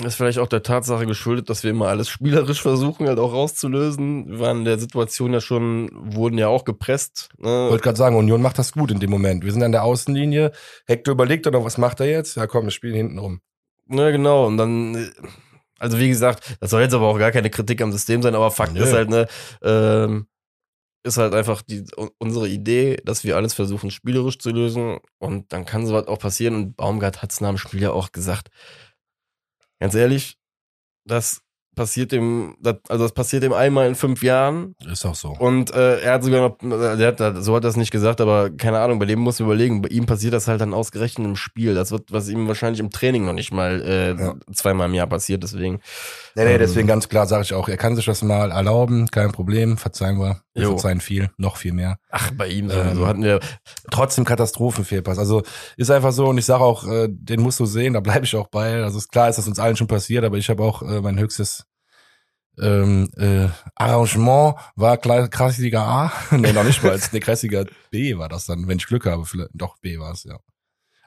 Ist 0.02 0.14
vielleicht 0.14 0.38
auch 0.38 0.46
der 0.46 0.62
Tatsache 0.62 1.04
geschuldet, 1.04 1.50
dass 1.50 1.64
wir 1.64 1.70
immer 1.70 1.88
alles 1.88 2.08
spielerisch 2.08 2.62
versuchen, 2.62 3.06
halt 3.06 3.18
auch 3.18 3.34
rauszulösen. 3.34 4.30
Wir 4.30 4.40
waren 4.40 4.58
in 4.60 4.64
der 4.64 4.78
Situation 4.78 5.34
ja 5.34 5.40
schon, 5.42 5.90
wurden 5.92 6.38
ja 6.38 6.48
auch 6.48 6.64
gepresst. 6.64 7.28
Ne? 7.36 7.68
Wollte 7.68 7.84
gerade 7.84 7.98
sagen, 7.98 8.16
Union 8.16 8.40
macht 8.40 8.58
das 8.58 8.72
gut 8.72 8.90
in 8.90 9.00
dem 9.00 9.10
Moment. 9.10 9.44
Wir 9.44 9.52
sind 9.52 9.62
an 9.62 9.72
der 9.72 9.84
Außenlinie. 9.84 10.52
Hector 10.86 11.12
überlegt 11.12 11.44
doch 11.44 11.52
noch, 11.52 11.64
was 11.64 11.76
macht 11.76 12.00
er 12.00 12.06
jetzt? 12.06 12.36
Ja 12.36 12.46
komm, 12.46 12.64
wir 12.64 12.70
spielen 12.70 12.94
hinten 12.94 13.18
rum. 13.18 13.40
Ja, 13.90 14.10
genau. 14.10 14.46
Und 14.46 14.56
dann 14.56 15.12
also 15.80 15.98
wie 15.98 16.08
gesagt, 16.08 16.56
das 16.60 16.70
soll 16.70 16.82
jetzt 16.82 16.94
aber 16.94 17.08
auch 17.08 17.18
gar 17.18 17.32
keine 17.32 17.50
Kritik 17.50 17.82
am 17.82 17.90
System 17.90 18.22
sein, 18.22 18.34
aber 18.34 18.50
Fakt 18.50 18.74
Nö. 18.74 18.84
ist 18.84 18.92
halt, 18.92 19.10
ne, 19.10 19.26
ähm, 19.62 20.28
ist 21.02 21.16
halt 21.16 21.34
einfach 21.34 21.62
die, 21.62 21.84
unsere 22.18 22.48
Idee, 22.48 22.98
dass 23.04 23.24
wir 23.24 23.36
alles 23.36 23.54
versuchen, 23.54 23.90
spielerisch 23.90 24.38
zu 24.38 24.50
lösen. 24.50 24.98
Und 25.18 25.52
dann 25.52 25.64
kann 25.64 25.86
sowas 25.86 26.06
auch 26.06 26.18
passieren. 26.18 26.54
Und 26.54 26.76
Baumgart 26.76 27.22
hat 27.22 27.32
es 27.32 27.40
nach 27.40 27.48
dem 27.48 27.58
Spiel 27.58 27.80
ja 27.80 27.92
auch 27.92 28.12
gesagt. 28.12 28.48
Ganz 29.80 29.94
ehrlich, 29.94 30.36
das 31.06 31.42
passiert 31.80 32.12
dem, 32.12 32.56
das, 32.60 32.76
also 32.90 33.04
das 33.04 33.12
passiert 33.12 33.42
dem 33.42 33.54
einmal 33.54 33.88
in 33.88 33.94
fünf 33.94 34.22
Jahren. 34.22 34.74
Ist 34.92 35.06
auch 35.06 35.14
so. 35.14 35.30
Und 35.30 35.74
äh, 35.74 36.00
er 36.00 36.12
hat 36.12 36.22
sogar 36.22 36.40
noch, 36.42 36.58
der 36.58 37.06
hat, 37.06 37.42
so 37.42 37.56
hat 37.56 37.64
er 37.64 37.70
es 37.70 37.78
nicht 37.78 37.90
gesagt, 37.90 38.20
aber 38.20 38.50
keine 38.50 38.80
Ahnung, 38.80 38.98
bei 38.98 39.06
dem 39.06 39.18
muss 39.18 39.40
man 39.40 39.46
überlegen, 39.48 39.80
bei 39.80 39.88
ihm 39.88 40.04
passiert 40.04 40.34
das 40.34 40.46
halt 40.46 40.60
dann 40.60 40.74
ausgerechnet 40.74 41.26
im 41.26 41.36
Spiel. 41.36 41.74
Das 41.74 41.90
wird, 41.90 42.12
was 42.12 42.28
ihm 42.28 42.48
wahrscheinlich 42.48 42.80
im 42.80 42.90
Training 42.90 43.24
noch 43.24 43.32
nicht 43.32 43.50
mal 43.50 43.80
äh, 43.80 44.22
ja. 44.22 44.34
zweimal 44.52 44.90
im 44.90 44.94
Jahr 44.94 45.06
passiert, 45.06 45.42
deswegen. 45.42 45.80
Nee, 46.34 46.44
nee, 46.44 46.52
ähm, 46.52 46.58
deswegen 46.58 46.86
ganz 46.86 47.08
klar 47.08 47.26
sage 47.26 47.44
ich 47.44 47.54
auch, 47.54 47.66
er 47.66 47.78
kann 47.78 47.96
sich 47.96 48.04
das 48.04 48.20
mal 48.20 48.50
erlauben, 48.50 49.06
kein 49.06 49.32
Problem, 49.32 49.78
verzeihen 49.78 50.18
wir. 50.18 50.42
Wir 50.52 50.64
jo. 50.64 50.68
verzeihen 50.70 51.00
viel, 51.00 51.30
noch 51.36 51.56
viel 51.56 51.72
mehr. 51.72 51.98
Ach, 52.10 52.32
bei 52.32 52.48
ihm 52.48 52.68
sowieso 52.68 53.02
ähm, 53.02 53.06
hatten 53.06 53.22
wir. 53.22 53.38
Trotzdem 53.90 54.24
Katastrophenfehlpass. 54.24 55.18
Also 55.18 55.42
ist 55.76 55.90
einfach 55.90 56.12
so 56.12 56.26
und 56.26 56.38
ich 56.38 56.44
sage 56.44 56.64
auch, 56.64 56.86
äh, 56.86 57.08
den 57.08 57.40
musst 57.40 57.60
du 57.60 57.66
sehen, 57.66 57.94
da 57.94 58.00
bleibe 58.00 58.24
ich 58.24 58.34
auch 58.34 58.48
bei. 58.48 58.82
Also 58.82 58.98
ist 58.98 59.12
klar, 59.12 59.28
ist 59.28 59.36
das 59.36 59.46
uns 59.46 59.60
allen 59.60 59.76
schon 59.76 59.86
passiert, 59.86 60.24
aber 60.24 60.36
ich 60.36 60.50
habe 60.50 60.62
auch 60.64 60.82
äh, 60.82 61.00
mein 61.00 61.18
höchstes 61.18 61.69
ähm, 62.58 63.10
äh, 63.16 63.48
Arrangement 63.74 64.56
war 64.76 64.98
Kreisliga 64.98 65.82
A. 65.82 66.12
nee, 66.36 66.52
noch 66.52 66.64
nicht 66.64 66.82
mal. 66.82 66.98
Nee, 67.12 67.20
Kreisliga 67.20 67.64
B 67.90 68.16
war 68.18 68.28
das 68.28 68.46
dann, 68.46 68.68
wenn 68.68 68.78
ich 68.78 68.86
Glück 68.86 69.06
habe. 69.06 69.24
Vielleicht, 69.24 69.50
doch, 69.54 69.78
B 69.78 69.98
war 69.98 70.12
es, 70.12 70.24
ja. 70.24 70.38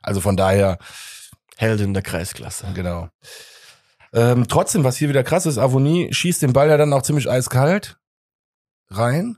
Also 0.02 0.22
von 0.22 0.38
daher, 0.38 0.78
Heldin 1.58 1.94
der 1.94 2.04
Kreisklasse. 2.04 2.68
genau. 2.74 3.10
Ähm, 4.14 4.48
trotzdem, 4.48 4.84
was 4.84 4.98
hier 4.98 5.10
wieder 5.10 5.24
krass 5.24 5.46
ist, 5.46 5.58
Avonie 5.58 6.14
schießt 6.14 6.42
den 6.42 6.54
Ball 6.54 6.70
ja 6.70 6.78
dann 6.78 6.94
auch 6.94 7.02
ziemlich 7.02 7.30
eiskalt 7.30 7.98
rein, 8.90 9.38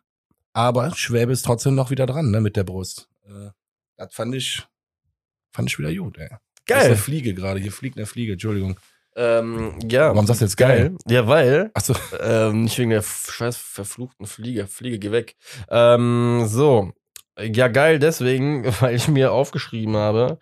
aber 0.53 0.93
Schwäbe 0.95 1.31
ist 1.31 1.45
trotzdem 1.45 1.75
noch 1.75 1.91
wieder 1.91 2.05
dran, 2.05 2.29
ne, 2.31 2.41
mit 2.41 2.57
der 2.57 2.65
Brust. 2.65 3.09
Äh, 3.23 3.51
das 3.97 4.13
fand 4.13 4.35
ich, 4.35 4.63
fand 5.51 5.69
ich 5.69 5.79
wieder 5.79 5.93
gut, 5.93 6.17
ey. 6.17 6.27
Das 6.67 6.77
ist 6.77 6.83
eine 6.85 6.89
Geil. 6.89 6.97
Fliege 6.97 7.33
gerade, 7.33 7.59
hier 7.59 7.71
fliegt 7.71 7.97
eine 7.97 8.05
Fliege, 8.05 8.33
Entschuldigung. 8.33 8.79
Ähm, 9.15 9.79
ja. 9.89 10.09
Warum 10.09 10.27
sagst 10.27 10.41
du 10.41 10.45
jetzt 10.45 10.57
geil? 10.57 10.95
Ja, 11.07 11.27
weil, 11.27 11.71
Achso, 11.73 11.95
ähm, 12.19 12.63
nicht 12.63 12.77
wegen 12.77 12.89
der 12.89 13.01
scheiß 13.01 13.55
verfluchten 13.55 14.25
Fliege. 14.25 14.67
Fliege, 14.67 14.99
geh 14.99 15.11
weg. 15.11 15.35
Ähm, 15.69 16.43
so. 16.47 16.91
Ja, 17.39 17.67
geil, 17.67 17.99
deswegen, 17.99 18.65
weil 18.81 18.95
ich 18.95 19.07
mir 19.07 19.31
aufgeschrieben 19.31 19.95
habe, 19.95 20.37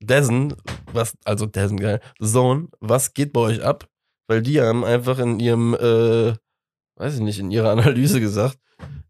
Dessen, 0.00 0.54
was, 0.92 1.16
also 1.24 1.46
Dessen, 1.46 1.78
geil, 1.78 2.00
Zone, 2.20 2.68
was 2.80 3.14
geht 3.14 3.32
bei 3.32 3.40
euch 3.40 3.62
ab? 3.62 3.88
Weil 4.26 4.42
die 4.42 4.60
haben 4.60 4.84
einfach 4.84 5.18
in 5.18 5.40
ihrem, 5.40 5.74
äh, 5.74 6.34
weiß 6.96 7.14
ich 7.14 7.20
nicht, 7.20 7.38
in 7.38 7.50
ihrer 7.50 7.70
Analyse 7.72 8.20
gesagt, 8.20 8.58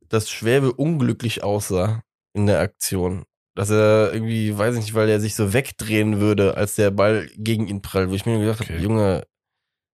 dass 0.08 0.30
Schwäbe 0.30 0.72
unglücklich 0.72 1.42
aussah 1.42 2.02
in 2.34 2.46
der 2.46 2.60
Aktion. 2.60 3.24
Dass 3.54 3.68
er 3.70 4.12
irgendwie, 4.14 4.56
weiß 4.56 4.74
ich 4.76 4.80
nicht, 4.82 4.94
weil 4.94 5.08
er 5.10 5.20
sich 5.20 5.34
so 5.34 5.52
wegdrehen 5.52 6.20
würde, 6.20 6.56
als 6.56 6.74
der 6.76 6.90
Ball 6.90 7.28
gegen 7.36 7.66
ihn 7.68 7.82
prallt. 7.82 8.08
Wo 8.10 8.14
ich 8.14 8.24
mir 8.24 8.38
gedacht 8.38 8.60
habe, 8.60 8.72
Okay. 8.72 8.82
Junge, 8.82 9.16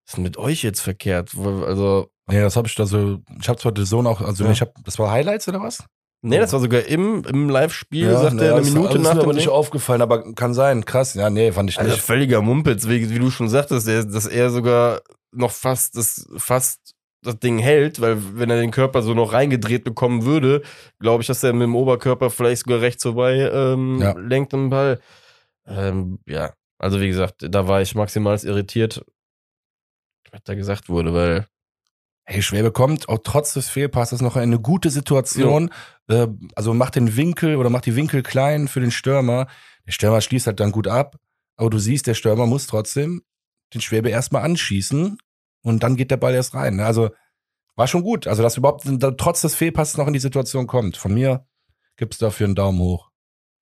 was 0.06 0.12
ist 0.12 0.16
denn 0.16 0.22
mit 0.24 0.36
euch 0.36 0.62
jetzt 0.62 0.80
verkehrt? 0.80 1.32
Also, 1.36 2.09
nee, 2.30 2.40
das 2.40 2.56
habe 2.56 2.68
ich 2.68 2.74
da 2.76 2.86
so, 2.86 3.18
ich 3.40 3.48
habe 3.48 3.59
zwar 3.59 3.72
den 3.72 3.84
Sohn 3.84 4.06
auch, 4.06 4.20
also 4.20 4.44
Ja. 4.44 4.52
ich 4.52 4.61
habe, 4.61 4.72
das 4.84 4.98
war 4.98 5.11
Highlights 5.11 5.48
oder 5.48 5.61
was? 5.61 5.84
nee, 6.20 6.38
das 6.38 6.52
war 6.52 6.59
sogar 6.61 6.84
im, 6.84 7.22
im 7.24 7.48
Live-Spiel, 7.48 8.11
sagt 8.12 8.34
nee, 8.34 8.42
er 8.46 8.54
eine 8.54 8.61
das- 8.62 8.70
Minute 8.70 8.88
also 8.88 8.98
ist 8.98 9.04
nach 9.04 9.14
mir 9.14 9.20
dem 9.20 9.24
aber 9.24 9.32
nicht 9.34 9.48
aufgefallen, 9.48 10.02
aber 10.02 10.34
kann 10.34 10.52
sein, 10.54 10.84
krass. 10.84 11.14
Ja, 11.14 11.30
nee, 11.30 11.52
fand 11.52 11.70
ich 11.70 11.78
Also 11.78 11.92
nicht. 11.92 12.02
völliger 12.02 12.42
Mumpitz, 12.42 12.88
wie, 12.88 13.09
wie 13.11 13.18
du 13.20 13.30
schon 13.30 13.48
sagtest, 13.48 13.86
dass 13.86 14.26
er 14.26 14.50
sogar 14.50 15.00
noch 15.32 15.52
fast 15.52 15.96
das, 15.96 16.26
fast 16.36 16.94
das 17.22 17.38
Ding 17.38 17.58
hält, 17.58 18.00
weil 18.00 18.38
wenn 18.38 18.50
er 18.50 18.60
den 18.60 18.70
Körper 18.70 19.02
so 19.02 19.14
noch 19.14 19.32
reingedreht 19.32 19.84
bekommen 19.84 20.24
würde, 20.24 20.62
glaube 21.00 21.22
ich, 21.22 21.26
dass 21.26 21.42
er 21.42 21.52
mit 21.52 21.62
dem 21.62 21.74
Oberkörper 21.76 22.30
vielleicht 22.30 22.62
sogar 22.62 22.80
rechts 22.80 23.02
vorbei 23.02 23.50
ähm, 23.52 24.00
Ja. 24.00 24.12
lenkt 24.16 24.52
den 24.52 24.70
Ball. 24.70 25.00
Ähm, 25.66 26.20
ja, 26.26 26.52
also 26.78 27.00
wie 27.00 27.08
gesagt, 27.08 27.44
da 27.48 27.66
war 27.68 27.82
ich 27.82 27.94
maximal 27.94 28.38
irritiert, 28.38 29.04
was 30.30 30.40
da 30.44 30.54
gesagt 30.54 30.88
wurde, 30.88 31.12
weil 31.14 31.46
Hey, 32.30 32.42
Schwäbe 32.42 32.70
kommt 32.72 33.08
auch 33.08 33.20
trotz 33.24 33.54
des 33.54 33.70
Fehlpasses 33.70 34.20
noch 34.20 34.36
in 34.36 34.42
eine 34.42 34.60
gute 34.60 34.90
Situation. 34.90 35.70
Äh, 36.08 36.26
also 36.54 36.74
macht 36.74 36.94
den 36.96 37.16
Winkel 37.16 37.56
oder 37.56 37.70
macht 37.70 37.86
die 37.86 37.96
Winkel 37.96 38.22
klein 38.22 38.68
für 38.68 38.80
den 38.80 38.90
Stürmer. 38.90 39.46
Der 39.86 39.92
Stürmer 39.92 40.20
schließt 40.20 40.46
halt 40.46 40.60
dann 40.60 40.70
gut 40.70 40.88
ab. 40.88 41.16
Aber 41.56 41.70
du 41.70 41.78
siehst, 41.78 42.06
der 42.06 42.12
Stürmer 42.12 42.44
muss 42.44 42.66
trotzdem 42.66 43.22
den 43.72 43.80
Schwäbe 43.80 44.10
erstmal 44.10 44.42
anschießen 44.42 45.16
und 45.62 45.82
dann 45.82 45.96
geht 45.96 46.11
der 46.11 46.16
Ball 46.16 46.34
erst 46.34 46.54
rein. 46.54 46.76
ne? 46.76 46.86
Also 46.86 47.11
war 47.76 47.86
schon 47.86 48.02
gut. 48.02 48.26
Also, 48.26 48.42
dass 48.42 48.56
überhaupt 48.56 48.84
trotz 49.18 49.42
des 49.42 49.54
Fehlpasses 49.54 49.96
noch 49.96 50.06
in 50.09 50.12
die 50.12 50.18
Situation 50.18 50.66
kommt. 50.66 50.96
Von 50.96 51.14
mir 51.14 51.46
gibt's 51.96 52.18
dafür 52.18 52.46
einen 52.46 52.54
Daumen 52.56 52.80
hoch. 52.80 53.11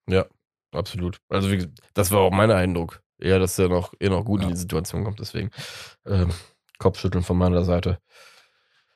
Ja, 0.09 0.25
absolut. 0.73 1.19
Also 1.29 1.51
wie, 1.51 1.69
das 1.95 2.11
war 2.13 2.21
auch 2.21 2.31
mein 2.31 2.51
Eindruck. 2.51 3.03
Eher, 3.19 3.39
dass 3.39 3.59
er 3.59 3.69
noch, 3.69 3.93
eher 3.99 4.11
noch 4.11 4.25
gut 4.25 4.41
Ja. 4.43 4.49
in 4.49 4.55
die 4.55 4.61
Situation 4.61 5.05
kommt, 5.05 5.21
deswegen 5.21 5.51
ähm, 6.07 6.31
Kopfschütteln 6.79 7.25
von 7.25 7.39
meiner 7.39 7.65
Seite. 7.65 7.99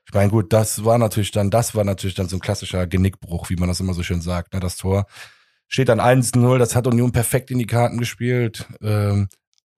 Ich 0.07 0.13
meine, 0.15 0.31
gut, 0.31 0.53
das 0.53 0.85
war 0.85 0.99
natürlich 0.99 1.31
dann, 1.31 1.51
das 1.51 1.75
war 1.75 1.85
natürlich 1.85 2.15
dann 2.17 2.29
so 2.29 2.37
ein 2.37 2.41
klassischer 2.41 2.87
Genickbruch, 2.87 3.49
wie 3.49 3.57
man 3.57 3.69
das 3.69 3.81
immer 3.81 3.95
so 3.95 4.03
schön 4.03 4.21
sagt. 4.21 4.53
Ne? 4.55 4.61
Das 4.61 4.77
Tor 4.77 5.07
steht 5.69 5.89
dann 5.89 6.01
1-0, 6.01 6.59
das 6.59 6.75
hat 6.75 6.87
Union 6.87 7.13
perfekt 7.13 7.51
in 7.51 7.59
die 7.59 7.67
Karten 7.67 7.99
gespielt. 7.99 8.67
Ähm, 8.83 9.29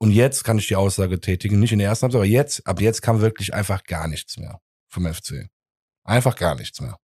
und 0.03 0.11
jetzt 0.11 0.43
kann 0.43 0.59
ich 0.59 0.67
die 0.67 0.75
Aussage 0.75 1.21
tätigen, 1.21 1.61
nicht 1.61 1.71
in 1.73 1.79
der 1.79 1.87
ersten 1.87 2.03
Halbzeit, 2.03 2.19
aber 2.19 2.27
jetzt, 2.27 2.67
ab 2.67 2.81
jetzt 2.81 3.03
kam 3.03 3.21
wirklich 3.21 3.55
einfach 3.55 3.85
gar 3.85 4.09
nichts 4.09 4.37
mehr 4.37 4.61
vom 4.89 5.07
FC. 5.07 5.49
Einfach 6.03 6.35
gar 6.35 6.57
nichts 6.57 6.81
mehr. 6.81 6.99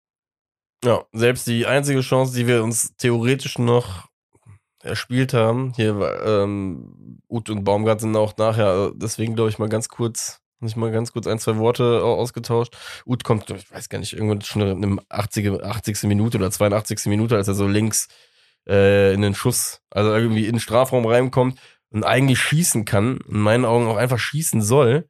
Ja, 0.83 1.05
selbst 1.13 1.45
die 1.45 1.67
einzige 1.67 2.01
Chance, 2.01 2.35
die 2.35 2.47
wir 2.47 2.63
uns 2.63 2.95
theoretisch 2.97 3.59
noch 3.59 4.07
erspielt 4.81 5.35
haben, 5.35 5.73
hier 5.75 6.21
ähm, 6.25 7.19
Ut 7.29 7.51
und 7.51 7.63
Baumgart 7.63 8.01
sind 8.01 8.15
auch 8.15 8.35
nachher, 8.37 8.91
deswegen 8.95 9.35
glaube 9.35 9.51
ich 9.51 9.59
mal 9.59 9.69
ganz 9.69 9.89
kurz, 9.89 10.39
nicht 10.59 10.75
mal 10.75 10.91
ganz 10.91 11.13
kurz 11.13 11.27
ein, 11.27 11.37
zwei 11.37 11.57
Worte 11.57 12.01
au- 12.03 12.15
ausgetauscht. 12.15 12.75
Ut 13.05 13.23
kommt, 13.23 13.47
ich 13.51 13.71
weiß 13.71 13.89
gar 13.89 13.99
nicht, 13.99 14.13
irgendwann 14.13 14.41
schon 14.41 14.63
in 14.63 14.71
einem 14.83 14.99
80. 15.09 15.63
80. 15.63 16.01
Minute 16.03 16.39
oder 16.39 16.49
82. 16.49 17.05
Minute, 17.05 17.35
als 17.35 17.47
er 17.47 17.53
so 17.53 17.67
links 17.67 18.07
äh, 18.67 19.13
in 19.13 19.21
den 19.21 19.35
Schuss, 19.35 19.81
also 19.91 20.11
irgendwie 20.15 20.45
in 20.47 20.53
den 20.53 20.59
Strafraum 20.59 21.05
reinkommt 21.05 21.59
und 21.91 22.03
eigentlich 22.03 22.39
schießen 22.39 22.85
kann, 22.85 23.19
in 23.27 23.39
meinen 23.39 23.65
Augen 23.65 23.87
auch 23.87 23.97
einfach 23.97 24.19
schießen 24.19 24.61
soll. 24.61 25.09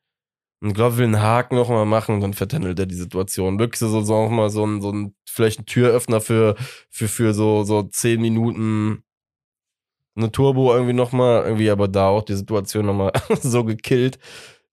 Und 0.59 0.69
ich 0.69 0.75
glaube, 0.75 0.97
will 0.97 1.05
einen 1.05 1.21
Haken 1.21 1.55
noch 1.55 1.69
mal 1.69 1.86
machen 1.86 2.15
und 2.15 2.21
dann 2.21 2.34
vertändelt 2.34 2.80
er 2.80 2.88
die 2.88 2.95
Situation. 2.95 3.59
Wirklich 3.59 3.80
so, 3.80 4.01
so 4.01 4.15
auch 4.15 4.30
mal 4.30 4.49
so 4.49 4.65
ein, 4.65 4.82
so 4.82 4.91
ein, 4.91 5.15
vielleicht 5.25 5.59
ein 5.59 5.65
Türöffner 5.65 6.19
für, 6.19 6.55
für, 6.89 7.07
für 7.07 7.34
so, 7.34 7.63
so 7.63 7.84
zehn 7.84 8.21
Minuten 8.21 9.03
eine 10.15 10.32
Turbo 10.32 10.73
irgendwie 10.73 10.93
noch 10.93 11.11
mal, 11.11 11.43
irgendwie 11.43 11.69
aber 11.69 11.88
da 11.88 12.07
auch 12.07 12.23
die 12.23 12.36
Situation 12.36 12.88
noch 12.88 12.95
mal 12.95 13.11
so 13.41 13.63
gekillt. 13.63 14.17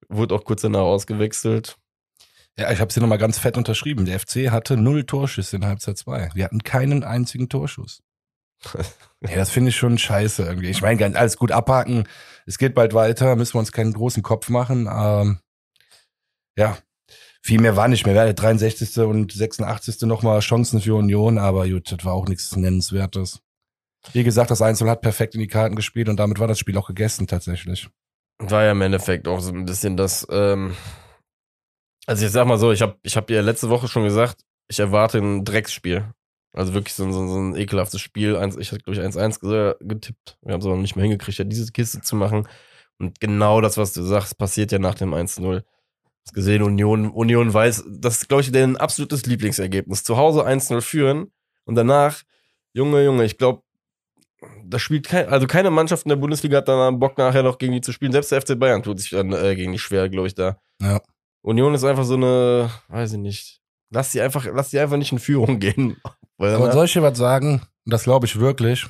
Wurde 0.09 0.35
auch 0.35 0.45
kurz 0.45 0.63
danach 0.63 0.81
ausgewechselt. 0.81 1.77
Ja, 2.59 2.71
ich 2.71 2.81
habe 2.81 2.89
es 2.89 2.97
nochmal 2.97 3.19
ganz 3.19 3.39
fett 3.39 3.57
unterschrieben. 3.57 4.07
Der 4.07 4.21
FC 4.21 4.51
hatte 4.51 4.77
null 4.77 5.05
Torschüsse 5.05 5.57
in 5.57 5.67
Halbzeit 5.67 5.99
2. 5.99 6.31
Wir 6.35 6.45
hatten 6.45 6.63
keinen 6.63 7.03
einzigen 7.03 7.49
Torschuss. 7.49 8.01
ja, 9.21 9.37
das 9.37 9.51
finde 9.51 9.71
ich 9.71 9.77
schon 9.77 9.99
scheiße 9.99 10.43
irgendwie. 10.43 10.71
Ich 10.71 10.83
meine, 10.83 11.17
alles 11.19 11.37
gut 11.37 11.53
abhaken. 11.53 12.09
Es 12.47 12.59
geht 12.59 12.75
bald 12.75 12.95
weiter, 12.95 13.37
müssen 13.37 13.55
wir 13.55 13.61
uns 13.61 13.73
keinen 13.73 13.93
großen 13.93 14.23
Kopf 14.23 14.49
machen. 14.49 14.89
Ähm, 14.91 15.39
ja, 16.57 16.79
viel 17.43 17.61
mehr 17.61 17.77
war 17.77 17.89
nicht 17.89 18.07
mehr. 18.07 18.15
Wir 18.15 18.23
hatten 18.23 18.35
63. 18.35 18.99
und 18.99 19.33
86. 19.33 20.03
nochmal 20.03 20.41
Chancen 20.41 20.81
für 20.81 20.95
Union, 20.95 21.39
aber 21.39 21.69
gut, 21.69 21.93
das 21.93 22.05
war 22.05 22.15
auch 22.15 22.27
nichts 22.27 22.57
Nennenswertes. 22.57 23.41
Wie 24.13 24.25
gesagt, 24.25 24.51
das 24.51 24.63
Einzel 24.63 24.89
hat 24.89 25.03
perfekt 25.03 25.35
in 25.35 25.41
die 25.41 25.47
Karten 25.47 25.77
gespielt 25.77 26.09
und 26.09 26.17
damit 26.19 26.39
war 26.39 26.49
das 26.49 26.59
Spiel 26.59 26.77
auch 26.79 26.87
gegessen 26.87 27.27
tatsächlich. 27.27 27.89
War 28.39 28.65
ja 28.65 28.73
im 28.73 28.81
Endeffekt 28.81 29.29
auch 29.29 29.41
so 29.41 29.53
ein 29.53 29.67
bisschen 29.67 29.97
das, 29.97 30.27
ähm, 30.31 30.75
also 32.07 32.25
ich 32.25 32.33
sag 32.33 32.47
mal 32.47 32.59
so, 32.59 32.73
ich 32.73 32.83
habe 32.83 32.97
ich 33.03 33.17
hab 33.17 33.29
ja 33.31 33.41
letzte 33.41 33.69
Woche 33.69 33.89
schon 33.89 34.05
gesagt, 34.05 34.45
ich 34.69 34.81
erwarte 34.81 35.19
ein 35.19 35.45
Drecksspiel. 35.45 36.14
Also 36.55 36.73
wirklich 36.73 36.95
so 36.95 37.05
ein, 37.05 37.13
so 37.13 37.27
so 37.27 37.39
ein 37.39 37.57
ekelhaftes 37.57 38.01
Spiel. 38.01 38.35
Ich 38.59 38.71
hatte, 38.73 38.83
glaube 38.83 38.99
ich, 38.99 39.05
1-1 39.05 39.41
ge- 39.41 39.75
getippt. 39.81 40.39
Wir 40.43 40.53
haben 40.53 40.61
es 40.61 40.67
aber 40.67 40.77
noch 40.77 40.83
nicht 40.83 40.95
mehr 40.97 41.03
hingekriegt, 41.03 41.37
ja, 41.39 41.45
diese 41.45 41.71
Kiste 41.73 42.01
zu 42.01 42.15
machen. 42.17 42.49
Und 42.99 43.21
genau 43.21 43.61
das, 43.61 43.77
was 43.77 43.93
du 43.93 44.03
sagst, 44.03 44.39
passiert 44.39 44.71
ja 44.71 44.79
nach 44.79 44.95
dem 44.95 45.13
1-0. 45.15 45.63
Hast 46.25 46.33
gesehen, 46.33 46.63
Union, 46.63 47.11
Union 47.11 47.53
weiß, 47.53 47.85
das 47.89 48.19
ist, 48.19 48.29
glaube 48.29 48.43
ich, 48.43 48.53
deren 48.53 48.77
absolutes 48.77 49.27
Lieblingsergebnis. 49.27 50.05
Zu 50.05 50.17
Hause 50.17 50.47
1-0 50.47 50.81
führen 50.81 51.33
und 51.65 51.75
danach, 51.75 52.23
Junge, 52.73 53.05
Junge, 53.05 53.25
ich 53.25 53.37
glaube, 53.37 53.63
da 54.65 54.79
spielt 54.79 55.07
kein, 55.09 55.29
also 55.29 55.47
keine 55.47 55.71
Mannschaft 55.71 56.05
in 56.07 56.11
der 56.11 56.17
Bundesliga 56.17 56.59
hat 56.59 56.69
dann 56.69 56.99
Bock 56.99 57.19
nachher 57.19 57.43
noch 57.43 57.59
gegen 57.59 57.73
die 57.73 57.81
zu 57.81 57.93
spielen. 57.93 58.13
Selbst 58.13 58.31
der 58.31 58.41
FC 58.41 58.59
Bayern 58.59 58.83
tut 58.83 59.01
sich 59.01 59.11
dann 59.11 59.33
äh, 59.33 59.55
gegen 59.57 59.73
die 59.73 59.79
schwer, 59.79 60.09
glaube 60.09 60.29
ich, 60.29 60.35
da. 60.35 60.59
Ja. 60.81 61.01
Union 61.43 61.75
ist 61.75 61.85
einfach 61.85 62.05
so 62.05 62.15
eine, 62.15 62.71
weiß 62.89 63.13
ich 63.15 63.19
nicht. 63.19 63.61
Lass 63.95 64.11
sie 64.11 64.21
einfach, 64.21 64.47
lass 64.53 64.71
sie 64.71 64.81
einfach 64.81 64.97
nicht 64.97 65.13
in 65.13 65.19
Führung 65.19 65.59
gehen. 65.61 65.97
Weil 66.37 66.85
ich 66.85 66.93
dir 66.93 67.03
was 67.03 67.17
sagen? 67.17 67.63
Und 67.85 67.93
Das 67.93 68.03
glaube 68.03 68.27
ich 68.27 68.39
wirklich. 68.39 68.87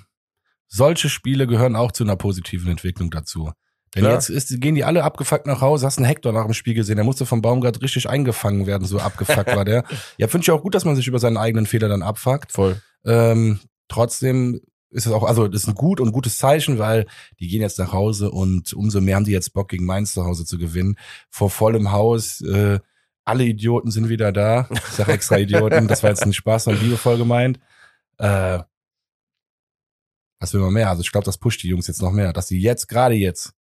Solche 0.67 1.09
Spiele 1.09 1.47
gehören 1.47 1.77
auch 1.77 1.93
zu 1.93 2.05
einer 2.05 2.17
positiven 2.17 2.71
Entwicklung 2.71 3.11
dazu. 3.11 3.53
Denn 3.95 4.03
Klar. 4.03 4.15
jetzt 4.15 4.29
ist, 4.31 4.61
gehen 4.61 4.75
die 4.75 4.83
alle 4.83 5.05
abgefuckt 5.05 5.47
nach 5.47 5.61
Hause. 5.61 5.87
Hast 5.87 5.99
einen 5.99 6.07
Hector 6.07 6.33
nach 6.33 6.45
dem 6.47 6.55
Spiel 6.55 6.75
gesehen. 6.75 6.97
Der 6.97 7.05
musste 7.05 7.27
vom 7.27 7.43
Baumgart 7.43 7.81
richtig 7.83 8.09
eingefangen 8.09 8.67
werden, 8.67 8.87
so 8.87 8.99
abgefuckt 8.99 9.55
war 9.55 9.65
der. 9.65 9.85
Ja, 10.17 10.27
finde 10.27 10.45
ich 10.45 10.51
auch 10.51 10.63
gut, 10.63 10.75
dass 10.75 10.85
man 10.85 10.97
sich 10.97 11.07
über 11.07 11.19
seinen 11.19 11.37
eigenen 11.37 11.67
Fehler 11.67 11.89
dann 11.89 12.03
abfuckt. 12.03 12.51
voll. 12.51 12.81
Ähm, 13.05 13.61
trotzdem 13.89 14.61
ist 14.91 15.07
es 15.07 15.13
auch, 15.13 15.23
also 15.25 15.49
das 15.49 15.63
ist 15.63 15.69
ein 15.69 15.75
gut 15.75 16.01
und 16.01 16.13
gutes 16.13 16.39
Zeichen, 16.39 16.79
weil 16.79 17.07
die 17.39 17.49
gehen 17.49 17.61
jetzt 17.61 17.79
nach 17.79 17.93
Hause 17.93 18.31
und 18.31 18.73
umso 18.73 19.01
mehr 19.01 19.17
haben 19.17 19.25
die 19.25 19.33
jetzt 19.33 19.53
Bock, 19.53 19.69
gegen 19.69 19.85
Mainz 19.85 20.13
zu 20.13 20.25
Hause 20.25 20.45
zu 20.47 20.57
gewinnen. 20.57 20.97
Vor 21.31 21.51
vollem 21.51 21.93
Haus, 21.93 22.41
äh, 22.41 22.79
alle 23.25 23.45
Idioten 23.45 23.91
sind 23.91 24.09
wieder 24.09 24.33
da. 24.33 24.69
Ich 24.71 24.83
sag 24.83 25.09
extra 25.09 25.39
Idioten, 25.39 25.89
das 25.89 26.03
war 26.03 26.11
jetzt 26.11 26.23
ein 26.23 26.33
Spaß 26.33 26.69
und 26.69 26.81
liebevoll 26.81 27.19
gemeint. 27.19 27.59
Äh, 28.19 28.61
was 30.41 30.53
will 30.53 30.61
man 30.61 30.73
mehr? 30.73 30.91
Also 30.91 31.03
ich 31.03 31.11
glaube, 31.11 31.25
das 31.25 31.39
pusht 31.39 31.63
die 31.63 31.69
Jungs 31.69 31.87
jetzt 31.87 32.03
noch 32.03 32.13
mehr, 32.13 32.33
dass 32.33 32.47
die 32.47 32.61
jetzt, 32.61 32.89
gerade 32.89 33.15
jetzt, 33.15 33.55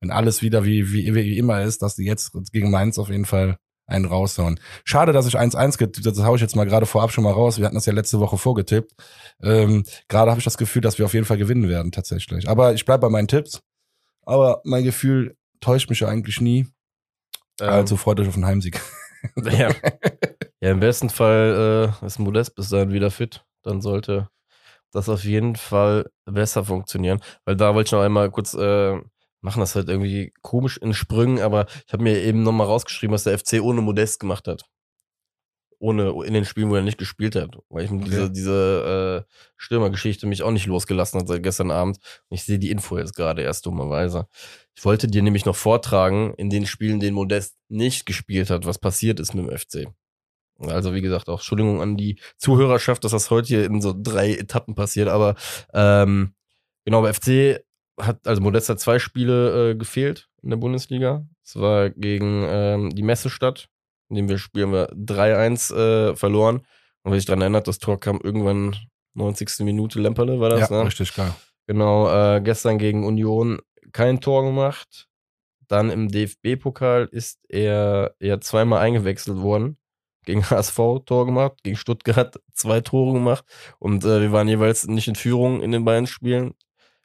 wenn 0.00 0.10
alles 0.10 0.42
wieder 0.42 0.64
wie, 0.64 0.92
wie, 0.92 1.14
wie 1.14 1.38
immer 1.38 1.62
ist, 1.62 1.82
dass 1.82 1.94
die 1.94 2.04
jetzt 2.04 2.32
gegen 2.52 2.70
Mainz 2.70 2.98
auf 2.98 3.08
jeden 3.08 3.24
Fall 3.24 3.58
einen 3.86 4.04
raushauen. 4.04 4.60
Schade, 4.84 5.12
dass 5.12 5.26
ich 5.26 5.38
1-1 5.38 5.78
getippt 5.78 6.06
habe. 6.06 6.16
Das 6.16 6.24
hau 6.24 6.34
ich 6.34 6.42
jetzt 6.42 6.54
mal 6.54 6.66
gerade 6.66 6.86
vorab 6.86 7.10
schon 7.10 7.24
mal 7.24 7.32
raus. 7.32 7.58
Wir 7.58 7.64
hatten 7.64 7.74
das 7.74 7.86
ja 7.86 7.92
letzte 7.92 8.20
Woche 8.20 8.36
vorgetippt. 8.36 8.92
Ähm, 9.42 9.84
gerade 10.08 10.30
habe 10.30 10.38
ich 10.38 10.44
das 10.44 10.58
Gefühl, 10.58 10.82
dass 10.82 10.98
wir 10.98 11.06
auf 11.06 11.14
jeden 11.14 11.24
Fall 11.24 11.38
gewinnen 11.38 11.68
werden, 11.68 11.90
tatsächlich. 11.90 12.48
Aber 12.48 12.74
ich 12.74 12.84
bleib 12.84 13.00
bei 13.00 13.08
meinen 13.08 13.28
Tipps. 13.28 13.62
Aber 14.22 14.60
mein 14.64 14.84
Gefühl 14.84 15.36
täuscht 15.60 15.88
mich 15.88 16.00
ja 16.00 16.08
eigentlich 16.08 16.40
nie. 16.40 16.66
Ähm, 17.60 17.68
Also 17.68 17.96
freut 17.96 18.20
euch 18.20 18.28
auf 18.28 18.34
den 18.34 18.46
Heimsieg. 18.46 18.80
Ja, 19.36 19.70
ja 20.60 20.70
im 20.70 20.78
besten 20.78 21.10
Fall 21.10 21.92
äh, 22.00 22.06
ist 22.06 22.20
Modest 22.20 22.54
bis 22.54 22.68
dahin 22.68 22.92
wieder 22.92 23.10
fit. 23.10 23.44
Dann 23.64 23.80
sollte 23.80 24.28
das 24.92 25.08
auf 25.08 25.24
jeden 25.24 25.56
Fall 25.56 26.08
besser 26.24 26.64
funktionieren. 26.64 27.20
Weil 27.44 27.56
da 27.56 27.74
wollte 27.74 27.88
ich 27.88 27.92
noch 27.92 28.02
einmal 28.02 28.30
kurz 28.30 28.54
äh, 28.54 28.96
machen, 29.40 29.60
das 29.60 29.74
halt 29.74 29.88
irgendwie 29.88 30.32
komisch 30.42 30.76
in 30.78 30.94
Sprüngen, 30.94 31.40
aber 31.40 31.66
ich 31.86 31.92
habe 31.92 32.04
mir 32.04 32.22
eben 32.22 32.44
nochmal 32.44 32.68
rausgeschrieben, 32.68 33.12
was 33.12 33.24
der 33.24 33.36
FC 33.38 33.60
ohne 33.60 33.80
Modest 33.80 34.20
gemacht 34.20 34.46
hat. 34.48 34.64
Ohne 35.80 36.12
in 36.24 36.34
den 36.34 36.44
Spielen, 36.44 36.70
wo 36.70 36.74
er 36.74 36.82
nicht 36.82 36.98
gespielt 36.98 37.36
hat. 37.36 37.56
Weil 37.68 37.84
ich 37.84 37.90
okay. 37.90 38.04
diese, 38.04 38.30
diese 38.30 39.24
äh, 39.26 39.32
Stürmergeschichte 39.56 40.26
mich 40.26 40.42
auch 40.42 40.50
nicht 40.50 40.66
losgelassen 40.66 41.20
hat 41.20 41.28
seit 41.28 41.42
gestern 41.42 41.70
Abend. 41.70 41.98
Und 42.28 42.34
ich 42.34 42.44
sehe 42.44 42.58
die 42.58 42.70
Info 42.70 42.98
jetzt 42.98 43.14
gerade 43.14 43.42
erst 43.42 43.64
dummerweise. 43.66 44.26
Ich 44.74 44.84
wollte 44.84 45.06
dir 45.06 45.22
nämlich 45.22 45.44
noch 45.44 45.56
vortragen, 45.56 46.34
in 46.34 46.50
den 46.50 46.66
Spielen, 46.66 47.00
den 47.00 47.14
Modest 47.14 47.56
nicht 47.68 48.06
gespielt 48.06 48.50
hat, 48.50 48.66
was 48.66 48.78
passiert 48.78 49.20
ist 49.20 49.34
mit 49.34 49.46
dem 49.46 49.56
FC. 49.56 49.88
Also 50.60 50.92
wie 50.94 51.00
gesagt, 51.00 51.28
auch 51.28 51.38
Entschuldigung 51.38 51.80
an 51.80 51.96
die 51.96 52.18
Zuhörerschaft, 52.36 53.04
dass 53.04 53.12
das 53.12 53.30
heute 53.30 53.48
hier 53.48 53.64
in 53.64 53.80
so 53.80 53.94
drei 53.96 54.32
Etappen 54.32 54.74
passiert, 54.74 55.08
aber 55.08 55.36
ähm, 55.72 56.34
genau, 56.84 57.02
bei 57.02 57.12
FC 57.12 57.64
hat, 58.00 58.26
also 58.26 58.40
Modest 58.40 58.68
hat 58.68 58.80
zwei 58.80 58.98
Spiele 58.98 59.70
äh, 59.70 59.74
gefehlt 59.76 60.28
in 60.42 60.50
der 60.50 60.56
Bundesliga. 60.56 61.26
Es 61.44 61.56
war 61.56 61.90
gegen 61.90 62.44
ähm, 62.46 62.90
die 62.90 63.02
Messestadt, 63.02 63.68
in 64.08 64.16
dem 64.16 64.28
wir 64.28 64.38
spielen 64.38 64.72
wir 64.72 64.90
3-1 64.92 65.74
äh, 65.74 66.16
verloren. 66.16 66.58
Und 67.02 67.12
wenn 67.12 67.18
ich 67.18 67.26
daran 67.26 67.42
erinnert, 67.42 67.68
das 67.68 67.78
Tor 67.78 68.00
kam 68.00 68.20
irgendwann 68.22 68.76
90. 69.14 69.60
Minute, 69.60 70.00
Lemperle 70.00 70.40
war 70.40 70.50
das, 70.50 70.70
ja, 70.70 70.76
ne? 70.76 70.86
richtig, 70.86 71.12
klar. 71.12 71.36
Genau, 71.66 72.08
äh, 72.10 72.40
gestern 72.40 72.78
gegen 72.78 73.04
Union 73.04 73.58
kein 73.92 74.20
Tor 74.20 74.44
gemacht. 74.44 75.06
Dann 75.66 75.90
im 75.90 76.08
DFB-Pokal 76.08 77.08
ist 77.12 77.40
er 77.48 78.14
ja 78.20 78.40
zweimal 78.40 78.80
eingewechselt 78.80 79.38
worden. 79.38 79.76
Gegen 80.24 80.48
HSV 80.48 80.76
Tor 81.06 81.26
gemacht, 81.26 81.58
gegen 81.62 81.76
Stuttgart 81.76 82.38
zwei 82.54 82.80
Tore 82.80 83.12
gemacht. 83.12 83.44
Und 83.78 84.04
äh, 84.04 84.20
wir 84.20 84.32
waren 84.32 84.48
jeweils 84.48 84.86
nicht 84.86 85.08
in 85.08 85.14
Führung 85.14 85.62
in 85.62 85.72
den 85.72 85.84
beiden 85.84 86.06
Spielen. 86.06 86.54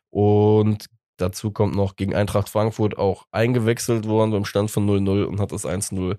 Und 0.09 0.87
dazu 1.17 1.51
kommt 1.51 1.75
noch 1.75 1.95
gegen 1.95 2.15
Eintracht 2.15 2.49
Frankfurt 2.49 2.97
auch 2.97 3.25
eingewechselt 3.31 4.07
worden 4.07 4.31
beim 4.31 4.45
Stand 4.45 4.71
von 4.71 4.87
0-0 4.87 5.23
und 5.23 5.39
hat 5.39 5.51
das 5.51 5.65
1-0 5.65 6.17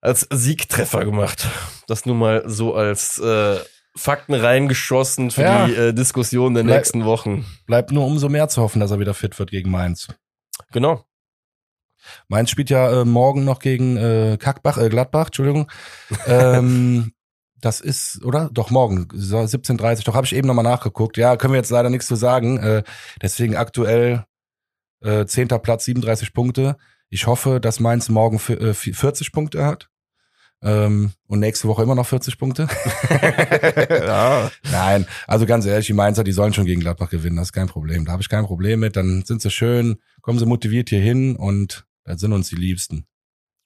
als 0.00 0.26
Siegtreffer 0.30 1.04
gemacht. 1.04 1.48
Das 1.86 2.06
nur 2.06 2.16
mal 2.16 2.42
so 2.46 2.74
als 2.74 3.18
äh, 3.18 3.58
Fakten 3.96 4.34
reingeschossen 4.34 5.30
für 5.30 5.42
ja. 5.42 5.66
die 5.66 5.74
äh, 5.74 5.92
Diskussion 5.92 6.54
der 6.54 6.62
Bleib, 6.62 6.78
nächsten 6.78 7.04
Wochen. 7.04 7.44
Bleibt 7.66 7.92
nur 7.92 8.06
umso 8.06 8.28
mehr 8.28 8.48
zu 8.48 8.62
hoffen, 8.62 8.80
dass 8.80 8.90
er 8.90 9.00
wieder 9.00 9.14
fit 9.14 9.38
wird 9.38 9.50
gegen 9.50 9.70
Mainz. 9.70 10.08
Genau. 10.72 11.04
Mainz 12.28 12.50
spielt 12.50 12.70
ja 12.70 13.02
äh, 13.02 13.04
morgen 13.04 13.44
noch 13.44 13.58
gegen 13.58 13.96
äh, 13.96 14.38
Kackbach, 14.38 14.78
äh, 14.78 14.88
Gladbach, 14.88 15.26
Entschuldigung. 15.26 15.70
ähm, 16.26 17.12
das 17.60 17.80
ist, 17.80 18.24
oder? 18.24 18.48
Doch 18.52 18.70
morgen, 18.70 19.08
17.30 19.12 20.04
Doch 20.04 20.14
habe 20.14 20.24
ich 20.24 20.34
eben 20.34 20.46
nochmal 20.46 20.64
nachgeguckt. 20.64 21.18
Ja, 21.18 21.36
können 21.36 21.52
wir 21.52 21.58
jetzt 21.58 21.70
leider 21.70 21.90
nichts 21.90 22.06
zu 22.06 22.14
sagen. 22.16 22.58
Äh, 22.58 22.82
deswegen 23.20 23.56
aktuell 23.56 24.24
äh, 25.02 25.26
10. 25.26 25.48
Platz, 25.48 25.84
37 25.84 26.32
Punkte. 26.32 26.76
Ich 27.10 27.26
hoffe, 27.26 27.60
dass 27.60 27.80
Mainz 27.80 28.08
morgen 28.08 28.38
für, 28.38 28.54
äh, 28.54 28.72
40 28.72 29.32
Punkte 29.32 29.66
hat. 29.66 29.89
Ähm, 30.62 31.12
und 31.26 31.40
nächste 31.40 31.68
Woche 31.68 31.82
immer 31.82 31.94
noch 31.94 32.06
40 32.06 32.38
Punkte. 32.38 32.68
ja. 33.90 34.50
Nein, 34.70 35.06
also 35.26 35.46
ganz 35.46 35.64
ehrlich, 35.64 35.86
die 35.86 35.94
Mainzer, 35.94 36.22
die 36.22 36.32
sollen 36.32 36.52
schon 36.52 36.66
gegen 36.66 36.80
Gladbach 36.80 37.08
gewinnen, 37.08 37.36
das 37.36 37.48
ist 37.48 37.52
kein 37.52 37.68
Problem. 37.68 38.04
Da 38.04 38.12
habe 38.12 38.22
ich 38.22 38.28
kein 38.28 38.44
Problem 38.44 38.80
mit. 38.80 38.96
Dann 38.96 39.24
sind 39.24 39.40
sie 39.40 39.50
schön, 39.50 39.96
kommen 40.20 40.38
sie 40.38 40.46
motiviert 40.46 40.90
hier 40.90 41.00
hin 41.00 41.36
und 41.36 41.86
da 42.04 42.18
sind 42.18 42.32
uns 42.32 42.48
die 42.50 42.56
Liebsten. 42.56 43.06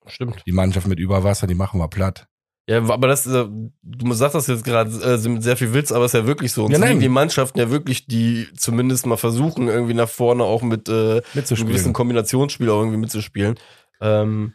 Stimmt. 0.06 0.42
Die 0.46 0.52
Mannschaft 0.52 0.86
mit 0.86 1.00
Überwasser, 1.00 1.46
die 1.46 1.54
machen 1.54 1.80
wir 1.80 1.88
platt. 1.88 2.28
Ja, 2.66 2.78
aber 2.78 3.08
das, 3.08 3.26
äh, 3.26 3.46
du 3.82 4.12
sagst 4.14 4.34
das 4.34 4.46
jetzt 4.46 4.64
gerade 4.64 4.90
äh, 4.90 5.28
mit 5.28 5.42
sehr 5.42 5.56
viel 5.56 5.74
Witz, 5.74 5.92
aber 5.92 6.06
es 6.06 6.14
ist 6.14 6.20
ja 6.20 6.26
wirklich 6.26 6.52
so. 6.52 6.64
Und 6.64 6.72
ja, 6.72 6.78
nein. 6.78 6.98
die 6.98 7.10
Mannschaften 7.10 7.58
ja 7.58 7.70
wirklich, 7.70 8.06
die 8.06 8.48
zumindest 8.56 9.04
mal 9.04 9.18
versuchen, 9.18 9.68
irgendwie 9.68 9.92
nach 9.92 10.08
vorne 10.08 10.44
auch 10.44 10.62
mit 10.62 10.88
äh, 10.88 11.20
einem 11.34 11.66
gewissen 11.66 11.92
Kombinationsspiel 11.92 12.70
auch 12.70 12.80
irgendwie 12.80 12.98
mitzuspielen. 12.98 13.56
Ähm, 14.00 14.54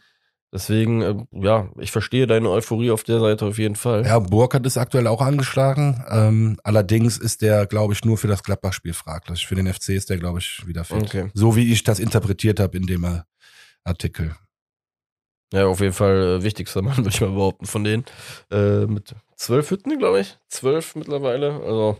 deswegen, 0.52 1.02
äh, 1.02 1.14
ja, 1.32 1.68
ich 1.78 1.90
verstehe 1.90 2.26
deine 2.26 2.50
Euphorie 2.50 2.90
auf 2.90 3.04
der 3.04 3.20
Seite 3.20 3.46
auf 3.46 3.58
jeden 3.58 3.76
Fall. 3.76 4.04
Ja, 4.04 4.18
Burkhardt 4.18 4.66
ist 4.66 4.76
aktuell 4.76 5.06
auch 5.06 5.20
angeschlagen. 5.20 6.04
Ähm, 6.08 6.58
allerdings 6.64 7.18
ist 7.18 7.42
der, 7.42 7.66
glaube 7.66 7.92
ich, 7.94 8.04
nur 8.04 8.18
für 8.18 8.28
das 8.28 8.42
Gladbach-Spiel 8.42 8.94
fraglich. 8.94 9.46
Für 9.46 9.54
den 9.54 9.72
FC 9.72 9.90
ist 9.90 10.10
der, 10.10 10.18
glaube 10.18 10.38
ich, 10.38 10.66
wieder 10.66 10.84
fit. 10.84 11.02
Okay. 11.02 11.30
So 11.34 11.56
wie 11.56 11.72
ich 11.72 11.84
das 11.84 11.98
interpretiert 11.98 12.60
habe 12.60 12.76
in 12.76 12.86
dem 12.86 13.04
äh, 13.04 13.20
Artikel. 13.84 14.34
Ja, 15.52 15.66
auf 15.66 15.80
jeden 15.80 15.92
Fall 15.92 16.38
äh, 16.38 16.42
wichtigster 16.42 16.82
Mann, 16.82 16.98
würde 16.98 17.10
ich 17.10 17.20
mal 17.20 17.30
behaupten, 17.30 17.66
von 17.66 17.84
denen. 17.84 18.04
Äh, 18.50 18.86
mit 18.86 19.14
zwölf 19.36 19.70
Hütten, 19.70 19.98
glaube 19.98 20.20
ich. 20.20 20.38
Zwölf 20.48 20.94
mittlerweile. 20.94 21.60
Also 21.64 21.98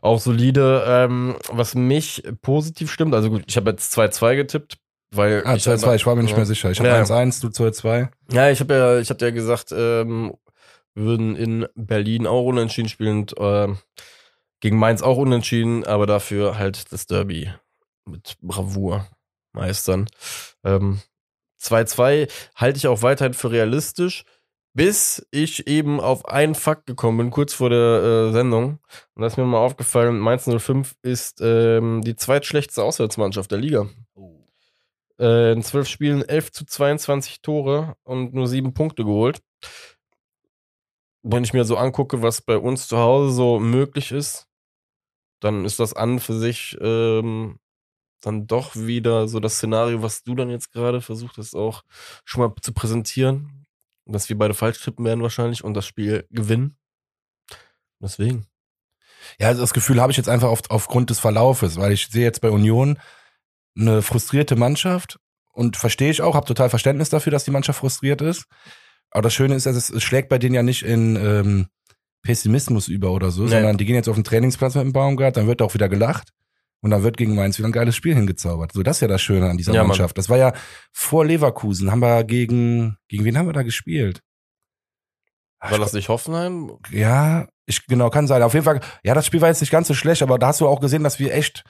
auch 0.00 0.20
solide. 0.20 0.84
Ähm, 0.86 1.36
was 1.50 1.74
mich 1.74 2.22
positiv 2.42 2.90
stimmt, 2.90 3.14
also 3.14 3.30
gut, 3.30 3.44
ich 3.46 3.56
habe 3.56 3.70
jetzt 3.70 3.96
2-2 3.96 4.36
getippt, 4.36 4.78
weil. 5.10 5.42
Ah, 5.44 5.54
2-2, 5.54 5.96
ich 5.96 6.06
war 6.06 6.14
mir 6.14 6.22
nicht 6.22 6.32
ja. 6.32 6.36
mehr 6.36 6.46
sicher. 6.46 6.70
Ich 6.70 6.78
habe 6.78 6.88
ja. 6.88 7.02
1-1, 7.02 7.40
du 7.40 7.48
2-2. 7.48 8.08
Ja, 8.32 8.50
ich 8.50 8.60
habe 8.60 8.74
ja, 8.74 8.98
ich 8.98 9.10
hatte 9.10 9.24
ja 9.24 9.30
gesagt, 9.30 9.72
ähm, 9.72 10.34
wir 10.94 11.04
würden 11.04 11.36
in 11.36 11.66
Berlin 11.74 12.26
auch 12.26 12.44
unentschieden 12.44 12.88
spielen 12.88 13.20
und 13.20 13.38
äh, 13.38 13.68
gegen 14.60 14.78
Mainz 14.78 15.02
auch 15.02 15.16
unentschieden, 15.16 15.84
aber 15.84 16.06
dafür 16.06 16.58
halt 16.58 16.92
das 16.92 17.06
Derby 17.06 17.50
mit 18.04 18.36
Bravour 18.40 19.06
meistern. 19.52 20.06
Ähm, 20.64 21.00
2-2 21.60 22.30
halte 22.54 22.78
ich 22.78 22.86
auch 22.86 23.02
weiterhin 23.02 23.34
für 23.34 23.50
realistisch, 23.50 24.24
bis 24.72 25.26
ich 25.30 25.66
eben 25.66 26.00
auf 26.00 26.26
einen 26.26 26.54
Fakt 26.54 26.86
gekommen 26.86 27.18
bin, 27.18 27.30
kurz 27.30 27.54
vor 27.54 27.70
der 27.70 28.28
äh, 28.28 28.32
Sendung. 28.32 28.78
Und 29.14 29.22
da 29.22 29.26
ist 29.26 29.36
mir 29.36 29.44
mal 29.44 29.58
aufgefallen, 29.58 30.18
Mainz 30.18 30.44
05 30.44 30.94
ist 31.02 31.40
ähm, 31.40 32.02
die 32.02 32.16
zweitschlechteste 32.16 32.82
Auswärtsmannschaft 32.82 33.50
der 33.50 33.58
Liga. 33.58 33.88
Äh, 35.20 35.52
in 35.52 35.62
zwölf 35.62 35.86
Spielen 35.86 36.22
11 36.22 36.50
zu 36.50 36.64
22 36.64 37.42
Tore 37.42 37.94
und 38.04 38.32
nur 38.32 38.48
sieben 38.48 38.72
Punkte 38.72 39.04
geholt. 39.04 39.42
Wenn 41.22 41.44
ich 41.44 41.52
mir 41.52 41.64
so 41.64 41.76
angucke, 41.76 42.22
was 42.22 42.40
bei 42.40 42.56
uns 42.56 42.88
zu 42.88 42.96
Hause 42.96 43.34
so 43.34 43.60
möglich 43.60 44.12
ist, 44.12 44.46
dann 45.40 45.66
ist 45.66 45.78
das 45.78 45.92
an 45.92 46.20
für 46.20 46.32
sich 46.32 46.76
ähm, 46.80 47.58
dann 48.22 48.46
doch 48.46 48.76
wieder 48.76 49.28
so 49.28 49.40
das 49.40 49.56
Szenario, 49.56 50.02
was 50.02 50.22
du 50.22 50.34
dann 50.34 50.48
jetzt 50.48 50.72
gerade 50.72 51.02
versucht 51.02 51.36
hast, 51.36 51.54
auch 51.54 51.82
schon 52.24 52.42
mal 52.42 52.54
zu 52.62 52.72
präsentieren. 52.72 53.66
Dass 54.06 54.28
wir 54.28 54.38
beide 54.38 54.54
falsch 54.54 54.82
tippen 54.82 55.04
werden 55.04 55.22
wahrscheinlich 55.22 55.62
und 55.62 55.74
das 55.74 55.86
Spiel 55.86 56.26
gewinnen. 56.30 56.78
Deswegen. 58.00 58.46
Ja, 59.38 59.48
also 59.48 59.60
das 59.60 59.74
Gefühl 59.74 60.00
habe 60.00 60.10
ich 60.10 60.16
jetzt 60.16 60.28
einfach 60.28 60.48
auf, 60.48 60.62
aufgrund 60.70 61.10
des 61.10 61.20
Verlaufes, 61.20 61.76
weil 61.76 61.92
ich 61.92 62.08
sehe 62.08 62.24
jetzt 62.24 62.40
bei 62.40 62.50
Union 62.50 62.98
eine 63.76 64.02
frustrierte 64.02 64.56
Mannschaft 64.56 65.18
und 65.52 65.76
verstehe 65.76 66.10
ich 66.10 66.22
auch, 66.22 66.34
habe 66.34 66.46
total 66.46 66.70
Verständnis 66.70 67.10
dafür, 67.10 67.32
dass 67.32 67.44
die 67.44 67.50
Mannschaft 67.50 67.78
frustriert 67.78 68.22
ist. 68.22 68.44
Aber 69.10 69.22
das 69.22 69.34
Schöne 69.34 69.54
ist, 69.54 69.66
es, 69.66 69.90
es 69.90 70.02
schlägt 70.02 70.28
bei 70.28 70.38
denen 70.38 70.54
ja 70.54 70.62
nicht 70.62 70.82
in 70.82 71.16
ähm, 71.16 71.66
Pessimismus 72.22 72.88
über 72.88 73.12
oder 73.12 73.30
so, 73.30 73.44
nee. 73.44 73.50
sondern 73.50 73.76
die 73.76 73.84
gehen 73.84 73.96
jetzt 73.96 74.08
auf 74.08 74.14
den 74.14 74.24
Trainingsplatz 74.24 74.74
mit 74.74 74.84
dem 74.84 74.92
Baumgart, 74.92 75.36
dann 75.36 75.46
wird 75.46 75.62
auch 75.62 75.74
wieder 75.74 75.88
gelacht. 75.88 76.30
Und 76.82 76.92
dann 76.92 77.02
wird 77.02 77.18
gegen 77.18 77.34
Mainz 77.34 77.58
wieder 77.58 77.68
ein 77.68 77.72
geiles 77.72 77.94
Spiel 77.94 78.14
hingezaubert. 78.14 78.72
So, 78.72 78.82
das 78.82 78.96
ist 78.96 79.00
ja 79.02 79.08
das 79.08 79.20
Schöne 79.20 79.50
an 79.50 79.58
dieser 79.58 79.74
ja, 79.74 79.84
Mannschaft. 79.84 80.16
Mann. 80.16 80.20
Das 80.22 80.30
war 80.30 80.38
ja 80.38 80.54
vor 80.92 81.26
Leverkusen. 81.26 81.90
Haben 81.90 82.00
wir 82.00 82.24
gegen, 82.24 82.96
gegen 83.08 83.24
wen 83.26 83.36
haben 83.36 83.46
wir 83.46 83.52
da 83.52 83.62
gespielt? 83.62 84.22
War 85.60 85.78
das 85.78 85.92
nicht 85.92 86.08
Hoffenheim? 86.08 86.78
Ja, 86.90 87.48
ich, 87.66 87.86
genau, 87.86 88.08
kann 88.08 88.26
sein. 88.26 88.42
Auf 88.42 88.54
jeden 88.54 88.64
Fall, 88.64 88.80
ja, 89.02 89.12
das 89.12 89.26
Spiel 89.26 89.42
war 89.42 89.48
jetzt 89.48 89.60
nicht 89.60 89.70
ganz 89.70 89.88
so 89.88 89.94
schlecht, 89.94 90.22
aber 90.22 90.38
da 90.38 90.48
hast 90.48 90.62
du 90.62 90.66
auch 90.66 90.80
gesehen, 90.80 91.04
dass 91.04 91.18
wir 91.18 91.34
echt 91.34 91.64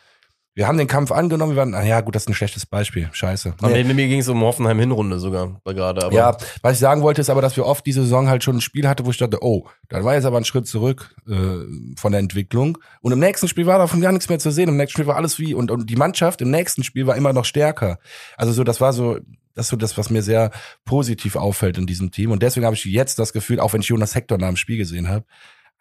wir 0.55 0.67
haben 0.67 0.79
den 0.79 0.89
Kampf 0.89 1.13
angenommen, 1.13 1.53
wir 1.53 1.59
waren, 1.59 1.75
ah 1.75 1.85
ja, 1.85 2.01
gut, 2.01 2.15
das 2.15 2.25
ist 2.25 2.29
ein 2.29 2.35
schlechtes 2.35 2.67
Beispiel. 2.67 3.09
Scheiße. 3.13 3.55
Nee. 3.63 3.85
Mir, 3.85 4.09
ging 4.09 4.19
es 4.19 4.29
um 4.29 4.43
Hoffenheim-Hinrunde 4.43 5.21
sogar 5.21 5.61
gerade. 5.65 6.05
Aber 6.05 6.15
ja, 6.15 6.37
was 6.63 6.73
ich 6.75 6.79
sagen 6.81 7.03
wollte, 7.03 7.21
ist 7.21 7.31
aber, 7.31 7.41
dass 7.41 7.57
wir 7.57 7.65
oft 7.67 7.87
diese 7.87 8.03
Saison 8.03 8.29
halt 8.29 8.43
schon 8.43 8.57
ein 8.57 8.61
Spiel 8.61 8.89
hatte, 8.89 9.07
wo 9.07 9.11
ich 9.11 9.19
dachte, 9.19 9.39
oh, 9.43 9.69
da 9.89 10.03
war 10.03 10.15
jetzt 10.15 10.25
aber 10.25 10.39
ein 10.39 10.45
Schritt 10.45 10.67
zurück 10.67 11.15
äh, 11.29 11.95
von 11.97 12.13
der 12.13 12.19
Entwicklung. 12.19 12.79
Und 13.01 13.13
im 13.13 13.21
nächsten 13.21 13.47
Spiel 13.47 13.67
war 13.67 13.79
davon 13.79 14.01
gar 14.01 14.11
nichts 14.11 14.29
mehr 14.29 14.41
zu 14.41 14.51
sehen. 14.51 14.69
Im 14.69 14.77
nächsten 14.77 14.95
Spiel 14.95 15.07
war 15.07 15.17
alles 15.17 15.39
wie, 15.39 15.55
und, 15.55 15.71
und 15.71 15.89
die 15.89 15.97
Mannschaft 15.97 16.41
im 16.41 16.51
nächsten 16.51 16.83
Spiel 16.83 17.07
war 17.07 17.17
immer 17.17 17.33
noch 17.33 17.45
stärker. 17.45 17.99
Also 18.37 18.53
so, 18.53 18.65
das 18.65 18.81
war 18.81 18.93
so, 18.93 19.19
das 19.55 19.67
ist 19.67 19.71
so 19.71 19.77
das, 19.77 19.97
was 19.99 20.11
mir 20.11 20.23
sehr 20.23 20.51
positiv 20.85 21.37
auffällt 21.37 21.79
in 21.79 21.87
diesem 21.87 22.11
Team. 22.11 22.33
Und 22.33 22.43
deswegen 22.43 22.67
habe 22.67 22.75
ich 22.75 22.85
jetzt 22.85 23.19
das 23.21 23.33
Gefühl, 23.33 23.61
auch 23.61 23.73
wenn 23.73 23.83
ich 23.83 23.89
Jonas 23.89 24.15
Hector 24.15 24.37
nach 24.37 24.49
dem 24.49 24.57
Spiel 24.57 24.79
gesehen 24.79 25.09
habe, 25.09 25.25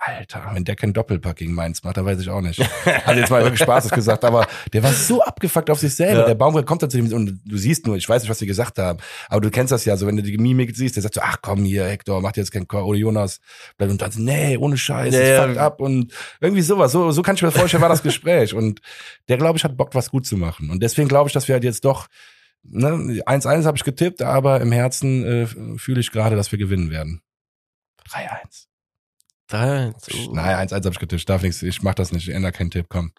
Alter, 0.01 0.51
wenn 0.53 0.63
der 0.63 0.77
kein 0.77 0.93
Doppelpack 0.93 1.35
gegen 1.35 1.53
Mainz 1.53 1.83
macht, 1.83 1.97
dann 1.97 2.05
weiß 2.05 2.21
ich 2.21 2.29
auch 2.29 2.39
nicht. 2.39 2.59
Also 3.05 3.19
jetzt 3.19 3.29
mal 3.29 3.43
wirklich 3.43 3.59
Spaß 3.59 3.89
gesagt, 3.89 4.23
aber 4.23 4.47
der 4.71 4.81
war 4.81 4.93
so 4.93 5.21
abgefuckt 5.21 5.69
auf 5.69 5.79
sich 5.79 5.93
selber. 5.93 6.21
Ja. 6.21 6.25
Der 6.25 6.35
Baumgart 6.35 6.65
kommt 6.65 6.81
dann 6.81 6.89
zu 6.89 6.97
ihm 6.97 7.11
und 7.11 7.41
du 7.45 7.57
siehst 7.57 7.85
nur, 7.85 7.97
ich 7.97 8.07
weiß 8.07 8.21
nicht, 8.21 8.29
was 8.29 8.39
sie 8.39 8.45
gesagt 8.45 8.77
haben, 8.77 8.99
aber 9.27 9.41
du 9.41 9.51
kennst 9.51 9.73
das 9.73 9.83
ja 9.83 9.97
so, 9.97 10.07
wenn 10.07 10.15
du 10.15 10.23
die 10.23 10.37
Mimik 10.37 10.75
siehst, 10.75 10.95
der 10.95 11.03
sagt 11.03 11.15
so, 11.15 11.21
ach 11.21 11.37
komm 11.41 11.65
hier, 11.65 11.85
Hector, 11.85 12.21
mach 12.21 12.35
jetzt 12.35 12.51
kein 12.51 12.67
Chor, 12.67 12.85
oder 12.85 12.97
Jonas, 12.97 13.41
bleib 13.77 13.89
und 13.89 14.01
dann 14.01 14.11
so, 14.11 14.21
nee, 14.21 14.55
ohne 14.55 14.77
Scheiß, 14.77 15.13
ja, 15.13 15.21
ja. 15.21 15.43
fuckt 15.43 15.57
ab 15.57 15.81
und 15.81 16.13
irgendwie 16.39 16.61
sowas, 16.61 16.93
so, 16.93 17.11
so 17.11 17.21
kann 17.21 17.35
ich 17.35 17.41
mir 17.41 17.51
vorstellen, 17.51 17.81
war 17.81 17.89
das 17.89 18.03
Gespräch 18.03 18.53
und 18.53 18.79
der, 19.27 19.37
glaube 19.37 19.57
ich, 19.57 19.65
hat 19.65 19.75
Bock, 19.75 19.93
was 19.95 20.11
gut 20.11 20.25
zu 20.25 20.37
machen 20.37 20.69
und 20.69 20.81
deswegen 20.81 21.09
glaube 21.09 21.27
ich, 21.27 21.33
dass 21.33 21.49
wir 21.49 21.53
halt 21.53 21.65
jetzt 21.65 21.83
doch 21.83 22.07
ne, 22.63 23.21
1-1 23.25 23.65
habe 23.65 23.77
ich 23.77 23.83
getippt, 23.83 24.21
aber 24.21 24.61
im 24.61 24.71
Herzen 24.71 25.25
äh, 25.25 25.77
fühle 25.77 25.99
ich 25.99 26.11
gerade, 26.11 26.35
dass 26.37 26.51
wir 26.51 26.59
gewinnen 26.59 26.89
werden. 26.89 27.21
3-1. 28.07 28.68
3-1. 29.49 30.27
Uh. 30.27 30.33
Nein, 30.35 30.67
1-1 30.67 30.73
habe 30.75 30.89
ich 30.89 30.99
getippt. 30.99 31.27
Darf 31.29 31.41
nichts. 31.41 31.61
Ich 31.63 31.81
mach 31.81 31.95
das 31.95 32.11
nicht. 32.11 32.27
Ich 32.27 32.33
ändere 32.33 32.51
keinen 32.51 32.71
Tipp. 32.71 32.85
Komm. 32.89 33.11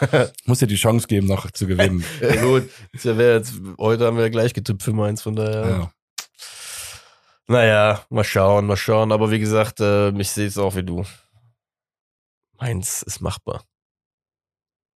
Muss 0.46 0.58
dir 0.58 0.66
die 0.66 0.76
Chance 0.76 1.06
geben, 1.06 1.26
noch 1.26 1.50
zu 1.50 1.66
gewinnen. 1.66 2.04
Ja, 2.20 2.42
gut, 2.42 2.68
ja 3.02 3.12
jetzt, 3.12 3.54
heute 3.78 4.06
haben 4.06 4.16
wir 4.16 4.24
ja 4.24 4.30
gleich 4.30 4.54
getippt 4.54 4.82
für 4.82 4.92
Mainz, 4.92 5.22
von 5.22 5.36
daher. 5.36 5.68
Ja. 5.68 5.92
Naja, 7.46 8.04
mal 8.08 8.24
schauen, 8.24 8.66
mal 8.66 8.76
schauen. 8.76 9.12
Aber 9.12 9.30
wie 9.30 9.38
gesagt, 9.38 9.80
äh, 9.80 10.10
ich 10.10 10.30
sehe 10.30 10.46
es 10.46 10.56
auch 10.56 10.74
wie 10.76 10.82
du. 10.82 11.04
Mainz 12.58 13.02
ist 13.02 13.20
machbar. 13.20 13.64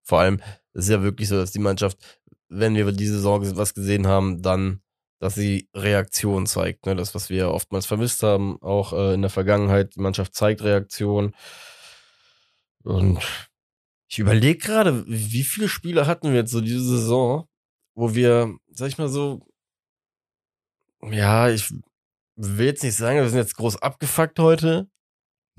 Vor 0.03 0.20
allem, 0.20 0.41
es 0.72 0.84
ist 0.84 0.91
ja 0.91 1.03
wirklich 1.03 1.28
so, 1.28 1.36
dass 1.36 1.51
die 1.51 1.59
Mannschaft, 1.59 1.99
wenn 2.49 2.74
wir 2.74 2.91
diese 2.93 3.14
Saison 3.14 3.57
was 3.57 3.74
gesehen 3.74 4.07
haben, 4.07 4.41
dann, 4.41 4.80
dass 5.18 5.34
sie 5.34 5.68
Reaktion 5.74 6.46
zeigt. 6.46 6.86
Ne? 6.86 6.94
Das, 6.96 7.14
was 7.14 7.30
wir 7.30 7.50
oftmals 7.50 7.86
vermisst 7.86 8.22
haben, 8.22 8.60
auch 8.62 8.92
äh, 8.92 9.14
in 9.14 9.22
der 9.22 9.30
Vergangenheit. 9.30 9.94
Die 9.96 10.00
Mannschaft 10.00 10.34
zeigt 10.34 10.62
Reaktion. 10.62 11.34
Und 12.84 13.20
ich 14.08 14.18
überlege 14.18 14.58
gerade, 14.58 15.04
wie 15.06 15.42
viele 15.42 15.68
Spiele 15.68 16.06
hatten 16.06 16.30
wir 16.30 16.40
jetzt 16.40 16.52
so 16.52 16.60
diese 16.60 16.84
Saison, 16.84 17.48
wo 17.94 18.14
wir, 18.14 18.56
sag 18.70 18.88
ich 18.88 18.98
mal 18.98 19.08
so, 19.08 19.46
ja, 21.02 21.48
ich 21.48 21.72
will 22.36 22.66
jetzt 22.66 22.82
nicht 22.82 22.96
sagen, 22.96 23.18
wir 23.18 23.28
sind 23.28 23.38
jetzt 23.38 23.56
groß 23.56 23.82
abgefuckt 23.82 24.38
heute, 24.38 24.88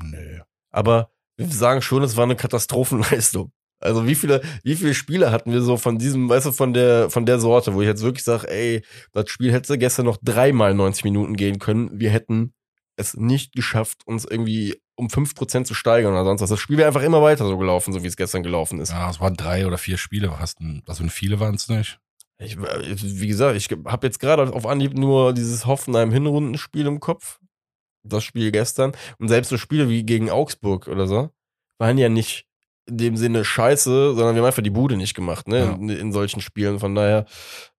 Nö. 0.01 0.41
aber 0.71 1.11
wir 1.35 1.47
sagen 1.47 1.81
schon, 1.81 2.03
es 2.03 2.17
war 2.17 2.23
eine 2.23 2.35
Katastrophenleistung. 2.35 3.51
Also 3.79 4.05
wie 4.07 4.15
viele, 4.15 4.41
wie 4.63 4.75
viele 4.75 4.93
Spiele 4.93 5.31
hatten 5.31 5.51
wir 5.51 5.61
so 5.61 5.77
von 5.77 5.97
diesem, 5.97 6.29
weißt 6.29 6.47
du, 6.47 6.51
von 6.51 6.73
der, 6.73 7.09
von 7.09 7.25
der 7.25 7.39
Sorte, 7.39 7.73
wo 7.73 7.81
ich 7.81 7.87
jetzt 7.87 8.03
wirklich 8.03 8.23
sage, 8.23 8.49
ey, 8.49 8.81
das 9.13 9.29
Spiel 9.29 9.53
hätte 9.53 9.77
gestern 9.77 10.05
noch 10.05 10.17
dreimal 10.21 10.73
90 10.73 11.05
Minuten 11.05 11.35
gehen 11.35 11.59
können. 11.59 11.99
Wir 11.99 12.09
hätten 12.09 12.53
es 12.97 13.15
nicht 13.15 13.53
geschafft, 13.53 14.05
uns 14.05 14.25
irgendwie 14.25 14.81
um 14.95 15.07
5% 15.07 15.63
zu 15.63 15.73
steigern 15.73 16.11
oder 16.11 16.25
sonst 16.25 16.41
was. 16.41 16.49
Das 16.49 16.59
Spiel 16.59 16.77
wäre 16.77 16.87
einfach 16.87 17.01
immer 17.01 17.21
weiter 17.21 17.45
so 17.45 17.57
gelaufen, 17.57 17.93
so 17.93 18.03
wie 18.03 18.07
es 18.07 18.17
gestern 18.17 18.43
gelaufen 18.43 18.81
ist. 18.81 18.91
Ja, 18.91 19.09
es 19.09 19.21
waren 19.21 19.35
drei 19.35 19.65
oder 19.65 19.77
vier 19.77 19.97
Spiele. 19.97 20.27
Du, 20.27 20.81
also 20.85 21.07
viele 21.07 21.39
waren 21.39 21.55
es 21.55 21.69
nicht. 21.69 21.99
Ich, 22.37 22.57
wie 22.57 23.27
gesagt, 23.27 23.57
ich 23.57 23.69
habe 23.85 24.07
jetzt 24.07 24.19
gerade 24.19 24.53
auf 24.53 24.65
Anhieb 24.65 24.93
nur 24.93 25.33
dieses 25.33 25.65
Hoffenheim-Hinrundenspiel 25.65 26.85
im 26.85 26.99
Kopf. 26.99 27.39
Das 28.03 28.23
Spiel 28.23 28.51
gestern. 28.51 28.93
Und 29.17 29.29
selbst 29.29 29.49
so 29.49 29.57
Spiele 29.57 29.89
wie 29.89 30.03
gegen 30.03 30.29
Augsburg 30.29 30.87
oder 30.87 31.07
so, 31.07 31.29
waren 31.77 31.97
ja 31.97 32.09
nicht 32.09 32.48
in 32.89 32.97
dem 32.97 33.17
Sinne 33.17 33.45
scheiße, 33.45 34.15
sondern 34.15 34.35
wir 34.35 34.41
haben 34.41 34.47
einfach 34.47 34.63
die 34.63 34.69
Bude 34.69 34.97
nicht 34.97 35.13
gemacht, 35.13 35.47
ne? 35.47 35.59
Ja. 35.59 35.71
In, 35.73 35.89
in 35.89 36.11
solchen 36.11 36.41
Spielen. 36.41 36.79
Von 36.79 36.95
daher 36.95 37.25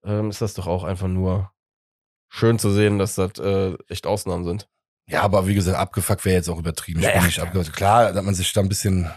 ähm, 0.04 0.30
ist 0.30 0.40
das 0.40 0.54
doch 0.54 0.66
auch 0.66 0.84
einfach 0.84 1.08
nur 1.08 1.50
schön 2.28 2.58
zu 2.58 2.70
sehen, 2.70 2.98
dass 2.98 3.16
das 3.16 3.38
äh, 3.38 3.76
echt 3.88 4.06
Ausnahmen 4.06 4.44
sind. 4.44 4.68
Ja, 5.06 5.22
aber 5.22 5.46
wie 5.48 5.54
gesagt, 5.54 5.76
abgefuckt 5.76 6.24
wäre 6.24 6.36
jetzt 6.36 6.48
auch 6.48 6.58
übertrieben. 6.58 7.00
Ich 7.00 7.06
Ja, 7.06 7.12
bin 7.12 7.20
ja. 7.22 7.26
nicht 7.26 7.40
abgefuckt. 7.40 7.76
Klar, 7.76 8.12
dass 8.12 8.24
man 8.24 8.34
sich 8.34 8.52
da 8.52 8.60
ein 8.60 8.68
bisschen 8.68 9.10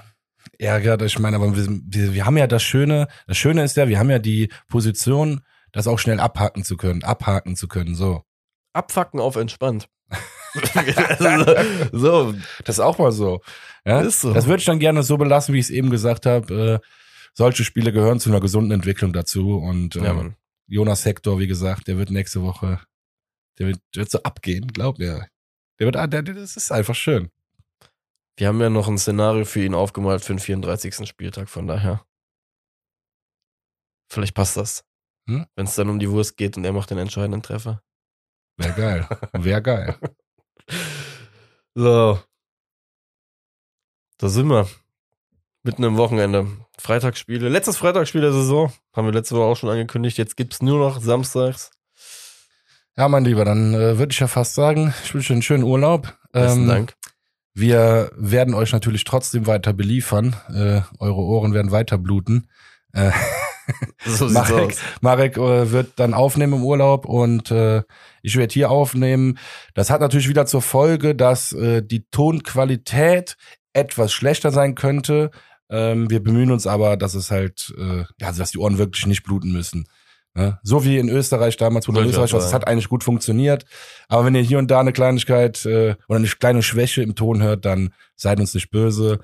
ärgert. 0.57 1.01
Ich 1.03 1.19
meine, 1.19 1.35
aber 1.35 1.55
wir, 1.55 1.67
wir, 1.67 2.13
wir 2.13 2.25
haben 2.25 2.37
ja 2.37 2.47
das 2.47 2.63
Schöne, 2.63 3.07
das 3.27 3.37
Schöne 3.37 3.63
ist 3.63 3.77
ja, 3.77 3.87
wir 3.87 3.99
haben 3.99 4.09
ja 4.09 4.19
die 4.19 4.51
Position, 4.67 5.41
das 5.71 5.87
auch 5.87 5.99
schnell 5.99 6.19
abhaken 6.19 6.63
zu 6.63 6.77
können, 6.77 7.03
abhaken 7.03 7.55
zu 7.55 7.67
können, 7.67 7.95
so. 7.95 8.23
Abfacken 8.73 9.19
auf 9.19 9.35
entspannt. 9.35 9.87
so, 11.91 12.33
Das 12.63 12.77
ist 12.77 12.79
auch 12.79 12.97
mal 12.97 13.11
so. 13.11 13.41
Ja? 13.85 14.01
ist 14.01 14.21
so. 14.21 14.33
Das 14.33 14.47
würde 14.47 14.59
ich 14.59 14.65
dann 14.65 14.79
gerne 14.79 15.03
so 15.03 15.17
belassen, 15.17 15.53
wie 15.53 15.59
ich 15.59 15.65
es 15.65 15.71
eben 15.71 15.89
gesagt 15.89 16.25
habe. 16.25 16.81
Äh, 16.83 16.87
solche 17.33 17.63
Spiele 17.63 17.91
gehören 17.91 18.19
zu 18.19 18.29
einer 18.29 18.39
gesunden 18.39 18.71
Entwicklung 18.71 19.13
dazu. 19.13 19.57
Und 19.57 19.95
äh, 19.95 20.03
ja. 20.03 20.29
Jonas 20.67 21.05
Hector, 21.05 21.39
wie 21.39 21.47
gesagt, 21.47 21.87
der 21.87 21.97
wird 21.97 22.11
nächste 22.11 22.41
Woche, 22.41 22.79
der 23.59 23.67
wird, 23.67 23.79
der 23.95 24.01
wird 24.01 24.11
so 24.11 24.23
abgehen, 24.23 24.67
glaub 24.67 24.99
mir. 24.99 25.27
Der 25.79 25.87
wird, 25.87 25.97
ah, 25.97 26.07
der, 26.07 26.21
der, 26.21 26.35
das 26.35 26.55
ist 26.55 26.71
einfach 26.71 26.95
schön. 26.95 27.29
Wir 28.37 28.47
haben 28.47 28.59
ja 28.61 28.69
noch 28.69 28.87
ein 28.87 28.97
Szenario 28.97 29.45
für 29.45 29.63
ihn 29.63 29.75
aufgemalt 29.75 30.23
für 30.23 30.33
den 30.33 30.39
34. 30.39 31.07
Spieltag, 31.07 31.49
von 31.49 31.67
daher. 31.67 32.03
Vielleicht 34.09 34.33
passt 34.35 34.57
das. 34.57 34.83
Hm? 35.27 35.45
Wenn 35.55 35.65
es 35.65 35.75
dann 35.75 35.89
um 35.89 35.99
die 35.99 36.09
Wurst 36.09 36.37
geht 36.37 36.57
und 36.57 36.65
er 36.65 36.73
macht 36.73 36.89
den 36.89 36.97
entscheidenden 36.97 37.41
Treffer. 37.41 37.81
Wäre 38.57 38.73
geil. 38.73 39.07
Wäre 39.33 39.61
geil. 39.61 39.97
So. 41.75 42.19
Da 44.17 44.29
sind 44.29 44.47
wir. 44.47 44.67
Mitten 45.63 45.83
im 45.83 45.97
Wochenende. 45.97 46.47
Freitagsspiele. 46.77 47.47
Letztes 47.49 47.77
Freitagsspiel 47.77 48.21
der 48.21 48.33
Saison. 48.33 48.71
Haben 48.93 49.07
wir 49.07 49.13
letzte 49.13 49.35
Woche 49.35 49.45
auch 49.45 49.57
schon 49.57 49.69
angekündigt. 49.69 50.17
Jetzt 50.17 50.35
gibt's 50.35 50.61
nur 50.61 50.77
noch 50.79 51.01
samstags. 51.01 51.71
Ja, 52.97 53.07
mein 53.07 53.25
Lieber, 53.25 53.43
dann 53.45 53.73
äh, 53.73 53.97
würde 53.97 54.11
ich 54.11 54.19
ja 54.19 54.27
fast 54.27 54.53
sagen, 54.53 54.93
ich 55.03 55.13
wünsche 55.13 55.33
einen 55.33 55.41
schönen 55.41 55.63
Urlaub. 55.63 56.15
Besten 56.31 56.63
Ähm, 56.63 56.67
Dank. 56.67 56.93
Wir 57.55 58.11
werden 58.15 58.53
euch 58.53 58.71
natürlich 58.71 59.03
trotzdem 59.03 59.47
weiter 59.47 59.73
beliefern. 59.73 60.35
Äh, 60.49 60.81
eure 60.99 61.21
Ohren 61.21 61.53
werden 61.53 61.71
weiter 61.71 61.97
bluten. 61.97 62.47
Äh, 62.93 63.11
So 64.05 64.25
Marek. 64.29 64.75
Marek 65.01 65.37
äh, 65.37 65.71
wird 65.71 65.93
dann 65.95 66.13
aufnehmen 66.13 66.53
im 66.53 66.63
Urlaub 66.63 67.05
und 67.05 67.49
äh, 67.51 67.83
ich 68.23 68.35
werde 68.37 68.53
hier 68.53 68.71
aufnehmen. 68.71 69.37
Das 69.75 69.91
hat 69.91 70.01
natürlich 70.01 70.29
wieder 70.29 70.47
zur 70.47 70.63
Folge, 70.63 71.13
dass 71.13 71.51
äh, 71.53 71.83
die 71.83 72.05
Tonqualität 72.09 73.37
etwas 73.73 74.11
schlechter 74.11 74.51
sein 74.51 74.73
könnte. 74.73 75.29
Ähm, 75.69 76.09
wir 76.09 76.23
bemühen 76.23 76.51
uns 76.51 76.65
aber, 76.65 76.97
dass 76.97 77.13
es 77.13 77.29
halt, 77.29 77.73
äh, 77.77 77.99
ja, 78.19 78.27
also 78.27 78.39
dass 78.39 78.51
die 78.51 78.57
Ohren 78.57 78.77
wirklich 78.77 79.05
nicht 79.05 79.23
bluten 79.23 79.51
müssen. 79.51 79.85
Ne? 80.35 80.59
So 80.63 80.83
wie 80.83 80.97
in 80.97 81.09
Österreich 81.09 81.57
damals, 81.57 81.87
wo 81.87 81.91
du 81.91 81.99
in 81.99 82.07
Österreich 82.07 82.33
warst, 82.33 82.47
es 82.47 82.53
hat 82.53 82.67
eigentlich 82.67 82.89
gut 82.89 83.03
funktioniert. 83.03 83.65
Aber 84.07 84.25
wenn 84.25 84.35
ihr 84.35 84.41
hier 84.41 84.57
und 84.57 84.71
da 84.71 84.79
eine 84.79 84.93
Kleinigkeit 84.93 85.65
äh, 85.65 85.95
oder 86.07 86.17
eine 86.17 86.27
kleine 86.27 86.63
Schwäche 86.63 87.03
im 87.03 87.15
Ton 87.15 87.43
hört, 87.43 87.65
dann 87.65 87.93
seid 88.15 88.39
uns 88.39 88.53
nicht 88.53 88.71
böse. 88.71 89.19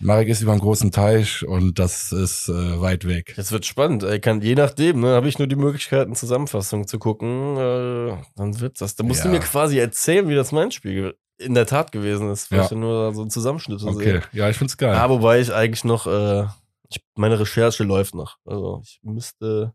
Marek 0.00 0.28
ist 0.28 0.40
über 0.40 0.52
einen 0.52 0.60
großen 0.60 0.90
Teich 0.92 1.46
und 1.46 1.78
das 1.78 2.10
ist 2.12 2.48
äh, 2.48 2.80
weit 2.80 3.06
weg. 3.06 3.34
Jetzt 3.36 3.52
wird 3.52 3.66
spannend. 3.66 4.02
Ey, 4.02 4.18
kann, 4.20 4.40
je 4.40 4.54
nachdem, 4.54 5.00
ne, 5.00 5.08
habe 5.14 5.28
ich 5.28 5.38
nur 5.38 5.46
die 5.48 5.56
Möglichkeit, 5.56 6.06
eine 6.06 6.14
Zusammenfassung 6.16 6.86
zu 6.86 6.98
gucken. 6.98 7.56
Äh, 7.56 8.16
dann 8.36 8.60
wird 8.60 8.80
das. 8.80 8.96
Da 8.96 9.04
musst 9.04 9.24
du 9.24 9.28
Ja. 9.28 9.34
mir 9.34 9.40
quasi 9.40 9.78
erzählen, 9.78 10.28
wie 10.28 10.34
das 10.34 10.52
mein 10.52 10.70
Spiel 10.70 11.16
in 11.38 11.54
der 11.54 11.66
Tat 11.66 11.92
gewesen 11.92 12.30
ist. 12.30 12.50
Weil 12.50 12.60
Ja. 12.60 12.64
ich 12.64 12.70
nur 12.72 13.14
so 13.14 13.20
einen 13.22 13.30
Zusammenschnitt 13.30 13.80
zu 13.80 13.88
Okay, 13.88 14.04
sehen. 14.20 14.22
ja, 14.32 14.48
ich 14.48 14.56
find's 14.56 14.76
geil. 14.78 14.94
Ja, 14.94 15.08
wobei 15.10 15.40
ich 15.40 15.52
eigentlich 15.52 15.84
noch, 15.84 16.06
äh, 16.06 16.46
ich, 16.88 17.02
meine 17.16 17.38
Recherche 17.38 17.84
läuft 17.84 18.14
noch. 18.14 18.38
Also 18.46 18.80
ich 18.82 19.00
müsste 19.02 19.74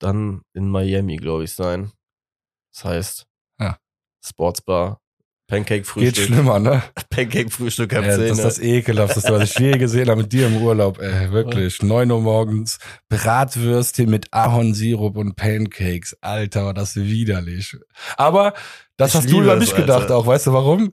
dann 0.00 0.42
in 0.54 0.68
Miami, 0.70 1.16
glaube 1.16 1.44
ich, 1.44 1.52
sein. 1.52 1.92
Das 2.74 2.84
heißt. 2.84 3.26
Sportsbar, 4.24 5.00
Pancake-Frühstück. 5.48 6.14
Geht 6.14 6.24
schlimmer, 6.26 6.58
ne? 6.58 6.82
Pancake-Frühstück 7.10 7.94
ab 7.94 8.04
Ja, 8.04 8.14
10. 8.16 8.28
das 8.28 8.38
ist 8.38 8.44
das 8.44 8.58
ekelhafteste, 8.58 9.32
was 9.32 9.50
ich 9.50 9.58
je 9.58 9.72
gesehen 9.78 10.08
habe 10.10 10.22
mit 10.22 10.32
dir 10.32 10.48
im 10.48 10.56
Urlaub. 10.56 10.98
Ey, 11.00 11.30
wirklich. 11.30 11.82
9 11.82 12.10
Uhr 12.10 12.20
morgens, 12.20 12.78
Bratwürstchen 13.08 14.10
mit 14.10 14.26
Ahornsirup 14.32 15.16
und 15.16 15.36
Pancakes. 15.36 16.16
Alter, 16.20 16.64
war 16.66 16.74
das 16.74 16.96
widerlich. 16.96 17.76
Aber 18.16 18.54
das 18.96 19.10
Ich 19.10 19.14
hast 19.16 19.30
du 19.30 19.42
über 19.42 19.56
mich 19.56 19.74
gedacht 19.74 20.02
Alter. 20.02 20.16
auch. 20.16 20.26
Weißt 20.26 20.46
du 20.48 20.52
warum? 20.52 20.92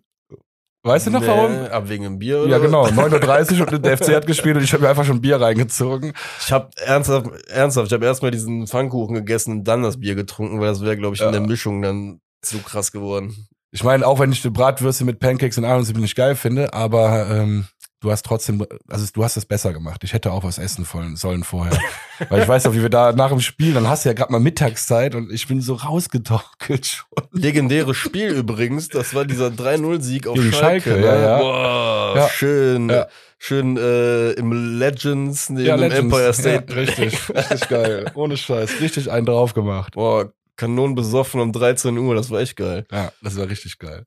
Weißt 0.86 1.08
du 1.08 1.12
noch 1.12 1.22
Nee, 1.22 1.28
warum? 1.28 1.66
Ab 1.68 1.88
wegen 1.88 2.04
dem 2.04 2.20
Bier 2.20 2.42
oder? 2.42 2.50
Ja, 2.52 2.58
genau. 2.58 2.86
9.30 2.86 3.62
Uhr 3.62 3.68
und 3.72 3.86
der 3.86 3.98
FC 3.98 4.14
hat 4.14 4.28
gespielt 4.28 4.58
und 4.58 4.64
ich 4.64 4.74
habe 4.74 4.84
mir 4.84 4.90
einfach 4.90 5.06
schon 5.06 5.22
Bier 5.22 5.40
reingezogen. 5.40 6.12
Ich 6.42 6.52
habe 6.52 6.70
ernsthaft, 6.76 7.28
ernsthaft, 7.48 7.88
ich 7.88 7.94
habe 7.94 8.06
erstmal 8.06 8.32
diesen 8.32 8.68
Pfannkuchen 8.68 9.16
gegessen 9.16 9.52
und 9.52 9.64
dann 9.64 9.82
das 9.82 10.00
Bier 10.02 10.16
getrunken, 10.16 10.60
weil 10.60 10.68
das 10.68 10.82
wäre, 10.82 10.98
glaube 10.98 11.16
ich, 11.16 11.22
in 11.22 11.28
Ja. 11.28 11.32
der 11.32 11.42
Mischung 11.42 11.82
dann 11.82 12.20
zu 12.42 12.58
krass 12.60 12.92
geworden. 12.92 13.48
Ich 13.76 13.84
meine, 13.84 14.06
auch 14.06 14.20
wenn 14.20 14.32
ich 14.32 14.42
die 14.44 14.52
Bratwürste 14.52 15.04
mit 15.04 15.20
Pancakes 15.20 15.58
und 15.58 15.66
Ahornsirup 15.66 16.00
nicht 16.00 16.16
geil 16.16 16.36
finde, 16.36 16.74
aber 16.76 17.28
ähm, 17.32 17.66
du 18.02 18.12
hast 18.12 18.24
trotzdem, 18.24 18.64
also 18.88 19.08
du 19.12 19.24
hast 19.24 19.36
es 19.36 19.46
besser 19.48 19.74
gemacht. 19.74 20.02
Ich 20.04 20.14
hätte 20.14 20.32
auch 20.32 20.44
was 20.44 20.60
essen 20.60 20.86
sollen 21.16 21.44
vorher. 21.44 21.76
Weil 22.30 22.44
ich 22.44 22.48
weiß 22.48 22.66
noch, 22.66 22.74
wie 22.76 22.84
wir 22.84 22.90
da 22.90 23.14
nach 23.14 23.30
dem 23.30 23.40
Spiel, 23.40 23.74
dann 23.74 23.88
hast 23.90 24.06
du 24.06 24.10
ja 24.10 24.14
gerade 24.14 24.32
mal 24.32 24.40
Mittagszeit 24.40 25.16
und 25.16 25.32
ich 25.32 25.48
bin 25.48 25.60
so 25.60 25.74
rausgetorkelt 25.74 26.86
schon. 26.86 27.08
Legendäres 27.32 27.98
Spiel 27.98 28.28
übrigens, 28.36 28.90
das 28.90 29.16
war 29.16 29.26
dieser 29.26 29.48
3-0-Sieg 29.48 30.28
auf 30.28 30.36
Gegen 30.36 30.52
Schalke. 30.54 30.92
Schalke, 30.92 31.02
ne? 31.02 31.06
ja, 31.08 31.20
ja. 31.22 31.38
Boah, 31.40 32.14
Ja. 32.16 32.30
schön, 32.30 32.90
Ja. 32.90 33.08
schön 33.40 33.78
äh, 33.78 34.34
im 34.34 34.78
Legends 34.78 35.50
neben 35.50 35.82
dem 35.82 35.92
Empire 35.92 36.32
State. 36.34 36.66
Ja, 36.72 36.76
richtig, 36.80 37.18
richtig 37.36 37.70
geil. 37.70 38.12
Ohne 38.14 38.38
Scheiß. 38.38 38.82
Richtig 38.82 39.10
einen 39.10 39.26
drauf 39.26 39.56
gemacht. 39.56 39.94
Boah, 39.96 40.32
Kanonen 40.56 40.96
besoffen 40.96 41.42
um 41.42 41.52
13 41.52 41.98
Uhr, 41.98 42.16
das 42.16 42.30
war 42.30 42.40
echt 42.40 42.56
geil. 42.56 42.86
Ja, 42.92 43.12
das 43.22 43.38
war 43.38 43.50
richtig 43.50 43.80
geil. 43.80 44.06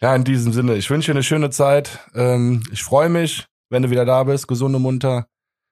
Ja, 0.00 0.14
in 0.14 0.24
diesem 0.24 0.52
Sinne, 0.52 0.74
ich 0.76 0.90
wünsche 0.90 1.12
dir 1.12 1.16
eine 1.16 1.22
schöne 1.22 1.50
Zeit. 1.50 2.00
Ähm, 2.14 2.62
ich 2.72 2.82
freue 2.82 3.08
mich, 3.08 3.46
wenn 3.70 3.82
du 3.82 3.90
wieder 3.90 4.04
da 4.04 4.24
bist, 4.24 4.48
gesund 4.48 4.74
und 4.74 4.82
munter. 4.82 5.28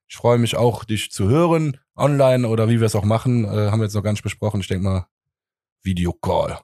Ich 0.09 0.17
freue 0.17 0.39
mich 0.39 0.57
auch, 0.57 0.85
dich 0.85 1.11
zu 1.11 1.29
hören, 1.29 1.79
online 1.97 2.49
oder 2.49 2.69
wie 2.69 2.81
wir 2.81 2.87
es 2.87 2.95
auch 2.95 3.05
machen. 3.05 3.45
Äh, 3.45 3.71
haben 3.71 3.81
wir 3.81 3.85
jetzt 3.85 3.95
noch 3.95 4.03
gar 4.03 4.13
nicht 4.13 4.23
besprochen. 4.23 4.61
Ich 4.61 4.69
denke 4.69 4.85
mal, 4.85 5.07
Videocall. 5.83 6.61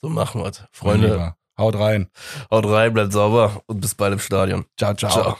So 0.00 0.08
machen 0.08 0.42
wir's. 0.42 0.62
Freunde, 0.72 1.08
Freunde, 1.08 1.34
haut 1.58 1.76
rein. 1.76 2.10
haut 2.50 2.66
rein, 2.66 2.92
bleibt 2.92 3.12
sauber 3.12 3.62
und 3.66 3.80
bis 3.80 3.94
bald 3.94 4.12
im 4.12 4.18
Stadion. 4.18 4.66
Ciao, 4.76 4.94
ciao. 4.94 5.10
Ciao. 5.10 5.38